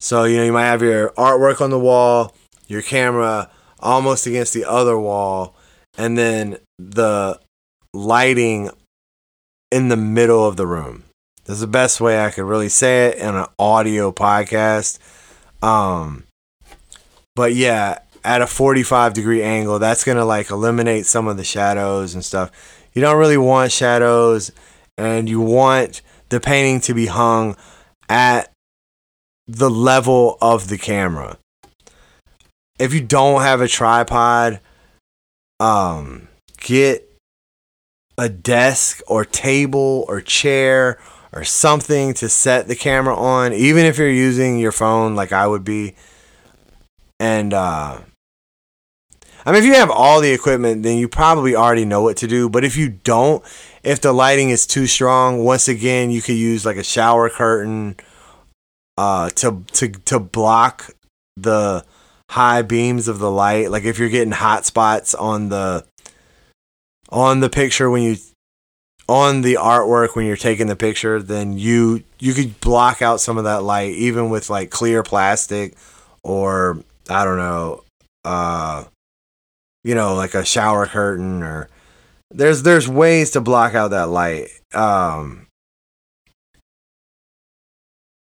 So, 0.00 0.24
you 0.24 0.36
know, 0.36 0.44
you 0.44 0.52
might 0.52 0.64
have 0.64 0.82
your 0.82 1.10
artwork 1.10 1.60
on 1.60 1.70
the 1.70 1.78
wall, 1.78 2.34
your 2.66 2.82
camera 2.82 3.48
almost 3.82 4.26
against 4.26 4.54
the 4.54 4.64
other 4.64 4.98
wall, 4.98 5.54
and 5.98 6.16
then 6.16 6.58
the 6.78 7.38
lighting 7.92 8.70
in 9.70 9.88
the 9.88 9.96
middle 9.96 10.46
of 10.46 10.56
the 10.56 10.66
room. 10.66 11.04
That's 11.44 11.60
the 11.60 11.66
best 11.66 12.00
way 12.00 12.24
I 12.24 12.30
could 12.30 12.44
really 12.44 12.68
say 12.68 13.06
it 13.06 13.18
in 13.18 13.34
an 13.34 13.46
audio 13.58 14.12
podcast. 14.12 14.98
Um, 15.62 16.24
but 17.34 17.54
yeah, 17.54 17.98
at 18.24 18.42
a 18.42 18.46
45 18.46 19.14
degree 19.14 19.42
angle, 19.42 19.78
that's 19.78 20.04
gonna 20.04 20.24
like 20.24 20.50
eliminate 20.50 21.06
some 21.06 21.26
of 21.28 21.36
the 21.36 21.44
shadows 21.44 22.14
and 22.14 22.24
stuff. 22.24 22.50
You 22.92 23.02
don't 23.02 23.18
really 23.18 23.38
want 23.38 23.72
shadows, 23.72 24.52
and 24.98 25.28
you 25.28 25.40
want 25.40 26.02
the 26.28 26.40
painting 26.40 26.80
to 26.82 26.94
be 26.94 27.06
hung 27.06 27.56
at 28.08 28.52
the 29.46 29.70
level 29.70 30.38
of 30.40 30.68
the 30.68 30.78
camera. 30.78 31.38
If 32.82 32.92
you 32.92 33.00
don't 33.00 33.42
have 33.42 33.60
a 33.60 33.68
tripod, 33.68 34.58
um, 35.60 36.26
get 36.56 37.08
a 38.18 38.28
desk 38.28 39.00
or 39.06 39.24
table 39.24 40.04
or 40.08 40.20
chair 40.20 40.98
or 41.32 41.44
something 41.44 42.12
to 42.14 42.28
set 42.28 42.66
the 42.66 42.74
camera 42.74 43.14
on, 43.14 43.52
even 43.52 43.86
if 43.86 43.98
you're 43.98 44.10
using 44.10 44.58
your 44.58 44.72
phone 44.72 45.14
like 45.14 45.30
I 45.30 45.46
would 45.46 45.62
be. 45.62 45.94
And 47.20 47.54
uh, 47.54 48.00
I 49.46 49.52
mean, 49.52 49.62
if 49.62 49.64
you 49.64 49.74
have 49.74 49.92
all 49.92 50.20
the 50.20 50.32
equipment, 50.32 50.82
then 50.82 50.98
you 50.98 51.06
probably 51.06 51.54
already 51.54 51.84
know 51.84 52.02
what 52.02 52.16
to 52.16 52.26
do. 52.26 52.48
But 52.48 52.64
if 52.64 52.76
you 52.76 52.88
don't, 52.88 53.44
if 53.84 54.00
the 54.00 54.12
lighting 54.12 54.50
is 54.50 54.66
too 54.66 54.88
strong, 54.88 55.44
once 55.44 55.68
again, 55.68 56.10
you 56.10 56.20
could 56.20 56.34
use 56.34 56.66
like 56.66 56.78
a 56.78 56.82
shower 56.82 57.30
curtain 57.30 57.94
uh, 58.98 59.30
to 59.30 59.62
to 59.74 59.88
to 59.88 60.18
block 60.18 60.90
the 61.36 61.84
high 62.32 62.62
beams 62.62 63.08
of 63.08 63.18
the 63.18 63.30
light. 63.30 63.70
Like 63.70 63.84
if 63.84 63.98
you're 63.98 64.08
getting 64.08 64.32
hot 64.32 64.64
spots 64.64 65.14
on 65.14 65.50
the 65.50 65.84
on 67.10 67.40
the 67.40 67.50
picture 67.50 67.90
when 67.90 68.02
you 68.02 68.16
on 69.06 69.42
the 69.42 69.54
artwork 69.54 70.16
when 70.16 70.24
you're 70.24 70.36
taking 70.36 70.66
the 70.66 70.76
picture, 70.76 71.20
then 71.22 71.58
you 71.58 72.02
you 72.18 72.32
could 72.32 72.58
block 72.60 73.02
out 73.02 73.20
some 73.20 73.36
of 73.36 73.44
that 73.44 73.62
light 73.62 73.92
even 73.92 74.30
with 74.30 74.48
like 74.48 74.70
clear 74.70 75.02
plastic 75.02 75.74
or 76.22 76.82
I 77.10 77.24
don't 77.24 77.36
know, 77.36 77.84
uh 78.24 78.84
you 79.84 79.94
know, 79.94 80.14
like 80.14 80.34
a 80.34 80.44
shower 80.44 80.86
curtain 80.86 81.42
or 81.42 81.68
there's 82.30 82.62
there's 82.62 82.88
ways 82.88 83.32
to 83.32 83.42
block 83.42 83.74
out 83.74 83.90
that 83.90 84.08
light. 84.08 84.48
Um 84.72 85.48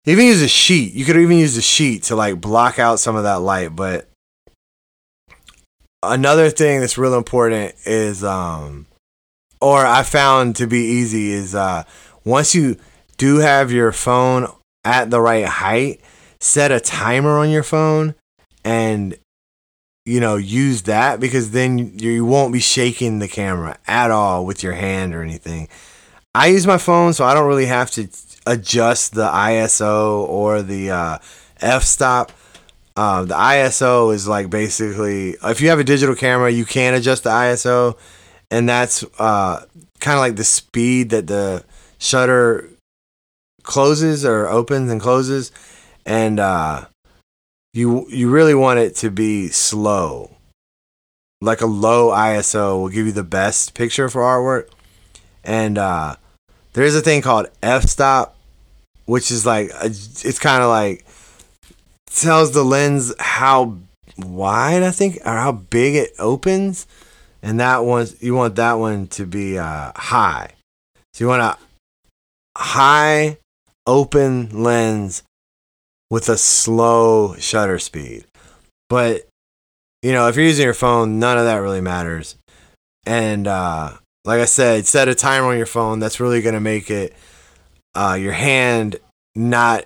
even 0.07 0.25
use 0.25 0.41
a 0.41 0.47
sheet. 0.47 0.93
You 0.93 1.05
could 1.05 1.17
even 1.17 1.37
use 1.37 1.57
a 1.57 1.61
sheet 1.61 2.03
to 2.03 2.15
like 2.15 2.41
block 2.41 2.79
out 2.79 2.99
some 2.99 3.15
of 3.15 3.23
that 3.23 3.41
light, 3.41 3.75
but 3.75 4.07
another 6.01 6.49
thing 6.49 6.79
that's 6.79 6.97
real 6.97 7.15
important 7.15 7.75
is 7.85 8.23
um 8.23 8.87
or 9.61 9.85
I 9.85 10.03
found 10.03 10.55
to 10.57 10.67
be 10.67 10.79
easy 10.79 11.31
is 11.31 11.55
uh, 11.55 11.83
once 12.23 12.53
you 12.53 12.77
do 13.17 13.37
have 13.37 13.71
your 13.71 13.91
phone 13.91 14.47
at 14.83 15.09
the 15.09 15.19
right 15.19 15.45
height, 15.45 16.01
set 16.39 16.71
a 16.71 16.79
timer 16.79 17.39
on 17.39 17.49
your 17.49 17.63
phone 17.63 18.15
and 18.63 19.17
you 20.05 20.19
know 20.19 20.35
use 20.35 20.83
that 20.83 21.19
because 21.19 21.51
then 21.51 21.97
you 21.99 22.23
won't 22.25 22.53
be 22.53 22.59
shaking 22.59 23.19
the 23.19 23.27
camera 23.27 23.77
at 23.87 24.11
all 24.11 24.45
with 24.45 24.63
your 24.63 24.73
hand 24.73 25.15
or 25.15 25.23
anything. 25.23 25.67
I 26.35 26.47
use 26.47 26.67
my 26.67 26.77
phone 26.77 27.13
so 27.13 27.25
I 27.25 27.33
don't 27.33 27.47
really 27.47 27.65
have 27.65 27.89
to 27.91 28.07
adjust 28.47 29.13
the 29.13 29.27
ISO 29.27 30.27
or 30.27 30.61
the 30.61 30.91
uh, 30.91 31.17
f 31.61 31.83
stop. 31.83 32.31
Uh, 32.95 33.25
the 33.25 33.35
ISO 33.35 34.13
is 34.13 34.27
like 34.27 34.49
basically 34.49 35.35
if 35.43 35.61
you 35.61 35.69
have 35.69 35.79
a 35.79 35.83
digital 35.83 36.15
camera, 36.15 36.49
you 36.49 36.65
can 36.65 36.95
adjust 36.95 37.23
the 37.23 37.29
ISO, 37.29 37.95
and 38.49 38.67
that's 38.67 39.03
uh, 39.19 39.63
kind 39.99 40.15
of 40.15 40.21
like 40.21 40.35
the 40.35 40.43
speed 40.43 41.11
that 41.11 41.27
the 41.27 41.63
shutter 41.99 42.69
closes 43.63 44.25
or 44.25 44.47
opens 44.47 44.89
and 44.89 44.99
closes, 44.99 45.51
and 46.05 46.39
uh, 46.39 46.85
you 47.73 48.07
you 48.09 48.29
really 48.29 48.55
want 48.55 48.79
it 48.79 48.95
to 48.95 49.11
be 49.11 49.49
slow. 49.49 50.31
Like 51.39 51.61
a 51.61 51.67
low 51.67 52.09
ISO 52.09 52.79
will 52.79 52.89
give 52.89 53.05
you 53.05 53.11
the 53.11 53.23
best 53.23 53.75
picture 53.75 54.09
for 54.09 54.21
artwork, 54.21 54.69
and 55.43 55.77
uh, 55.77 56.15
there's 56.73 56.95
a 56.95 57.01
thing 57.01 57.21
called 57.21 57.47
f 57.61 57.83
stop, 57.83 58.36
which 59.07 59.31
is 59.31 59.45
like 59.45 59.71
a, 59.81 59.85
it's 59.87 60.37
kind 60.37 60.61
of 60.61 60.69
like 60.69 61.05
tells 62.09 62.51
the 62.51 62.63
lens 62.63 63.13
how 63.19 63.77
wide 64.17 64.83
I 64.83 64.91
think 64.91 65.17
or 65.25 65.31
how 65.31 65.53
big 65.53 65.95
it 65.95 66.11
opens, 66.19 66.85
and 67.41 67.59
that 67.59 67.83
one 67.83 68.07
you 68.19 68.35
want 68.35 68.55
that 68.57 68.73
one 68.73 69.07
to 69.07 69.25
be 69.25 69.57
uh, 69.57 69.91
high. 69.95 70.51
So 71.13 71.23
you 71.23 71.29
want 71.29 71.41
a 71.41 71.57
high 72.55 73.37
open 73.87 74.49
lens 74.63 75.23
with 76.09 76.29
a 76.29 76.37
slow 76.37 77.35
shutter 77.37 77.79
speed. 77.79 78.25
But 78.89 79.27
you 80.03 80.11
know, 80.11 80.27
if 80.27 80.35
you're 80.35 80.45
using 80.45 80.65
your 80.65 80.73
phone, 80.73 81.17
none 81.17 81.37
of 81.37 81.45
that 81.45 81.57
really 81.57 81.81
matters. 81.81 82.35
And 83.05 83.47
uh, 83.47 83.93
like 84.25 84.41
I 84.41 84.45
said, 84.45 84.85
set 84.85 85.07
a 85.07 85.15
timer 85.15 85.47
on 85.47 85.57
your 85.57 85.65
phone. 85.65 85.99
That's 85.99 86.19
really 86.19 86.41
gonna 86.41 86.59
make 86.59 86.91
it 86.91 87.15
uh, 87.95 88.17
your 88.19 88.33
hand 88.33 88.97
not 89.35 89.85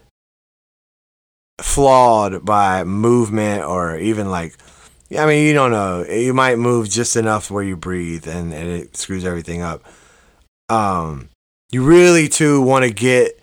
flawed 1.61 2.43
by 2.43 2.83
movement 2.83 3.63
or 3.63 3.97
even 3.97 4.29
like 4.29 4.55
I 5.17 5.25
mean 5.25 5.45
you 5.45 5.53
don't 5.53 5.71
know. 5.71 6.03
You 6.03 6.33
might 6.33 6.57
move 6.57 6.89
just 6.89 7.15
enough 7.15 7.51
where 7.51 7.63
you 7.63 7.75
breathe 7.75 8.27
and, 8.27 8.53
and 8.53 8.67
it 8.69 8.97
screws 8.97 9.25
everything 9.25 9.61
up. 9.61 9.83
Um 10.69 11.29
you 11.71 11.83
really 11.83 12.27
too 12.27 12.61
want 12.61 12.85
to 12.85 12.91
get 12.91 13.39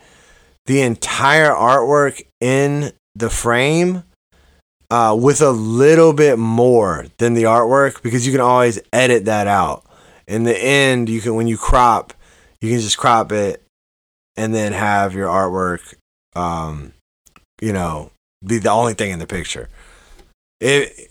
the 0.67 0.83
entire 0.83 1.51
artwork 1.51 2.23
in 2.41 2.93
the 3.15 3.31
frame 3.31 4.05
uh, 4.91 5.17
with 5.19 5.41
a 5.41 5.51
little 5.51 6.13
bit 6.13 6.39
more 6.39 7.07
than 7.19 7.35
the 7.35 7.45
artwork 7.45 8.03
because 8.03 8.27
you 8.27 8.33
can 8.33 8.41
always 8.41 8.79
edit 8.93 9.25
that 9.27 9.47
out. 9.47 9.85
In 10.27 10.45
the 10.45 10.59
end 10.59 11.09
you 11.09 11.21
can 11.21 11.35
when 11.37 11.47
you 11.47 11.57
crop 11.57 12.13
you 12.61 12.71
can 12.71 12.81
just 12.81 12.99
crop 12.99 13.33
it 13.33 13.63
and 14.39 14.55
then 14.55 14.73
have 14.73 15.15
your 15.15 15.29
artwork 15.29 15.95
um, 16.39 16.93
you 17.61 17.73
know, 17.73 18.13
be 18.45 18.59
the 18.59 18.71
only 18.71 18.95
thing 18.95 19.11
in 19.11 19.19
the 19.19 19.27
picture. 19.27 19.69
It 20.61 21.11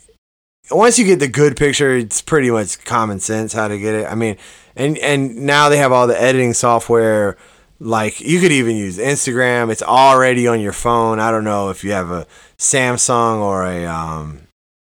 once 0.70 0.98
you 0.98 1.04
get 1.04 1.18
the 1.18 1.28
good 1.28 1.56
picture, 1.56 1.96
it's 1.96 2.20
pretty 2.20 2.50
much 2.50 2.84
common 2.84 3.20
sense 3.20 3.52
how 3.52 3.68
to 3.68 3.78
get 3.78 3.94
it. 3.94 4.06
I 4.06 4.14
mean, 4.14 4.36
and 4.76 4.98
and 4.98 5.36
now 5.36 5.68
they 5.68 5.78
have 5.78 5.92
all 5.92 6.06
the 6.06 6.20
editing 6.20 6.54
software. 6.54 7.36
Like 7.80 8.20
you 8.20 8.40
could 8.40 8.52
even 8.52 8.76
use 8.76 8.98
Instagram. 8.98 9.70
It's 9.70 9.82
already 9.82 10.48
on 10.48 10.60
your 10.60 10.72
phone. 10.72 11.20
I 11.20 11.30
don't 11.30 11.44
know 11.44 11.70
if 11.70 11.84
you 11.84 11.92
have 11.92 12.10
a 12.10 12.26
Samsung 12.58 13.38
or 13.38 13.64
a 13.64 13.86
um, 13.86 14.40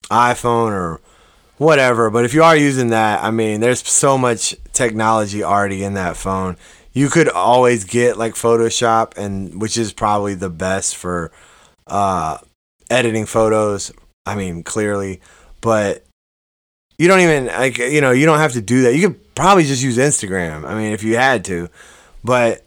iPhone 0.05 0.73
or 0.73 1.01
whatever, 1.59 2.09
but 2.09 2.25
if 2.25 2.33
you 2.33 2.43
are 2.43 2.57
using 2.57 2.89
that, 2.89 3.23
I 3.23 3.31
mean, 3.31 3.61
there's 3.61 3.87
so 3.87 4.17
much 4.17 4.55
technology 4.73 5.45
already 5.45 5.85
in 5.85 5.93
that 5.95 6.17
phone 6.17 6.57
you 6.93 7.09
could 7.09 7.29
always 7.29 7.85
get 7.85 8.17
like 8.17 8.35
Photoshop 8.35 9.17
and 9.17 9.61
which 9.61 9.77
is 9.77 9.93
probably 9.93 10.35
the 10.35 10.51
best 10.51 10.97
for 10.97 11.31
uh, 11.87 12.39
editing 12.89 13.27
photos. 13.27 13.93
I 14.27 14.35
mean, 14.35 14.63
clearly, 14.63 15.21
but 15.61 16.05
you 16.99 17.09
don't 17.09 17.21
even 17.21 17.47
like 17.47 17.79
you 17.79 18.01
know 18.01 18.11
you 18.11 18.27
don't 18.27 18.39
have 18.39 18.53
to 18.53 18.61
do 18.61 18.83
that. 18.83 18.95
You 18.95 19.09
could 19.09 19.35
probably 19.35 19.65
just 19.65 19.83
use 19.83 19.97
Instagram. 19.97 20.65
I 20.65 20.75
mean, 20.75 20.93
if 20.93 21.03
you 21.03 21.17
had 21.17 21.45
to, 21.47 21.69
but 22.23 22.63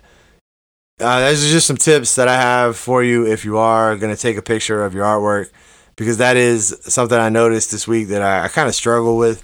uh, 0.99 1.19
those 1.19 1.45
are 1.45 1.49
just 1.49 1.67
some 1.67 1.78
tips 1.78 2.15
that 2.15 2.28
I 2.28 2.36
have 2.36 2.78
for 2.78 3.03
you 3.03 3.28
if 3.28 3.45
you 3.45 3.57
are 3.57 3.95
gonna 3.97 4.15
take 4.15 4.38
a 4.38 4.41
picture 4.41 4.84
of 4.84 4.93
your 4.93 5.05
artwork 5.05 5.49
because 5.95 6.17
that 6.17 6.38
is 6.38 6.76
something 6.82 7.17
I 7.17 7.30
noticed 7.30 7.71
this 7.71 7.88
week 7.88 8.07
that 8.07 8.21
I, 8.21 8.45
I 8.45 8.47
kind 8.47 8.67
of 8.67 8.76
struggle 8.76 9.17
with, 9.17 9.43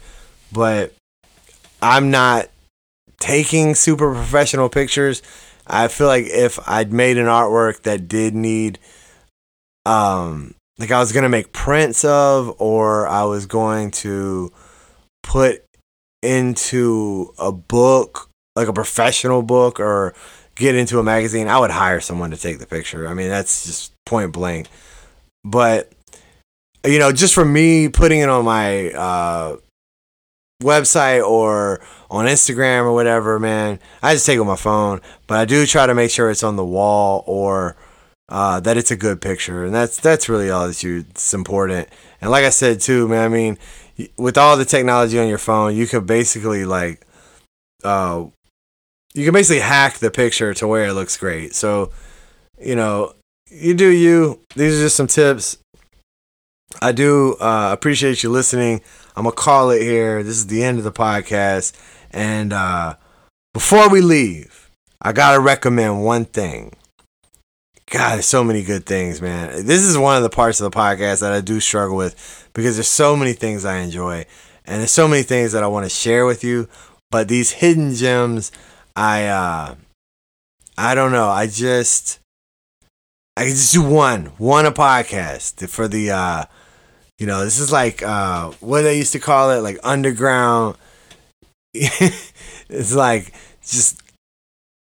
but 0.51 0.93
I'm 1.81 2.11
not 2.11 2.49
taking 3.19 3.75
super 3.75 4.13
professional 4.13 4.69
pictures. 4.69 5.21
I 5.67 5.87
feel 5.87 6.07
like 6.07 6.25
if 6.25 6.59
I'd 6.67 6.91
made 6.91 7.17
an 7.17 7.27
artwork 7.27 7.83
that 7.83 8.07
did 8.07 8.33
need, 8.33 8.79
um, 9.85 10.55
like 10.77 10.91
I 10.91 10.99
was 10.99 11.11
gonna 11.11 11.29
make 11.29 11.51
prints 11.51 12.03
of, 12.03 12.55
or 12.59 13.07
I 13.07 13.23
was 13.25 13.45
going 13.45 13.91
to 13.91 14.51
put 15.23 15.63
into 16.21 17.33
a 17.37 17.51
book, 17.51 18.29
like 18.55 18.67
a 18.67 18.73
professional 18.73 19.41
book, 19.41 19.79
or 19.79 20.13
get 20.55 20.75
into 20.75 20.99
a 20.99 21.03
magazine, 21.03 21.47
I 21.47 21.59
would 21.59 21.71
hire 21.71 21.99
someone 21.99 22.31
to 22.31 22.37
take 22.37 22.59
the 22.59 22.65
picture. 22.65 23.07
I 23.07 23.13
mean, 23.13 23.29
that's 23.29 23.65
just 23.65 23.93
point 24.05 24.33
blank. 24.33 24.67
But 25.43 25.91
you 26.85 26.99
know, 26.99 27.11
just 27.11 27.33
for 27.33 27.45
me 27.45 27.89
putting 27.89 28.19
it 28.19 28.29
on 28.29 28.45
my 28.45 28.91
uh, 28.91 29.57
website 30.61 31.25
or 31.27 31.81
on 32.09 32.25
Instagram 32.25 32.83
or 32.83 32.93
whatever, 32.93 33.39
man, 33.39 33.79
I 34.01 34.13
just 34.13 34.25
take 34.25 34.37
it 34.37 34.41
on 34.41 34.47
my 34.47 34.55
phone. 34.55 35.01
But 35.27 35.39
I 35.39 35.45
do 35.45 35.65
try 35.65 35.85
to 35.85 35.95
make 35.95 36.11
sure 36.11 36.29
it's 36.29 36.43
on 36.43 36.55
the 36.55 36.65
wall 36.65 37.23
or 37.27 37.75
uh, 38.29 38.59
that 38.59 38.77
it's 38.77 38.91
a 38.91 38.95
good 38.95 39.21
picture, 39.21 39.65
and 39.65 39.73
that's 39.73 39.99
that's 39.99 40.29
really 40.29 40.49
all 40.49 40.67
that's. 40.67 40.83
It's 40.83 41.33
important. 41.33 41.89
And 42.21 42.29
like 42.29 42.45
I 42.45 42.49
said 42.49 42.79
too, 42.79 43.07
man, 43.07 43.23
I 43.23 43.27
mean, 43.27 43.57
with 44.17 44.37
all 44.37 44.55
the 44.55 44.65
technology 44.65 45.19
on 45.19 45.27
your 45.27 45.37
phone, 45.37 45.75
you 45.75 45.87
could 45.87 46.05
basically 46.05 46.65
like, 46.65 47.05
uh, 47.83 48.25
you 49.13 49.25
can 49.25 49.33
basically 49.33 49.61
hack 49.61 49.97
the 49.97 50.11
picture 50.11 50.53
to 50.53 50.67
where 50.67 50.85
it 50.85 50.93
looks 50.93 51.17
great. 51.17 51.55
So, 51.55 51.91
you 52.61 52.75
know, 52.75 53.13
you 53.49 53.73
do 53.73 53.89
you. 53.89 54.41
These 54.55 54.79
are 54.79 54.83
just 54.83 54.95
some 54.95 55.07
tips. 55.07 55.57
I 56.81 56.91
do 56.91 57.35
uh, 57.39 57.71
appreciate 57.73 58.21
you 58.21 58.29
listening. 58.29 58.81
I'm 59.19 59.25
gonna 59.25 59.35
call 59.35 59.71
it 59.71 59.81
here. 59.81 60.23
This 60.23 60.37
is 60.37 60.47
the 60.47 60.63
end 60.63 60.77
of 60.77 60.85
the 60.85 60.93
podcast. 60.93 61.73
And 62.09 62.53
uh, 62.53 62.95
before 63.53 63.89
we 63.89 63.99
leave, 63.99 64.69
I 65.01 65.11
gotta 65.11 65.41
recommend 65.41 66.05
one 66.05 66.23
thing. 66.23 66.71
God, 67.91 68.13
there's 68.13 68.27
so 68.27 68.45
many 68.45 68.63
good 68.63 68.85
things, 68.85 69.21
man. 69.21 69.65
This 69.65 69.81
is 69.81 69.97
one 69.97 70.15
of 70.15 70.23
the 70.23 70.29
parts 70.29 70.61
of 70.61 70.71
the 70.71 70.77
podcast 70.77 71.19
that 71.19 71.33
I 71.33 71.41
do 71.41 71.59
struggle 71.59 71.97
with 71.97 72.49
because 72.53 72.77
there's 72.77 72.87
so 72.87 73.17
many 73.17 73.33
things 73.33 73.65
I 73.65 73.79
enjoy, 73.79 74.25
and 74.63 74.79
there's 74.79 74.91
so 74.91 75.05
many 75.05 75.23
things 75.23 75.51
that 75.51 75.65
I 75.65 75.67
want 75.67 75.85
to 75.85 75.89
share 75.89 76.25
with 76.25 76.41
you. 76.41 76.69
But 77.11 77.27
these 77.27 77.51
hidden 77.51 77.95
gems, 77.95 78.53
I 78.95 79.25
uh, 79.25 79.75
I 80.77 80.95
don't 80.95 81.11
know. 81.11 81.27
I 81.27 81.47
just 81.47 82.19
I 83.35 83.41
can 83.41 83.51
just 83.51 83.73
do 83.73 83.83
one, 83.83 84.27
one 84.37 84.65
a 84.65 84.71
podcast 84.71 85.67
for 85.67 85.89
the 85.89 86.09
uh, 86.09 86.45
you 87.19 87.27
know, 87.27 87.43
this 87.43 87.59
is 87.59 87.71
like 87.71 88.01
uh, 88.01 88.49
what 88.59 88.81
they 88.81 88.97
used 88.97 89.13
to 89.13 89.19
call 89.19 89.51
it, 89.51 89.61
like 89.61 89.77
underground 89.83 90.75
it's 91.73 92.95
like 92.95 93.31
just 93.61 94.01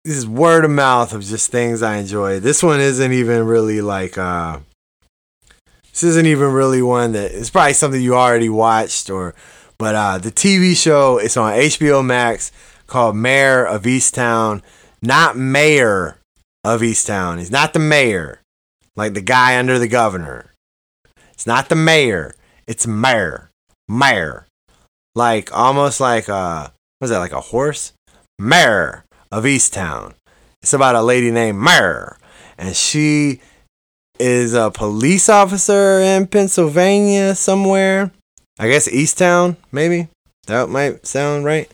this 0.04 0.18
is 0.18 0.28
word 0.28 0.66
of 0.66 0.72
mouth 0.72 1.14
of 1.14 1.24
just 1.24 1.50
things 1.50 1.82
I 1.82 1.98
enjoy. 1.98 2.42
This 2.42 2.62
one 2.62 2.82
isn't 2.82 3.14
even 3.14 3.46
really 3.46 3.80
like 3.80 4.18
uh 4.18 4.60
this 5.84 6.04
isn't 6.04 6.26
even 6.26 6.52
really 6.52 6.82
one 6.82 7.14
that 7.14 7.32
it's 7.32 7.50
probably 7.50 7.74
something 7.74 8.02
you 8.02 8.16
already 8.16 8.50
watched 8.50 9.10
or 9.10 9.34
but 9.78 9.96
uh 9.96 10.18
the 10.18 10.32
TV 10.32 10.76
show 10.76 11.18
it's 11.18 11.38
on 11.38 11.54
HBO 11.54 12.06
Max 12.06 12.52
called 12.88 13.16
Mayor 13.16 13.66
of 13.66 13.84
Easttown. 13.84 14.62
Not 15.02 15.38
Mayor 15.38 16.20
of 16.66 16.82
Easttown. 16.82 17.40
He's 17.40 17.52
not 17.52 17.72
the 17.72 17.80
mayor. 17.80 18.42
Like 18.98 19.14
the 19.14 19.22
guy 19.22 19.58
under 19.58 19.80
the 19.80 19.88
governor. 19.88 20.52
It's 21.36 21.46
not 21.46 21.70
the 21.70 21.76
mayor. 21.76 22.34
It's 22.66 22.88
mayor. 22.88 23.52
Mayor 23.88 24.48
like 25.16 25.56
almost 25.58 26.00
like 26.00 26.28
a 26.28 26.72
was 27.02 27.10
that 27.10 27.20
like 27.20 27.32
a 27.32 27.42
horse? 27.42 27.94
Mare 28.38 29.06
of 29.32 29.46
Easttown. 29.46 30.14
It's 30.62 30.74
about 30.74 30.96
a 30.96 31.02
lady 31.02 31.32
named 31.32 31.58
Mare, 31.58 32.18
and 32.58 32.76
she 32.76 33.40
is 34.20 34.54
a 34.54 34.72
police 34.72 35.30
officer 35.30 36.00
in 36.00 36.28
Pennsylvania 36.28 37.36
somewhere. 37.36 38.12
I 38.60 38.68
guess 38.68 38.90
Easttown, 38.90 39.58
maybe. 39.72 40.08
That 40.48 40.70
might 40.70 41.06
sound 41.08 41.46
right. 41.46 41.72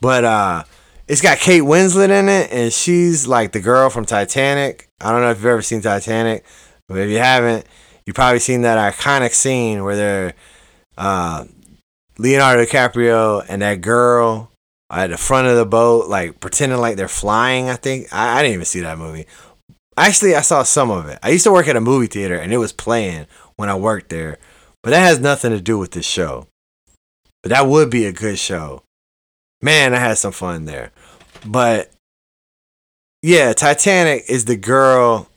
But 0.00 0.24
uh 0.24 0.64
it's 1.08 1.20
got 1.20 1.38
Kate 1.38 1.62
Winslet 1.62 2.10
in 2.10 2.28
it, 2.28 2.52
and 2.52 2.72
she's 2.72 3.26
like 3.26 3.52
the 3.52 3.60
girl 3.60 3.90
from 3.90 4.04
Titanic. 4.04 4.88
I 5.00 5.10
don't 5.10 5.22
know 5.22 5.30
if 5.30 5.38
you've 5.38 5.46
ever 5.46 5.62
seen 5.62 5.80
Titanic, 5.80 6.44
But 6.88 6.98
if 6.98 7.10
you 7.10 7.18
haven't, 7.18 7.66
you've 8.10 8.16
probably 8.16 8.40
seen 8.40 8.62
that 8.62 8.92
iconic 8.92 9.32
scene 9.32 9.84
where 9.84 9.94
they're 9.94 10.34
uh, 10.98 11.44
Leonardo 12.18 12.64
DiCaprio 12.64 13.46
and 13.48 13.62
that 13.62 13.82
girl 13.82 14.50
at 14.90 15.10
the 15.10 15.16
front 15.16 15.46
of 15.46 15.56
the 15.56 15.64
boat, 15.64 16.08
like 16.08 16.40
pretending 16.40 16.80
like 16.80 16.96
they're 16.96 17.06
flying. 17.06 17.68
I 17.68 17.76
think 17.76 18.12
I, 18.12 18.40
I 18.40 18.42
didn't 18.42 18.54
even 18.54 18.64
see 18.64 18.80
that 18.80 18.98
movie. 18.98 19.26
Actually, 19.96 20.34
I 20.34 20.40
saw 20.40 20.64
some 20.64 20.90
of 20.90 21.06
it. 21.08 21.20
I 21.22 21.30
used 21.30 21.44
to 21.44 21.52
work 21.52 21.68
at 21.68 21.76
a 21.76 21.80
movie 21.80 22.08
theater 22.08 22.34
and 22.34 22.52
it 22.52 22.56
was 22.56 22.72
playing 22.72 23.28
when 23.54 23.68
I 23.68 23.76
worked 23.76 24.08
there, 24.08 24.38
but 24.82 24.90
that 24.90 25.06
has 25.06 25.20
nothing 25.20 25.52
to 25.52 25.60
do 25.60 25.78
with 25.78 25.92
this 25.92 26.04
show. 26.04 26.48
But 27.44 27.50
that 27.50 27.68
would 27.68 27.90
be 27.90 28.06
a 28.06 28.12
good 28.12 28.40
show. 28.40 28.82
Man, 29.62 29.94
I 29.94 29.98
had 29.98 30.18
some 30.18 30.32
fun 30.32 30.64
there. 30.64 30.90
But 31.46 31.92
yeah, 33.22 33.52
Titanic 33.52 34.24
is 34.26 34.46
the 34.46 34.56
girl 34.56 35.29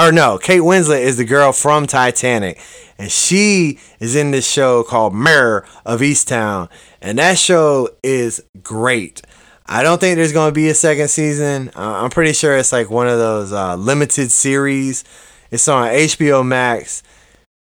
or 0.00 0.12
no, 0.12 0.38
Kate 0.38 0.62
Winslet 0.62 1.00
is 1.00 1.16
the 1.18 1.24
girl 1.24 1.52
from 1.52 1.86
Titanic, 1.86 2.58
and 2.98 3.10
she 3.10 3.78
is 3.98 4.16
in 4.16 4.30
this 4.30 4.50
show 4.50 4.82
called 4.82 5.14
Mirror 5.14 5.66
of 5.84 6.00
Easttown, 6.00 6.68
and 7.02 7.18
that 7.18 7.38
show 7.38 7.90
is 8.02 8.42
great. 8.62 9.22
I 9.66 9.82
don't 9.82 10.00
think 10.00 10.16
there's 10.16 10.32
to 10.32 10.52
be 10.52 10.68
a 10.68 10.74
second 10.74 11.08
season. 11.08 11.70
Uh, 11.76 12.02
I'm 12.02 12.10
pretty 12.10 12.32
sure 12.32 12.56
it's 12.56 12.72
like 12.72 12.90
one 12.90 13.08
of 13.08 13.18
those 13.18 13.52
uh, 13.52 13.76
limited 13.76 14.32
series. 14.32 15.04
It's 15.50 15.68
on 15.68 15.88
HBO 15.88 16.46
Max. 16.46 17.02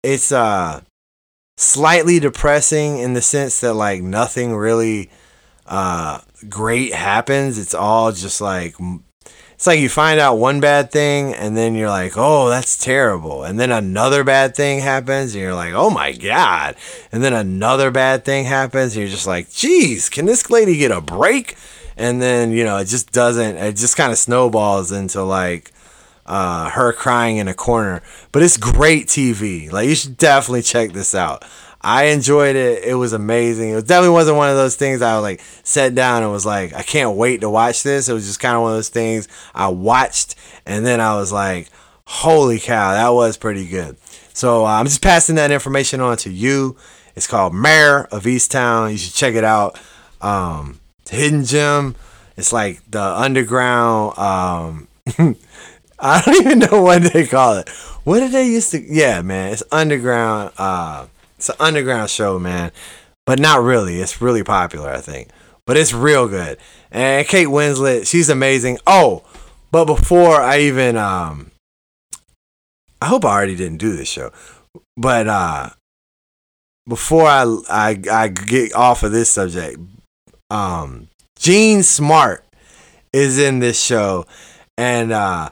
It's 0.03 0.31
uh 0.31 0.83
slightly 1.57 2.21
depressing 2.21 2.99
in 2.99 3.15
the 3.15 3.23
sense 3.23 3.61
that 3.61 3.75
like 3.75 4.01
nothing 4.01 4.55
really 4.55 5.11
uh 5.67 6.21
great 6.49 6.95
happens. 6.95 7.59
It's 7.59 7.75
all 7.75 8.13
just 8.13 8.41
like 8.41 8.77
it's 9.59 9.67
like 9.67 9.81
you 9.81 9.89
find 9.89 10.21
out 10.21 10.39
one 10.39 10.61
bad 10.61 10.93
thing 10.93 11.35
and 11.35 11.57
then 11.57 11.75
you're 11.75 11.89
like, 11.89 12.13
oh, 12.15 12.49
that's 12.49 12.79
terrible. 12.79 13.43
And 13.43 13.59
then 13.59 13.73
another 13.73 14.23
bad 14.23 14.55
thing 14.55 14.79
happens 14.79 15.35
and 15.35 15.43
you're 15.43 15.53
like, 15.53 15.73
oh 15.75 15.91
my 15.91 16.13
God. 16.13 16.77
And 17.11 17.25
then 17.25 17.33
another 17.33 17.91
bad 17.91 18.25
thing 18.25 18.45
happens 18.45 18.95
and 18.95 19.01
you're 19.01 19.11
just 19.11 19.27
like, 19.27 19.51
geez, 19.51 20.09
can 20.09 20.27
this 20.27 20.49
lady 20.49 20.77
get 20.77 20.93
a 20.93 21.01
break? 21.01 21.57
And 21.97 22.23
then, 22.23 22.53
you 22.53 22.63
know, 22.63 22.77
it 22.77 22.85
just 22.85 23.11
doesn't, 23.11 23.57
it 23.57 23.75
just 23.75 23.97
kind 23.97 24.13
of 24.13 24.19
snowballs 24.19 24.93
into 24.93 25.25
like, 25.25 25.73
uh, 26.25 26.71
her 26.71 26.93
crying 26.93 27.39
in 27.39 27.49
a 27.49 27.55
corner. 27.55 28.01
But 28.31 28.45
it's 28.45 28.59
great 28.59 29.09
TV. 29.09 29.73
Like, 29.73 29.89
you 29.89 29.97
should 29.97 30.17
definitely 30.17 30.63
check 30.63 30.93
this 30.93 31.17
out. 31.17 31.45
I 31.89 32.05
enjoyed 32.09 32.55
it. 32.55 32.85
It 32.85 32.97
was 32.97 33.15
amazing. 33.15 33.71
It 33.71 33.87
definitely 33.87 34.11
wasn't 34.11 34.37
one 34.37 34.51
of 34.51 34.57
those 34.57 34.77
things 34.77 35.01
I 35.01 35.15
was 35.15 35.23
like 35.23 35.41
sat 35.63 35.95
down 35.95 36.23
and 36.23 36.31
was 36.31 36.45
like, 36.45 36.75
I 36.75 36.83
can't 36.83 37.17
wait 37.17 37.41
to 37.41 37.49
watch 37.49 37.83
this. 37.83 38.11
It 38.11 38.13
was 38.13 38.27
just 38.27 38.41
kind 38.41 38.55
of 38.55 38.61
one 38.61 38.73
of 38.73 38.77
those 38.77 38.91
things 38.91 39.27
I 39.55 39.69
watched 39.69 40.35
and 40.67 40.85
then 40.85 41.01
I 41.01 41.17
was 41.17 41.33
like, 41.33 41.71
holy 42.05 42.59
cow, 42.59 42.93
that 42.93 43.09
was 43.09 43.39
pretty 43.39 43.67
good. 43.67 43.97
So 44.35 44.67
uh, 44.67 44.69
I'm 44.69 44.85
just 44.85 45.01
passing 45.01 45.37
that 45.37 45.51
information 45.51 46.03
on 46.03 46.19
to 46.19 46.31
you. 46.31 46.77
It's 47.17 47.27
called 47.27 47.55
Mayor 47.55 48.05
of 48.13 48.25
Easttown. 48.25 48.93
You 48.93 48.99
should 48.99 49.15
check 49.15 49.35
it 49.35 49.43
out. 49.43 49.81
Um, 50.21 50.81
hidden 51.09 51.47
gem. 51.47 51.97
It's 52.37 52.53
like 52.53 52.83
the 52.91 53.03
underground. 53.03 54.19
Um, 54.19 54.89
I 55.99 56.21
don't 56.21 56.35
even 56.35 56.59
know 56.59 56.83
what 56.83 57.15
they 57.15 57.27
call 57.27 57.57
it. 57.57 57.71
What 58.05 58.21
did 58.21 58.33
they 58.33 58.47
used 58.47 58.73
to? 58.73 58.83
Yeah, 58.83 59.23
man, 59.23 59.55
it's 59.55 59.63
underground. 59.73 60.53
Uh, 60.59 61.07
it's 61.39 61.49
an 61.49 61.57
underground 61.61 62.11
show, 62.11 62.39
man. 62.39 62.73
But 63.25 63.39
not 63.39 63.63
really. 63.63 64.01
It's 64.01 64.21
really 64.21 64.43
popular, 64.43 64.91
I 64.91 65.01
think. 65.01 65.31
But 65.67 65.77
it's 65.77 65.93
real 65.93 66.29
good. 66.29 66.59
And 66.91 67.27
Kate 67.29 67.49
Winslet, 67.49 68.07
she's 68.07 68.29
amazing. 68.29 68.79
Oh, 68.87 69.23
but 69.71 69.85
before 69.85 70.41
I 70.41 70.61
even 70.61 70.97
um 70.97 71.51
I 73.01 73.07
hope 73.07 73.25
I 73.25 73.29
already 73.29 73.55
didn't 73.55 73.79
do 73.79 73.97
this 73.97 74.09
show. 74.09 74.33
But 74.97 75.29
uh 75.29 75.71
before 76.89 77.27
I 77.27 77.43
I 77.69 78.01
I 78.11 78.29
get 78.29 78.75
off 78.75 79.03
of 79.03 79.13
this 79.13 79.31
subject, 79.31 79.79
um 80.51 81.09
Jean 81.39 81.83
Smart 81.83 82.45
is 83.13 83.39
in 83.39 83.59
this 83.59 83.81
show 83.81 84.25
and 84.79 85.13
uh 85.13 85.51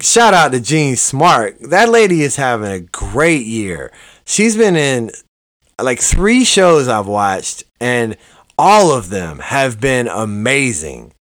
shout 0.00 0.34
out 0.34 0.52
to 0.52 0.60
Jean 0.60 0.96
Smart. 0.96 1.58
That 1.60 1.90
lady 1.90 2.22
is 2.22 2.36
having 2.36 2.70
a 2.70 2.80
great 2.80 3.44
year 3.44 3.92
she's 4.26 4.56
been 4.56 4.76
in 4.76 5.10
like 5.80 6.00
three 6.00 6.44
shows 6.44 6.88
I've 6.88 7.06
watched, 7.06 7.64
and 7.80 8.16
all 8.58 8.92
of 8.92 9.08
them 9.08 9.38
have 9.38 9.80
been 9.80 10.08
amazing. 10.08 11.14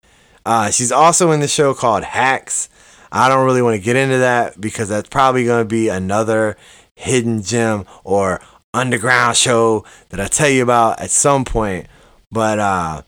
Uh, 0.46 0.70
she's 0.70 0.92
also 0.92 1.30
in 1.32 1.40
the 1.40 1.48
show 1.48 1.74
called 1.74 2.04
Hacks. 2.04 2.68
I 3.10 3.28
don't 3.28 3.44
really 3.44 3.62
want 3.62 3.76
to 3.76 3.84
get 3.84 3.96
into 3.96 4.18
that 4.18 4.58
because 4.60 4.88
that's 4.88 5.08
probably 5.08 5.44
going 5.44 5.62
to 5.62 5.68
be 5.68 5.88
another 5.88 6.56
hidden 6.94 7.42
gem 7.42 7.84
or 8.04 8.40
underground 8.72 9.36
show 9.36 9.84
that 10.08 10.20
I 10.20 10.26
tell 10.26 10.48
you 10.48 10.62
about 10.62 11.00
at 11.00 11.10
some 11.10 11.44
point. 11.44 11.86
But 12.30 12.58
uh, 12.58 13.02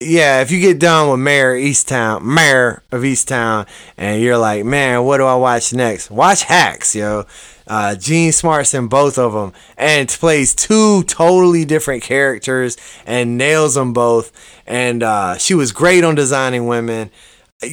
yeah, 0.00 0.40
if 0.40 0.50
you 0.50 0.60
get 0.60 0.80
done 0.80 1.10
with 1.10 1.20
Mare 1.20 1.54
Easttown, 1.54 2.22
Mayor 2.22 2.82
of 2.90 3.02
Easttown, 3.02 3.66
and 3.96 4.20
you're 4.20 4.38
like, 4.38 4.64
man, 4.64 5.04
what 5.04 5.18
do 5.18 5.24
I 5.24 5.34
watch 5.36 5.72
next? 5.72 6.10
Watch 6.10 6.42
Hacks, 6.42 6.94
yo. 6.94 7.24
Uh, 7.66 7.94
Jean 7.94 8.30
Smart's 8.32 8.74
in 8.74 8.88
both 8.88 9.18
of 9.18 9.32
them 9.32 9.52
and 9.78 10.08
plays 10.08 10.54
two 10.54 11.02
totally 11.04 11.64
different 11.64 12.02
characters 12.02 12.76
and 13.06 13.38
nails 13.38 13.74
them 13.74 13.94
both. 13.94 14.32
And 14.66 15.02
uh, 15.02 15.38
she 15.38 15.54
was 15.54 15.72
great 15.72 16.04
on 16.04 16.14
designing 16.14 16.66
women. 16.66 17.10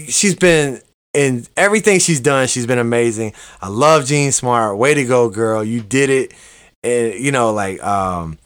She's 0.07 0.35
been 0.35 0.79
in 1.13 1.45
everything 1.57 1.99
she's 1.99 2.21
done. 2.21 2.47
She's 2.47 2.65
been 2.65 2.79
amazing. 2.79 3.33
I 3.61 3.67
love 3.67 4.05
Jean 4.05 4.31
Smart. 4.31 4.77
Way 4.77 4.93
to 4.93 5.03
go, 5.03 5.29
girl! 5.29 5.63
You 5.63 5.81
did 5.81 6.09
it. 6.09 6.33
And 6.83 7.15
you 7.15 7.31
know, 7.31 7.51
like 7.51 7.83
um, 7.83 8.37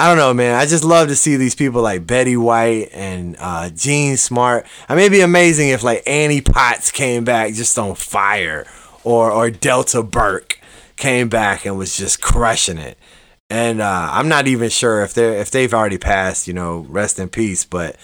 I 0.00 0.08
don't 0.08 0.16
know, 0.16 0.32
man. 0.32 0.54
I 0.58 0.64
just 0.64 0.82
love 0.82 1.08
to 1.08 1.14
see 1.14 1.36
these 1.36 1.54
people 1.54 1.82
like 1.82 2.06
Betty 2.06 2.34
White 2.34 2.88
and 2.94 3.36
uh, 3.38 3.68
Jean 3.68 4.16
Smart. 4.16 4.64
I 4.88 4.94
mean, 4.94 5.00
it'd 5.02 5.12
be 5.12 5.20
amazing 5.20 5.68
if 5.68 5.82
like 5.82 6.02
Annie 6.06 6.40
Potts 6.40 6.90
came 6.90 7.22
back 7.22 7.52
just 7.52 7.78
on 7.78 7.94
fire, 7.94 8.66
or 9.04 9.30
or 9.30 9.50
Delta 9.50 10.02
Burke 10.02 10.58
came 10.96 11.28
back 11.28 11.66
and 11.66 11.76
was 11.76 11.98
just 11.98 12.22
crushing 12.22 12.78
it. 12.78 12.96
And 13.50 13.82
uh, 13.82 14.08
I'm 14.10 14.26
not 14.28 14.48
even 14.48 14.70
sure 14.70 15.02
if 15.02 15.12
they're 15.12 15.34
if 15.34 15.50
they've 15.50 15.74
already 15.74 15.98
passed, 15.98 16.48
you 16.48 16.54
know, 16.54 16.86
rest 16.88 17.18
in 17.18 17.28
peace. 17.28 17.66
But 17.66 17.96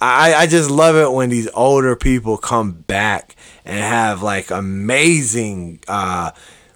I, 0.00 0.32
I 0.32 0.46
just 0.46 0.70
love 0.70 0.96
it 0.96 1.12
when 1.12 1.28
these 1.28 1.50
older 1.52 1.94
people 1.94 2.38
come 2.38 2.72
back 2.72 3.36
and 3.66 3.80
have 3.80 4.22
like 4.22 4.50
amazing 4.50 5.80
uh, 5.88 6.30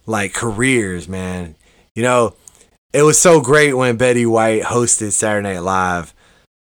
like 0.05 0.35
careers, 0.35 1.09
man. 1.09 1.55
You 1.95 2.03
know, 2.03 2.35
it 2.93 3.03
was 3.03 3.21
so 3.21 3.41
great 3.41 3.75
when 3.75 3.97
Betty 3.97 4.27
White 4.27 4.63
hosted 4.63 5.13
Saturday 5.13 5.55
Night 5.55 5.61
Live 5.61 6.15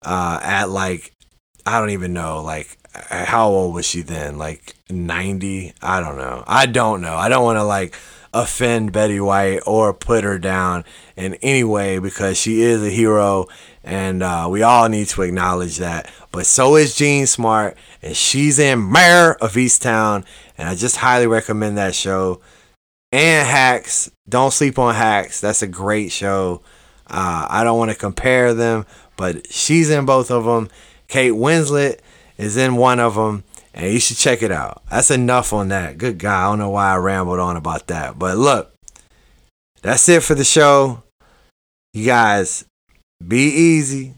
uh, 0.03 0.39
at 0.41 0.69
like 0.69 1.13
I 1.65 1.80
don't 1.80 1.91
even 1.91 2.13
know, 2.13 2.41
like 2.41 2.78
how 2.93 3.49
old 3.49 3.74
was 3.74 3.86
she 3.86 4.01
then? 4.01 4.38
Like 4.38 4.76
90? 4.89 5.74
I 5.82 5.99
don't 5.99 6.17
know. 6.17 6.43
I 6.45 6.65
don't 6.65 7.01
know. 7.01 7.15
I 7.15 7.30
don't 7.30 7.43
want 7.43 7.57
to 7.57 7.63
like 7.63 7.95
offend 8.34 8.91
Betty 8.91 9.19
White 9.19 9.61
or 9.65 9.93
put 9.93 10.24
her 10.24 10.38
down 10.38 10.84
in 11.15 11.36
any 11.36 11.63
way 11.63 11.99
because 11.99 12.38
she 12.38 12.61
is 12.61 12.84
a 12.84 12.89
hero 12.89 13.47
and 13.84 14.24
uh, 14.24 14.47
we 14.49 14.63
all 14.63 14.89
need 14.89 15.07
to 15.09 15.21
acknowledge 15.21 15.78
that. 15.78 16.11
But 16.32 16.45
so 16.45 16.76
is 16.76 16.95
Jean 16.95 17.28
Smart 17.28 17.78
and 18.01 18.15
she's 18.15 18.59
in 18.59 18.91
Mayor 18.91 19.34
of 19.34 19.53
Easttown 19.53 20.26
and 20.57 20.67
I 20.67 20.76
just 20.76 20.97
highly 20.97 21.28
recommend 21.28 21.78
that 21.78 21.95
show. 21.95 22.41
And 23.14 23.47
Hacks, 23.47 24.09
don't 24.28 24.51
sleep 24.51 24.80
on 24.80 24.95
Hacks. 24.95 25.39
That's 25.39 25.61
a 25.61 25.68
great 25.68 26.11
show. 26.11 26.64
Uh, 27.05 27.45
I 27.47 27.64
don't 27.64 27.78
want 27.78 27.91
to 27.91 27.97
compare 27.97 28.55
them, 28.55 28.88
but 29.18 29.53
she's 29.53 29.91
in 29.91 30.05
both 30.05 30.32
of 30.32 30.45
them. 30.45 30.68
Kate 31.07 31.34
Winslet 31.34 31.99
is 32.39 32.57
in 32.57 32.76
one 32.76 32.99
of 32.99 33.14
them 33.14 33.43
and 33.72 33.93
you 33.93 33.99
should 33.99 34.18
check 34.18 34.41
it 34.41 34.51
out. 34.51 34.82
That's 34.89 35.11
enough 35.11 35.53
on 35.53 35.68
that. 35.68 35.99
Good 35.99 36.18
guy. 36.18 36.43
I 36.43 36.49
don't 36.49 36.57
know 36.57 36.72
why 36.72 36.91
I 36.91 36.95
rambled 36.95 37.39
on 37.39 37.55
about 37.55 37.86
that. 37.88 38.18
But 38.18 38.36
look, 38.38 38.74
that's 39.84 40.09
it 40.09 40.24
for 40.24 40.34
the 40.34 40.43
show. 40.43 41.03
You 41.93 42.07
guys, 42.07 42.66
be 43.28 43.45
easy. 43.45 44.16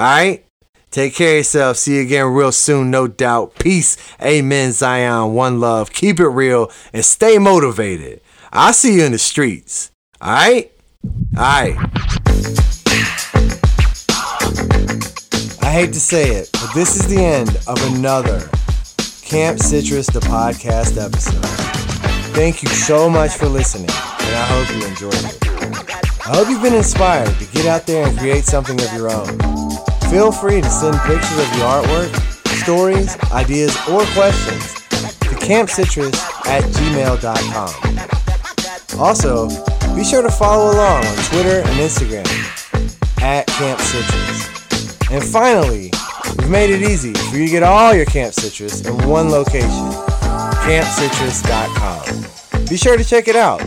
All 0.00 0.06
right? 0.06 0.44
Take 0.92 1.14
care 1.14 1.30
of 1.30 1.36
yourself. 1.38 1.78
See 1.78 1.96
you 1.96 2.02
again 2.02 2.26
real 2.26 2.52
soon, 2.52 2.90
no 2.90 3.06
doubt. 3.08 3.58
Peace. 3.58 3.96
Amen. 4.20 4.72
Zion. 4.72 5.32
One 5.32 5.58
love. 5.58 5.90
Keep 5.90 6.20
it 6.20 6.28
real 6.28 6.70
and 6.92 7.02
stay 7.02 7.38
motivated. 7.38 8.20
I'll 8.52 8.74
see 8.74 8.96
you 8.96 9.04
in 9.04 9.12
the 9.12 9.18
streets. 9.18 9.90
All 10.20 10.32
right? 10.32 10.70
All 11.36 11.42
right. 11.42 11.76
I 15.62 15.70
hate 15.72 15.94
to 15.94 16.00
say 16.00 16.32
it, 16.32 16.50
but 16.52 16.74
this 16.74 16.96
is 16.96 17.08
the 17.08 17.24
end 17.24 17.48
of 17.66 17.82
another 17.94 18.50
Camp 19.22 19.60
Citrus, 19.60 20.08
the 20.08 20.20
podcast 20.20 21.02
episode. 21.02 21.42
Thank 22.34 22.62
you 22.62 22.68
so 22.68 23.08
much 23.08 23.32
for 23.32 23.46
listening, 23.46 23.88
and 23.88 24.36
I 24.36 24.44
hope 24.44 24.76
you 24.76 24.86
enjoyed 24.86 25.14
it. 25.14 25.38
I 26.26 26.36
hope 26.36 26.50
you've 26.50 26.62
been 26.62 26.74
inspired 26.74 27.34
to 27.38 27.46
get 27.46 27.64
out 27.64 27.86
there 27.86 28.06
and 28.06 28.18
create 28.18 28.44
something 28.44 28.78
of 28.78 28.92
your 28.92 29.10
own. 29.10 29.91
Feel 30.12 30.28
free 30.30 30.60
to 30.60 30.68
send 30.68 30.94
pictures 31.06 31.38
of 31.38 31.48
your 31.56 31.64
artwork, 31.64 32.14
stories, 32.62 33.16
ideas, 33.32 33.74
or 33.88 34.04
questions 34.12 34.74
to 35.20 35.34
campcitrus 35.40 36.14
at 36.46 36.62
gmail.com. 36.64 37.72
Also, 39.00 39.48
be 39.96 40.04
sure 40.04 40.20
to 40.20 40.30
follow 40.30 40.74
along 40.74 41.06
on 41.06 41.16
Twitter 41.30 41.60
and 41.60 41.80
Instagram 41.80 42.26
at 43.22 43.46
Camp 43.46 43.80
Citrus. 43.80 44.50
And 45.10 45.24
finally, 45.24 45.90
we've 46.36 46.50
made 46.50 46.68
it 46.68 46.82
easy 46.82 47.14
for 47.14 47.38
you 47.38 47.46
to 47.46 47.50
get 47.50 47.62
all 47.62 47.94
your 47.94 48.04
Camp 48.04 48.34
Citrus 48.34 48.82
in 48.86 48.92
one 49.08 49.30
location 49.30 49.92
campcitrus.com. 50.60 52.66
Be 52.68 52.76
sure 52.76 52.98
to 52.98 53.04
check 53.04 53.28
it 53.28 53.36
out. 53.36 53.62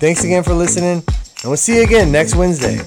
Thanks 0.00 0.24
again 0.24 0.42
for 0.42 0.54
listening, 0.54 1.04
and 1.06 1.44
we'll 1.44 1.56
see 1.56 1.76
you 1.76 1.84
again 1.84 2.10
next 2.10 2.34
Wednesday. 2.34 2.80